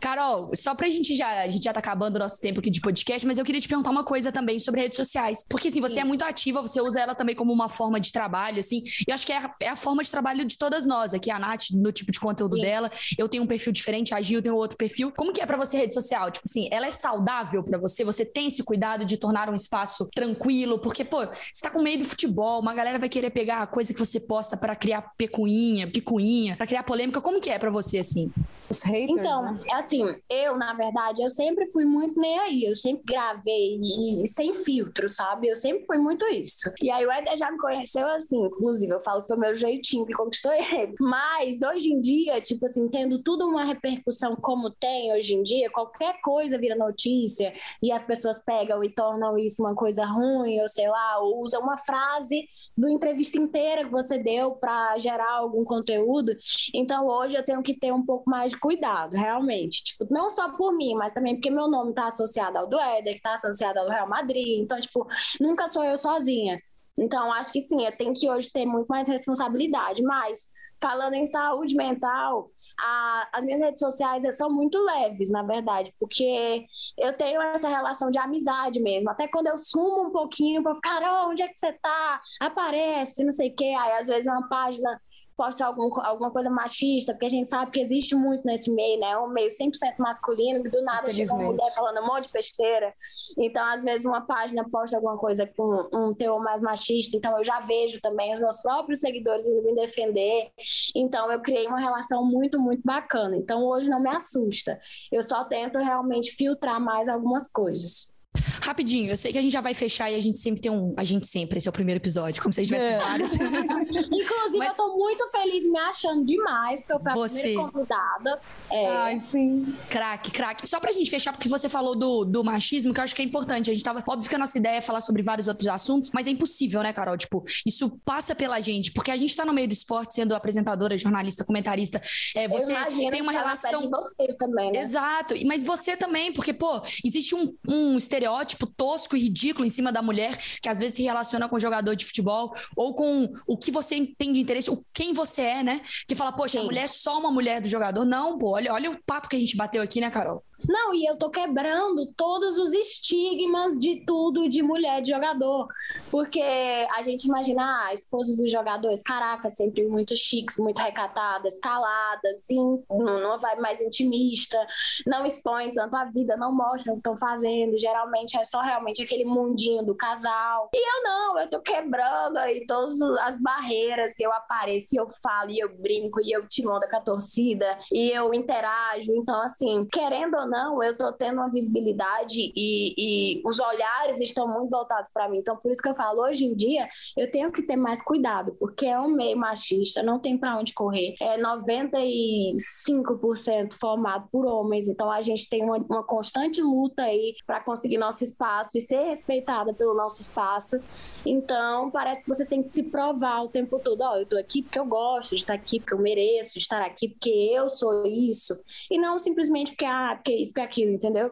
Carol, 0.00 0.50
só 0.54 0.74
pra 0.74 0.88
gente 0.88 1.16
já, 1.16 1.42
a 1.42 1.50
gente 1.50 1.64
já 1.64 1.72
tá 1.72 1.80
acabando 1.80 2.16
o 2.16 2.18
nosso 2.18 2.40
tempo 2.40 2.60
aqui 2.60 2.70
de 2.70 2.80
podcast, 2.80 3.26
mas 3.26 3.38
eu 3.38 3.44
queria 3.44 3.60
te 3.60 3.68
perguntar 3.68 3.90
uma 3.90 4.04
coisa 4.04 4.32
também 4.32 4.58
sobre 4.58 4.80
redes 4.80 4.96
sociais. 4.96 5.44
Porque, 5.48 5.68
assim, 5.68 5.80
você 5.80 6.00
é 6.00 6.04
muito 6.04 6.24
ativa, 6.24 6.60
você 6.62 6.80
usa 6.80 7.00
ela 7.00 7.14
também 7.14 7.34
como 7.34 7.52
uma 7.52 7.68
forma 7.68 8.00
de 8.00 8.12
trabalho, 8.12 8.60
assim. 8.60 8.82
E 9.06 9.10
eu 9.10 9.14
acho 9.14 9.26
que 9.26 9.32
é 9.32 9.38
a, 9.38 9.54
é 9.60 9.68
a 9.68 9.76
forma 9.76 10.02
de 10.02 10.10
trabalho 10.10 10.44
de 10.44 10.56
todas 10.58 10.86
nós. 10.86 11.14
Aqui, 11.14 11.30
a 11.30 11.38
Nath, 11.38 11.70
no 11.72 11.92
tipo 11.92 12.12
de 12.12 12.20
conteúdo 12.20 12.56
Sim. 12.56 12.62
dela, 12.62 12.90
eu 13.18 13.28
tenho 13.28 13.42
um 13.42 13.46
perfil 13.46 13.72
diferente, 13.72 14.14
a 14.14 14.20
Gil 14.20 14.42
tem 14.42 14.52
outro 14.52 14.76
perfil. 14.76 15.12
Como 15.16 15.32
que 15.32 15.40
é 15.40 15.46
pra 15.46 15.56
você 15.56 15.76
rede 15.76 15.94
social? 15.94 16.30
Tipo 16.30 16.46
assim, 16.46 16.68
ela 16.70 16.86
é 16.86 16.90
saudável 16.90 17.62
pra 17.62 17.78
você? 17.78 18.04
Você 18.04 18.24
tem 18.24 18.48
esse 18.48 18.62
cuidado 18.62 19.04
de 19.04 19.16
tornar 19.16 19.48
um 19.48 19.54
espaço 19.54 20.08
tranquilo? 20.14 20.78
Porque, 20.78 21.04
pô, 21.04 21.20
você 21.20 21.62
tá 21.62 21.70
com 21.70 21.82
meio 21.82 21.98
do 21.98 22.04
futebol, 22.04 22.60
uma 22.60 22.74
galera 22.74 22.98
vai 22.98 23.08
querer 23.08 23.30
pegar 23.30 23.62
a 23.62 23.66
coisa 23.66 23.92
que 23.92 23.98
você 23.98 24.20
posta 24.20 24.56
pra 24.56 24.74
criar 24.76 25.12
pecuinha, 25.16 25.90
picuinha, 25.90 26.56
pra 26.56 26.66
criar 26.66 26.82
polêmica. 26.82 27.20
Como 27.20 27.40
que 27.40 27.50
é 27.50 27.58
pra 27.58 27.70
você, 27.70 27.98
assim? 27.98 28.30
Os 28.70 28.82
haters, 28.82 29.10
Então, 29.18 29.42
né? 29.42 29.60
é 29.66 29.74
assim, 29.74 30.14
eu, 30.28 30.56
na 30.56 30.72
verdade, 30.74 31.22
eu 31.22 31.30
sempre 31.30 31.66
fui 31.72 31.84
muito 31.84 32.20
nem 32.20 32.38
aí. 32.38 32.64
Eu 32.64 32.74
sempre 32.76 33.02
gravei 33.04 33.78
e, 33.80 34.22
e 34.22 34.26
sem 34.28 34.52
filtro, 34.52 35.08
sabe? 35.08 35.48
Eu 35.48 35.56
sempre 35.56 35.84
fui 35.86 35.98
muito 35.98 36.24
isso. 36.26 36.70
E 36.80 36.90
aí 36.90 37.04
o 37.04 37.10
Eder 37.12 37.36
já 37.36 37.50
me 37.50 37.58
conheceu 37.58 38.06
assim, 38.08 38.44
inclusive, 38.44 38.92
eu 38.92 39.00
falo 39.00 39.22
que 39.22 39.28
foi 39.28 39.36
o 39.36 39.40
meu 39.40 39.54
jeitinho 39.54 40.06
que 40.06 40.12
conquistou 40.12 40.52
ele. 40.52 40.94
Mas 41.00 41.60
hoje 41.62 41.92
em 41.92 42.00
dia, 42.00 42.40
tipo 42.40 42.64
assim, 42.66 42.88
tendo 42.88 43.22
tudo 43.22 43.46
uma 43.48 43.64
repercussão 43.64 44.36
como 44.36 44.70
tem 44.70 45.12
hoje 45.12 45.34
em 45.34 45.42
dia, 45.42 45.70
qualquer 45.70 46.20
coisa 46.20 46.56
vira 46.58 46.76
notícia 46.76 47.52
e 47.82 47.90
as 47.90 48.06
pessoas 48.06 48.40
pegam 48.44 48.84
e 48.84 48.90
tornam 48.90 49.36
isso 49.38 49.62
uma 49.62 49.74
coisa 49.74 50.04
ruim, 50.06 50.60
ou 50.60 50.68
sei 50.68 50.88
lá, 50.88 51.18
ou 51.20 51.42
usam 51.42 51.60
uma 51.62 51.76
frase 51.78 52.46
do 52.76 52.88
entrevista 52.88 53.38
inteira 53.38 53.84
que 53.84 53.90
você 53.90 54.18
deu 54.18 54.52
para 54.52 54.96
gerar 54.98 55.32
algum 55.32 55.64
conteúdo. 55.64 56.32
Então 56.74 57.06
hoje 57.06 57.34
eu 57.36 57.44
tenho 57.44 57.62
que 57.62 57.74
ter 57.74 57.92
um 57.92 58.04
pouco 58.04 58.28
mais 58.30 58.52
de 58.52 58.59
cuidado, 58.60 59.12
realmente. 59.16 59.82
Tipo, 59.84 60.06
não 60.10 60.30
só 60.30 60.50
por 60.56 60.72
mim, 60.76 60.94
mas 60.94 61.12
também 61.12 61.34
porque 61.36 61.50
meu 61.50 61.68
nome 61.68 61.94
tá 61.94 62.06
associado 62.08 62.58
ao 62.58 62.66
do 62.68 62.78
Éder, 62.78 63.14
que 63.14 63.22
tá 63.22 63.34
associado 63.34 63.78
ao 63.80 63.88
Real 63.88 64.08
Madrid. 64.08 64.60
Então, 64.60 64.78
tipo, 64.80 65.06
nunca 65.40 65.68
sou 65.68 65.84
eu 65.84 65.96
sozinha. 65.96 66.60
Então, 66.98 67.32
acho 67.32 67.52
que 67.52 67.60
sim, 67.62 67.84
eu 67.84 67.96
tenho 67.96 68.12
que 68.14 68.28
hoje 68.28 68.50
ter 68.52 68.66
muito 68.66 68.86
mais 68.88 69.08
responsabilidade. 69.08 70.02
Mas, 70.02 70.48
falando 70.80 71.14
em 71.14 71.26
saúde 71.26 71.74
mental, 71.74 72.50
a- 72.80 73.28
as 73.32 73.44
minhas 73.44 73.60
redes 73.60 73.80
sociais 73.80 74.24
são 74.36 74.50
muito 74.50 74.78
leves, 74.84 75.30
na 75.30 75.42
verdade, 75.42 75.92
porque 75.98 76.64
eu 76.98 77.16
tenho 77.16 77.40
essa 77.40 77.68
relação 77.68 78.10
de 78.10 78.18
amizade 78.18 78.80
mesmo. 78.80 79.08
Até 79.10 79.28
quando 79.28 79.46
eu 79.46 79.56
sumo 79.58 80.08
um 80.08 80.10
pouquinho, 80.10 80.62
pra 80.62 80.74
ficar, 80.74 81.00
"Carol, 81.00 81.30
onde 81.30 81.42
é 81.42 81.48
que 81.48 81.58
você 81.58 81.72
tá? 81.74 82.20
Aparece, 82.40 83.24
não 83.24 83.32
sei 83.32 83.50
o 83.50 83.54
quê. 83.56 83.64
Aí, 83.78 83.92
às 84.00 84.06
vezes, 84.06 84.26
uma 84.26 84.48
página 84.48 85.00
posta 85.40 85.64
algum, 85.64 85.90
alguma 86.02 86.30
coisa 86.30 86.50
machista, 86.50 87.14
porque 87.14 87.24
a 87.24 87.30
gente 87.30 87.48
sabe 87.48 87.70
que 87.70 87.80
existe 87.80 88.14
muito 88.14 88.44
nesse 88.44 88.70
meio, 88.70 89.00
né? 89.00 89.16
Um 89.16 89.28
meio 89.28 89.48
100% 89.48 89.94
masculino, 89.98 90.62
que 90.62 90.68
do 90.68 90.82
nada 90.82 91.08
chega 91.08 91.32
uma 91.32 91.44
mulher 91.44 91.72
falando 91.72 92.02
um 92.02 92.06
monte 92.06 92.26
de 92.26 92.32
besteira. 92.34 92.92
Então, 93.38 93.64
às 93.64 93.82
vezes, 93.82 94.04
uma 94.04 94.20
página 94.20 94.68
posta 94.68 94.98
alguma 94.98 95.16
coisa 95.16 95.46
com 95.46 95.88
um 95.94 96.12
teor 96.12 96.42
mais 96.42 96.60
machista, 96.60 97.16
então 97.16 97.38
eu 97.38 97.42
já 97.42 97.58
vejo 97.60 98.02
também 98.02 98.34
os 98.34 98.40
meus 98.40 98.60
próprios 98.60 99.00
seguidores 99.00 99.46
indo 99.46 99.62
me 99.62 99.74
defender. 99.74 100.50
Então, 100.94 101.32
eu 101.32 101.40
criei 101.40 101.66
uma 101.66 101.80
relação 101.80 102.22
muito, 102.22 102.60
muito 102.60 102.82
bacana. 102.84 103.34
Então, 103.34 103.64
hoje 103.64 103.88
não 103.88 103.98
me 103.98 104.10
assusta. 104.10 104.78
Eu 105.10 105.22
só 105.22 105.44
tento 105.44 105.78
realmente 105.78 106.32
filtrar 106.32 106.78
mais 106.78 107.08
algumas 107.08 107.50
coisas. 107.50 108.14
Rapidinho, 108.62 109.10
eu 109.10 109.16
sei 109.16 109.32
que 109.32 109.38
a 109.38 109.42
gente 109.42 109.50
já 109.52 109.60
vai 109.60 109.74
fechar 109.74 110.10
e 110.10 110.14
a 110.14 110.20
gente 110.20 110.38
sempre 110.38 110.60
tem 110.60 110.70
um. 110.70 110.94
A 110.96 111.02
gente 111.02 111.26
sempre, 111.26 111.58
esse 111.58 111.66
é 111.66 111.70
o 111.70 111.72
primeiro 111.72 111.98
episódio, 112.00 112.40
como 112.40 112.52
se 112.52 112.60
a 112.60 112.64
gente 112.64 112.72
tivesse 112.74 112.94
É. 112.94 112.98
vários. 112.98 113.32
Inclusive, 113.34 114.58
Mas- 114.58 114.68
eu 114.68 114.74
tô 114.74 114.96
muito 114.96 115.28
feliz 115.30 115.64
me 115.68 115.78
achando 115.78 116.24
demais, 116.24 116.78
porque 116.80 116.92
eu 116.92 117.00
fui 117.00 117.10
a 117.10 117.14
Você. 117.14 117.40
primeira 117.42 117.70
convidada. 117.72 118.40
É, 118.70 118.86
Ai, 118.86 119.18
sim. 119.20 119.74
Craque, 119.88 120.30
craque. 120.30 120.68
Só 120.68 120.78
pra 120.78 120.92
gente 120.92 121.10
fechar, 121.10 121.32
porque 121.32 121.48
você 121.48 121.68
falou 121.68 121.96
do, 121.96 122.24
do 122.24 122.44
machismo, 122.44 122.94
que 122.94 123.00
eu 123.00 123.04
acho 123.04 123.14
que 123.16 123.22
é 123.22 123.24
importante. 123.24 123.70
A 123.70 123.74
gente 123.74 123.82
tava. 123.82 124.02
Óbvio 124.06 124.28
que 124.28 124.34
a 124.36 124.38
nossa 124.38 124.56
ideia 124.56 124.76
é 124.76 124.80
falar 124.80 125.00
sobre 125.00 125.22
vários 125.22 125.48
outros 125.48 125.66
assuntos, 125.66 126.10
mas 126.14 126.26
é 126.26 126.30
impossível, 126.30 126.82
né, 126.82 126.92
Carol? 126.92 127.16
Tipo, 127.16 127.44
isso 127.66 127.98
passa 128.04 128.34
pela 128.34 128.60
gente, 128.60 128.92
porque 128.92 129.10
a 129.10 129.16
gente 129.16 129.34
tá 129.34 129.44
no 129.44 129.52
meio 129.52 129.66
do 129.66 129.72
esporte, 129.72 130.14
sendo 130.14 130.34
apresentadora, 130.34 130.96
jornalista, 130.96 131.44
comentarista. 131.44 132.00
É, 132.36 132.46
você 132.46 132.72
tem 133.10 133.20
uma 133.22 133.32
que 133.32 133.38
ela 133.38 133.46
relação. 133.48 133.90
vocês 133.90 134.36
também, 134.36 134.70
né? 134.72 134.80
Exato, 134.80 135.34
mas 135.44 135.62
você 135.64 135.96
também, 135.96 136.32
porque, 136.32 136.52
pô, 136.52 136.80
existe 137.04 137.34
um, 137.34 137.52
um 137.66 137.96
estereótipo 137.96 138.19
tosco 138.66 139.16
e 139.16 139.20
ridículo 139.20 139.66
em 139.66 139.70
cima 139.70 139.92
da 139.92 140.02
mulher 140.02 140.36
que 140.62 140.68
às 140.68 140.78
vezes 140.78 140.96
se 140.96 141.02
relaciona 141.02 141.48
com 141.48 141.58
jogador 141.58 141.94
de 141.94 142.04
futebol 142.04 142.54
ou 142.76 142.94
com 142.94 143.28
o 143.46 143.56
que 143.56 143.70
você 143.70 144.12
tem 144.18 144.32
de 144.32 144.40
interesse, 144.40 144.70
o 144.70 144.84
quem 144.92 145.12
você 145.12 145.42
é, 145.42 145.62
né? 145.62 145.80
Que 146.06 146.14
fala, 146.14 146.32
poxa, 146.32 146.58
a 146.58 146.60
Sim. 146.62 146.66
mulher 146.66 146.84
é 146.84 146.88
só 146.88 147.18
uma 147.18 147.30
mulher 147.30 147.60
do 147.60 147.68
jogador. 147.68 148.04
Não, 148.04 148.38
pô, 148.38 148.50
olha, 148.50 148.72
olha 148.72 148.90
o 148.90 148.98
papo 149.04 149.28
que 149.28 149.36
a 149.36 149.40
gente 149.40 149.56
bateu 149.56 149.82
aqui, 149.82 150.00
né, 150.00 150.10
Carol? 150.10 150.42
Não, 150.68 150.94
e 150.94 151.04
eu 151.04 151.16
tô 151.16 151.30
quebrando 151.30 152.12
todos 152.16 152.58
os 152.58 152.72
estigmas 152.72 153.78
de 153.78 154.04
tudo 154.04 154.48
de 154.48 154.62
mulher 154.62 155.02
de 155.02 155.10
jogador. 155.10 155.68
Porque 156.10 156.40
a 156.40 157.02
gente 157.02 157.24
imagina, 157.24 157.86
ah, 157.86 157.92
esposas 157.92 158.36
dos 158.36 158.50
jogadores, 158.50 159.02
caraca, 159.02 159.48
sempre 159.50 159.86
muito 159.86 160.16
chiques, 160.16 160.58
muito 160.58 160.80
recatadas, 160.80 161.58
caladas, 161.58 162.42
sim, 162.46 162.82
não, 162.88 163.38
vai 163.38 163.56
mais 163.56 163.80
intimista, 163.80 164.58
não 165.06 165.24
expõe 165.24 165.72
tanto 165.72 165.96
a 165.96 166.04
vida, 166.04 166.36
não 166.36 166.54
mostram 166.54 166.94
o 166.94 166.96
que 166.96 167.00
estão 167.00 167.16
fazendo. 167.16 167.78
Geralmente 167.78 168.38
é 168.38 168.44
só 168.44 168.60
realmente 168.60 169.02
aquele 169.02 169.24
mundinho 169.24 169.84
do 169.84 169.94
casal. 169.94 170.70
E 170.74 170.78
eu 170.78 171.02
não, 171.02 171.38
eu 171.38 171.48
tô 171.48 171.60
quebrando 171.60 172.36
aí 172.38 172.66
todas 172.66 173.00
as 173.00 173.40
barreiras. 173.40 174.18
Eu 174.18 174.32
apareço, 174.32 174.98
eu 174.98 175.08
falo, 175.22 175.50
e 175.50 175.58
eu 175.58 175.74
brinco, 175.76 176.20
e 176.20 176.32
eu 176.32 176.46
tiro 176.46 176.70
onda 176.70 176.88
com 176.88 176.96
a 176.96 177.00
torcida, 177.00 177.78
e 177.92 178.10
eu 178.10 178.32
interajo. 178.34 179.12
Então, 179.14 179.40
assim, 179.42 179.86
querendo 179.90 180.36
ou 180.36 180.46
não, 180.50 180.82
eu 180.82 180.96
tô 180.96 181.12
tendo 181.12 181.38
uma 181.38 181.48
visibilidade 181.48 182.52
e, 182.54 182.94
e 182.96 183.42
os 183.44 183.60
olhares 183.60 184.20
estão 184.20 184.48
muito 184.48 184.70
voltados 184.70 185.10
para 185.12 185.28
mim. 185.28 185.38
Então, 185.38 185.56
por 185.56 185.70
isso 185.70 185.80
que 185.80 185.88
eu 185.88 185.94
falo, 185.94 186.22
hoje 186.22 186.44
em 186.44 186.52
dia, 186.54 186.88
eu 187.16 187.30
tenho 187.30 187.52
que 187.52 187.62
ter 187.62 187.76
mais 187.76 188.02
cuidado, 188.02 188.56
porque 188.58 188.86
é 188.86 188.98
um 188.98 189.14
meio 189.14 189.36
machista, 189.36 190.02
não 190.02 190.18
tem 190.18 190.36
para 190.36 190.58
onde 190.58 190.74
correr. 190.74 191.14
É 191.20 191.38
95% 191.38 193.74
formado 193.80 194.28
por 194.30 194.44
homens, 194.46 194.88
então 194.88 195.10
a 195.10 195.22
gente 195.22 195.48
tem 195.48 195.62
uma, 195.62 195.78
uma 195.78 196.04
constante 196.04 196.60
luta 196.60 197.02
aí 197.02 197.34
para 197.46 197.60
conseguir 197.60 197.98
nosso 197.98 198.24
espaço 198.24 198.70
e 198.74 198.80
ser 198.80 199.04
respeitada 199.04 199.72
pelo 199.72 199.94
nosso 199.94 200.20
espaço. 200.20 200.80
Então, 201.24 201.90
parece 201.90 202.22
que 202.22 202.28
você 202.28 202.44
tem 202.44 202.62
que 202.62 202.70
se 202.70 202.82
provar 202.82 203.42
o 203.42 203.48
tempo 203.48 203.78
todo. 203.78 204.00
Ó, 204.00 204.16
eu 204.16 204.26
tô 204.26 204.36
aqui 204.36 204.62
porque 204.62 204.78
eu 204.78 204.86
gosto 204.86 205.30
de 205.30 205.42
estar 205.42 205.54
aqui, 205.54 205.78
porque 205.78 205.94
eu 205.94 205.98
mereço 205.98 206.58
estar 206.58 206.82
aqui, 206.82 207.08
porque 207.08 207.30
eu 207.30 207.68
sou 207.68 208.04
isso. 208.06 208.58
E 208.90 208.98
não 208.98 209.18
simplesmente 209.18 209.72
porque, 209.72 209.84
ah, 209.84 210.14
porque 210.16 210.39
isso, 210.42 210.52
porque 210.52 210.60
aquilo, 210.60 210.92
entendeu? 210.92 211.30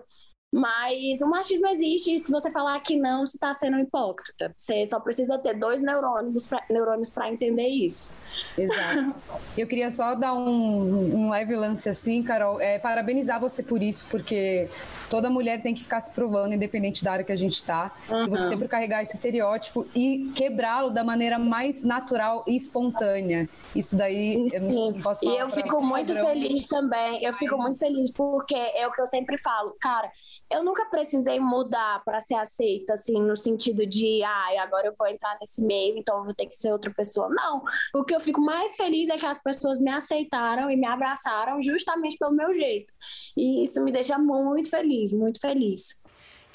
Mas 0.50 1.20
o 1.20 1.26
machismo 1.28 1.66
existe 1.66 2.14
e 2.14 2.18
se 2.18 2.30
você 2.32 2.50
falar 2.50 2.80
que 2.80 2.96
não, 2.96 3.26
você 3.26 3.36
está 3.36 3.52
sendo 3.52 3.76
um 3.76 3.80
hipócrita. 3.80 4.52
Você 4.56 4.86
só 4.88 4.98
precisa 4.98 5.38
ter 5.38 5.52
dois 5.58 5.82
neurônios 5.82 6.46
pra, 6.48 6.62
neurônios 6.70 7.10
para 7.10 7.30
entender 7.30 7.68
isso. 7.68 8.10
Exato. 8.56 9.14
Eu 9.58 9.66
queria 9.66 9.90
só 9.90 10.14
dar 10.14 10.32
um, 10.32 11.16
um 11.26 11.30
leve 11.30 11.54
lance 11.54 11.86
assim, 11.88 12.22
Carol. 12.22 12.58
É, 12.62 12.78
parabenizar 12.78 13.38
você 13.38 13.62
por 13.62 13.82
isso, 13.82 14.06
porque 14.10 14.68
toda 15.10 15.28
mulher 15.28 15.60
tem 15.62 15.74
que 15.74 15.82
ficar 15.82 16.00
se 16.00 16.12
provando, 16.12 16.54
independente 16.54 17.04
da 17.04 17.12
área 17.12 17.24
que 17.26 17.32
a 17.32 17.36
gente 17.36 17.52
está. 17.54 17.92
E 18.26 18.30
você 18.30 18.46
sempre 18.46 18.68
carregar 18.68 19.02
esse 19.02 19.16
estereótipo 19.16 19.86
e 19.94 20.32
quebrá-lo 20.34 20.88
da 20.90 21.04
maneira 21.04 21.38
mais 21.38 21.82
natural 21.84 22.42
e 22.46 22.56
espontânea. 22.56 23.46
Isso 23.76 23.98
daí 23.98 24.48
eu 24.50 24.62
não 24.62 25.00
posso 25.02 25.22
E 25.24 25.28
falar 25.28 25.40
eu 25.42 25.48
pra- 25.48 25.62
fico 25.62 25.82
muito 25.82 26.14
padrão. 26.14 26.26
feliz 26.26 26.66
também. 26.66 27.22
Eu 27.22 27.34
fico 27.34 27.58
muito 27.58 27.78
feliz 27.78 28.10
porque 28.12 28.54
é 28.54 28.86
o 28.88 28.92
que 28.92 29.00
eu 29.02 29.06
sempre 29.06 29.36
falo, 29.42 29.76
cara. 29.78 30.10
Eu 30.50 30.64
nunca 30.64 30.86
precisei 30.86 31.38
mudar 31.38 32.02
para 32.04 32.20
ser 32.20 32.34
aceita, 32.36 32.94
assim, 32.94 33.20
no 33.20 33.36
sentido 33.36 33.86
de, 33.86 34.22
ai, 34.22 34.56
agora 34.58 34.86
eu 34.86 34.94
vou 34.98 35.06
entrar 35.06 35.36
nesse 35.40 35.62
meio, 35.64 35.98
então 35.98 36.18
eu 36.18 36.24
vou 36.24 36.34
ter 36.34 36.46
que 36.46 36.56
ser 36.56 36.72
outra 36.72 36.92
pessoa. 36.92 37.28
Não. 37.28 37.62
O 37.94 38.04
que 38.04 38.14
eu 38.14 38.20
fico 38.20 38.40
mais 38.40 38.76
feliz 38.76 39.08
é 39.08 39.18
que 39.18 39.26
as 39.26 39.40
pessoas 39.42 39.78
me 39.78 39.90
aceitaram 39.90 40.70
e 40.70 40.76
me 40.76 40.86
abraçaram 40.86 41.60
justamente 41.62 42.16
pelo 42.16 42.32
meu 42.32 42.54
jeito. 42.54 42.92
E 43.36 43.64
isso 43.64 43.82
me 43.82 43.92
deixa 43.92 44.18
muito 44.18 44.70
feliz, 44.70 45.12
muito 45.12 45.40
feliz. 45.40 46.02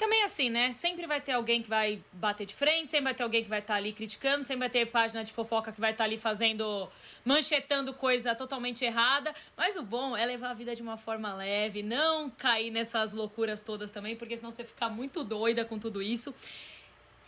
Também 0.04 0.22
assim, 0.22 0.50
né? 0.50 0.70
Sempre 0.74 1.06
vai 1.06 1.18
ter 1.18 1.32
alguém 1.32 1.62
que 1.62 1.68
vai 1.70 1.98
bater 2.12 2.44
de 2.44 2.54
frente, 2.54 2.90
sempre 2.90 3.04
vai 3.04 3.14
ter 3.14 3.22
alguém 3.22 3.42
que 3.42 3.48
vai 3.48 3.60
estar 3.60 3.76
ali 3.76 3.90
criticando, 3.90 4.44
sempre 4.44 4.58
vai 4.58 4.68
ter 4.68 4.84
página 4.84 5.24
de 5.24 5.32
fofoca 5.32 5.72
que 5.72 5.80
vai 5.80 5.92
estar 5.92 6.04
ali 6.04 6.18
fazendo, 6.18 6.90
manchetando 7.24 7.94
coisa 7.94 8.34
totalmente 8.34 8.84
errada. 8.84 9.34
Mas 9.56 9.76
o 9.76 9.82
bom 9.82 10.14
é 10.14 10.26
levar 10.26 10.50
a 10.50 10.52
vida 10.52 10.76
de 10.76 10.82
uma 10.82 10.98
forma 10.98 11.32
leve, 11.32 11.82
não 11.82 12.28
cair 12.28 12.70
nessas 12.70 13.14
loucuras 13.14 13.62
todas 13.62 13.90
também, 13.90 14.14
porque 14.14 14.36
senão 14.36 14.50
você 14.50 14.62
fica 14.62 14.90
muito 14.90 15.24
doida 15.24 15.64
com 15.64 15.78
tudo 15.78 16.02
isso. 16.02 16.34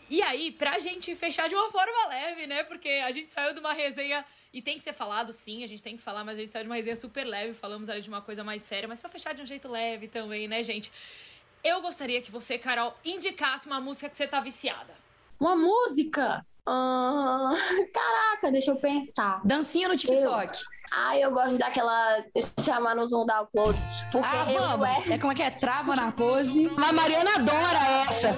E 0.07 0.21
aí, 0.21 0.51
pra 0.51 0.77
gente 0.77 1.15
fechar 1.15 1.49
de 1.49 1.55
uma 1.55 1.71
forma 1.71 2.09
leve, 2.09 2.45
né? 2.45 2.63
Porque 2.63 2.89
a 2.89 3.09
gente 3.09 3.31
saiu 3.31 3.55
de 3.55 3.59
uma 3.59 3.73
resenha. 3.73 4.23
E 4.53 4.61
tem 4.61 4.77
que 4.77 4.83
ser 4.83 4.93
falado, 4.93 5.33
sim, 5.33 5.63
a 5.63 5.67
gente 5.67 5.81
tem 5.81 5.97
que 5.97 6.03
falar, 6.03 6.23
mas 6.23 6.37
a 6.37 6.41
gente 6.41 6.51
saiu 6.51 6.63
de 6.63 6.69
uma 6.69 6.75
resenha 6.75 6.95
super 6.95 7.25
leve, 7.25 7.55
falamos 7.55 7.89
ali 7.89 8.01
de 8.01 8.09
uma 8.09 8.21
coisa 8.21 8.43
mais 8.43 8.61
séria, 8.61 8.87
mas 8.87 9.01
pra 9.01 9.09
fechar 9.09 9.33
de 9.33 9.41
um 9.41 9.45
jeito 9.47 9.67
leve 9.67 10.07
também, 10.07 10.47
né, 10.47 10.61
gente? 10.61 10.91
Eu 11.63 11.81
gostaria 11.81 12.21
que 12.21 12.31
você, 12.31 12.57
Carol, 12.57 12.95
indicasse 13.03 13.67
uma 13.67 13.79
música 13.79 14.09
que 14.09 14.17
você 14.17 14.27
tá 14.27 14.39
viciada. 14.39 14.93
Uma 15.39 15.55
música? 15.55 16.45
Ah, 16.67 17.53
caraca, 17.93 18.51
deixa 18.51 18.71
eu 18.71 18.75
pensar. 18.75 19.41
Dancinha 19.45 19.87
no 19.87 19.95
TikTok. 19.95 20.57
Ah, 20.89 21.17
eu 21.17 21.31
gosto 21.31 21.57
daquela 21.57 22.23
chamar 22.63 22.95
no 22.95 23.05
Zoom 23.07 23.25
da 23.25 23.45
Close. 23.45 23.77
Porque 24.09 24.25
Ah, 24.25 24.45
eu 24.49 24.59
vamos. 24.59 24.87
é. 24.87 25.13
É 25.15 25.17
como 25.17 25.33
é 25.33 25.35
que 25.35 25.43
é? 25.43 25.51
Trava 25.51 25.93
na 25.97 26.13
pose. 26.13 26.71
A 26.77 26.93
Mariana 26.93 27.35
adora 27.35 28.05
essa. 28.09 28.29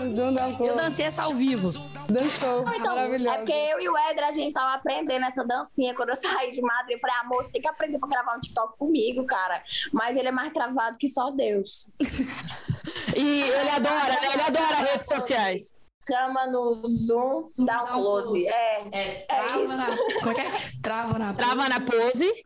Eu 0.59 0.75
dancei 0.75 1.05
essa 1.05 1.23
ao 1.23 1.33
vivo. 1.33 1.69
Dançou. 2.09 2.61
Então, 2.73 2.95
Maravilhoso. 2.95 3.29
é 3.29 3.37
porque 3.37 3.51
eu 3.51 3.79
e 3.79 3.87
o 3.87 3.95
Éder, 3.95 4.23
a 4.27 4.31
gente 4.31 4.51
tava 4.51 4.73
aprendendo 4.73 5.25
essa 5.25 5.43
dancinha 5.45 5.93
quando 5.93 6.09
eu 6.09 6.15
saí 6.21 6.49
de 6.49 6.59
Madrid. 6.61 6.93
Eu 6.95 6.99
falei, 6.99 7.15
amor, 7.17 7.43
você 7.43 7.51
tem 7.51 7.61
que 7.61 7.67
aprender 7.67 7.99
pra 7.99 8.09
gravar 8.09 8.35
um 8.35 8.39
TikTok 8.39 8.77
comigo, 8.79 9.23
cara. 9.27 9.61
Mas 9.93 10.17
ele 10.17 10.29
é 10.29 10.31
mais 10.31 10.51
travado 10.51 10.97
que 10.97 11.07
só 11.07 11.29
Deus. 11.31 11.89
E 13.15 13.41
ele 13.41 13.69
adora, 13.69 14.21
né? 14.21 14.33
Ele 14.33 14.41
adora 14.41 14.75
redes 14.91 15.07
sociais. 15.07 15.77
Chama 16.07 16.47
no 16.47 16.81
Zoom, 16.85 17.43
dá 17.59 17.83
um 17.83 17.87
close. 17.87 18.47
É, 18.47 18.87
É, 18.91 19.25
É 19.29 19.45
trava 19.45 19.63
isso. 19.63 19.77
na. 19.77 19.97
Como 20.19 20.31
é 20.31 20.33
que 20.35 20.41
é? 20.41 20.51
Trava 20.81 21.19
na 21.19 21.33
Trava 21.33 21.69
na 21.69 21.79
pose, 21.81 22.43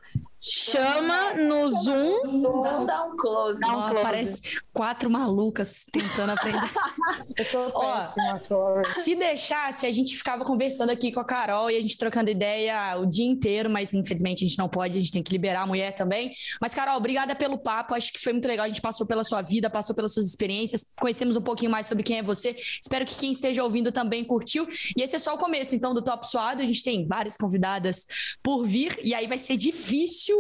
chama 0.51 1.33
no 1.35 1.67
Zoom. 1.69 2.23
Zoom, 2.25 2.85
dá 2.85 3.05
um 3.05 3.15
close. 3.15 3.59
Dá 3.61 3.67
um 3.67 3.87
close. 3.87 4.03
parece 4.03 4.41
quatro 4.73 5.09
malucas 5.09 5.85
tentando 5.91 6.31
aprender. 6.31 6.69
Eu 7.37 7.45
sou 7.45 7.71
Ó, 7.73 7.99
péssima, 7.99 8.37
sorry. 8.37 8.91
Se 8.91 9.15
deixasse, 9.15 9.85
a 9.85 9.91
gente 9.91 10.15
ficava 10.17 10.43
conversando 10.43 10.89
aqui 10.89 11.11
com 11.11 11.19
a 11.19 11.25
Carol 11.25 11.71
e 11.71 11.77
a 11.77 11.81
gente 11.81 11.97
trocando 11.97 12.29
ideia 12.29 12.97
o 12.97 13.05
dia 13.05 13.25
inteiro, 13.25 13.69
mas 13.69 13.93
infelizmente 13.93 14.43
a 14.43 14.47
gente 14.47 14.57
não 14.57 14.67
pode, 14.67 14.97
a 14.97 15.01
gente 15.01 15.11
tem 15.11 15.23
que 15.23 15.31
liberar 15.31 15.61
a 15.61 15.67
mulher 15.67 15.93
também. 15.93 16.33
Mas, 16.59 16.73
Carol, 16.73 16.97
obrigada 16.97 17.33
pelo 17.35 17.57
papo, 17.57 17.95
acho 17.95 18.11
que 18.11 18.19
foi 18.19 18.33
muito 18.33 18.47
legal. 18.47 18.65
A 18.65 18.69
gente 18.69 18.81
passou 18.81 19.07
pela 19.07 19.23
sua 19.23 19.41
vida, 19.41 19.69
passou 19.69 19.95
pelas 19.95 20.13
suas 20.13 20.27
experiências, 20.27 20.85
conhecemos 20.99 21.37
um 21.37 21.41
pouquinho 21.41 21.71
mais 21.71 21.87
sobre 21.87 22.03
quem 22.03 22.17
é 22.17 22.23
você. 22.23 22.55
Espero 22.81 23.05
que 23.05 23.17
quem 23.17 23.31
esteja 23.31 23.63
ouvindo 23.63 23.91
também 23.91 24.23
curtiu. 24.25 24.67
E 24.97 25.01
esse 25.01 25.15
é 25.15 25.19
só 25.19 25.33
o 25.35 25.37
começo, 25.37 25.73
então, 25.73 25.93
do 25.93 26.03
Top 26.03 26.27
Suado. 26.27 26.61
A 26.61 26.65
gente 26.65 26.83
tem 26.83 27.07
várias 27.07 27.37
convidadas 27.37 28.05
por 28.41 28.65
vir, 28.65 28.99
e 29.01 29.13
aí 29.13 29.27
vai 29.27 29.37
ser 29.37 29.55
difícil 29.55 30.32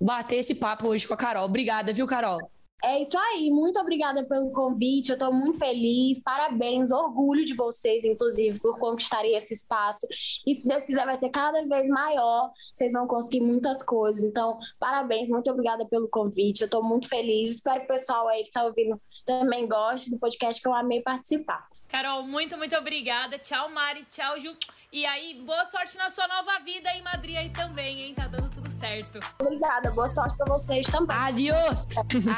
bater 0.00 0.36
esse 0.36 0.54
papo 0.54 0.88
hoje 0.88 1.06
com 1.06 1.14
a 1.14 1.16
Carol. 1.16 1.44
Obrigada, 1.44 1.92
viu, 1.92 2.06
Carol? 2.06 2.40
É 2.82 3.02
isso 3.02 3.16
aí, 3.18 3.50
muito 3.50 3.78
obrigada 3.78 4.24
pelo 4.24 4.50
convite, 4.52 5.10
eu 5.10 5.18
tô 5.18 5.30
muito 5.30 5.58
feliz, 5.58 6.22
parabéns, 6.22 6.90
orgulho 6.90 7.44
de 7.44 7.54
vocês, 7.54 8.06
inclusive, 8.06 8.58
por 8.58 8.78
conquistarem 8.78 9.36
esse 9.36 9.52
espaço. 9.52 10.06
E 10.46 10.54
se 10.54 10.66
Deus 10.66 10.84
quiser, 10.84 11.04
vai 11.04 11.20
ser 11.20 11.28
cada 11.28 11.62
vez 11.66 11.86
maior, 11.88 12.50
vocês 12.74 12.90
vão 12.90 13.06
conseguir 13.06 13.42
muitas 13.42 13.82
coisas. 13.82 14.24
Então, 14.24 14.58
parabéns, 14.78 15.28
muito 15.28 15.50
obrigada 15.50 15.84
pelo 15.84 16.08
convite, 16.08 16.62
eu 16.62 16.70
tô 16.70 16.82
muito 16.82 17.06
feliz. 17.06 17.50
Espero 17.50 17.80
que 17.80 17.84
o 17.84 17.88
pessoal 17.88 18.26
aí 18.28 18.44
que 18.44 18.50
tá 18.50 18.64
ouvindo 18.64 18.98
também 19.26 19.68
goste 19.68 20.10
do 20.10 20.18
podcast, 20.18 20.62
que 20.62 20.66
eu 20.66 20.74
amei 20.74 21.02
participar. 21.02 21.68
Carol, 21.90 22.22
muito, 22.22 22.56
muito 22.56 22.76
obrigada. 22.76 23.38
Tchau, 23.38 23.68
Mari. 23.70 24.04
Tchau, 24.08 24.38
Ju. 24.38 24.56
E 24.92 25.04
aí, 25.04 25.42
boa 25.44 25.64
sorte 25.64 25.98
na 25.98 26.08
sua 26.08 26.28
nova 26.28 26.58
vida 26.60 26.88
em 26.92 27.02
Madrid 27.02 27.36
aí 27.36 27.50
também, 27.50 28.00
hein? 28.00 28.14
Tá 28.14 28.28
dando 28.28 28.48
tudo 28.50 28.70
certo. 28.70 29.18
Obrigada, 29.40 29.90
boa 29.90 30.08
sorte 30.10 30.36
pra 30.36 30.46
vocês 30.46 30.86
também. 30.86 31.16
Adiós! 31.16 31.86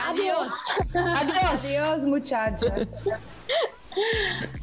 Adiós! 0.08 0.52
Adeus. 1.20 1.64
Adiós, 1.64 2.04
muchachas. 2.06 3.04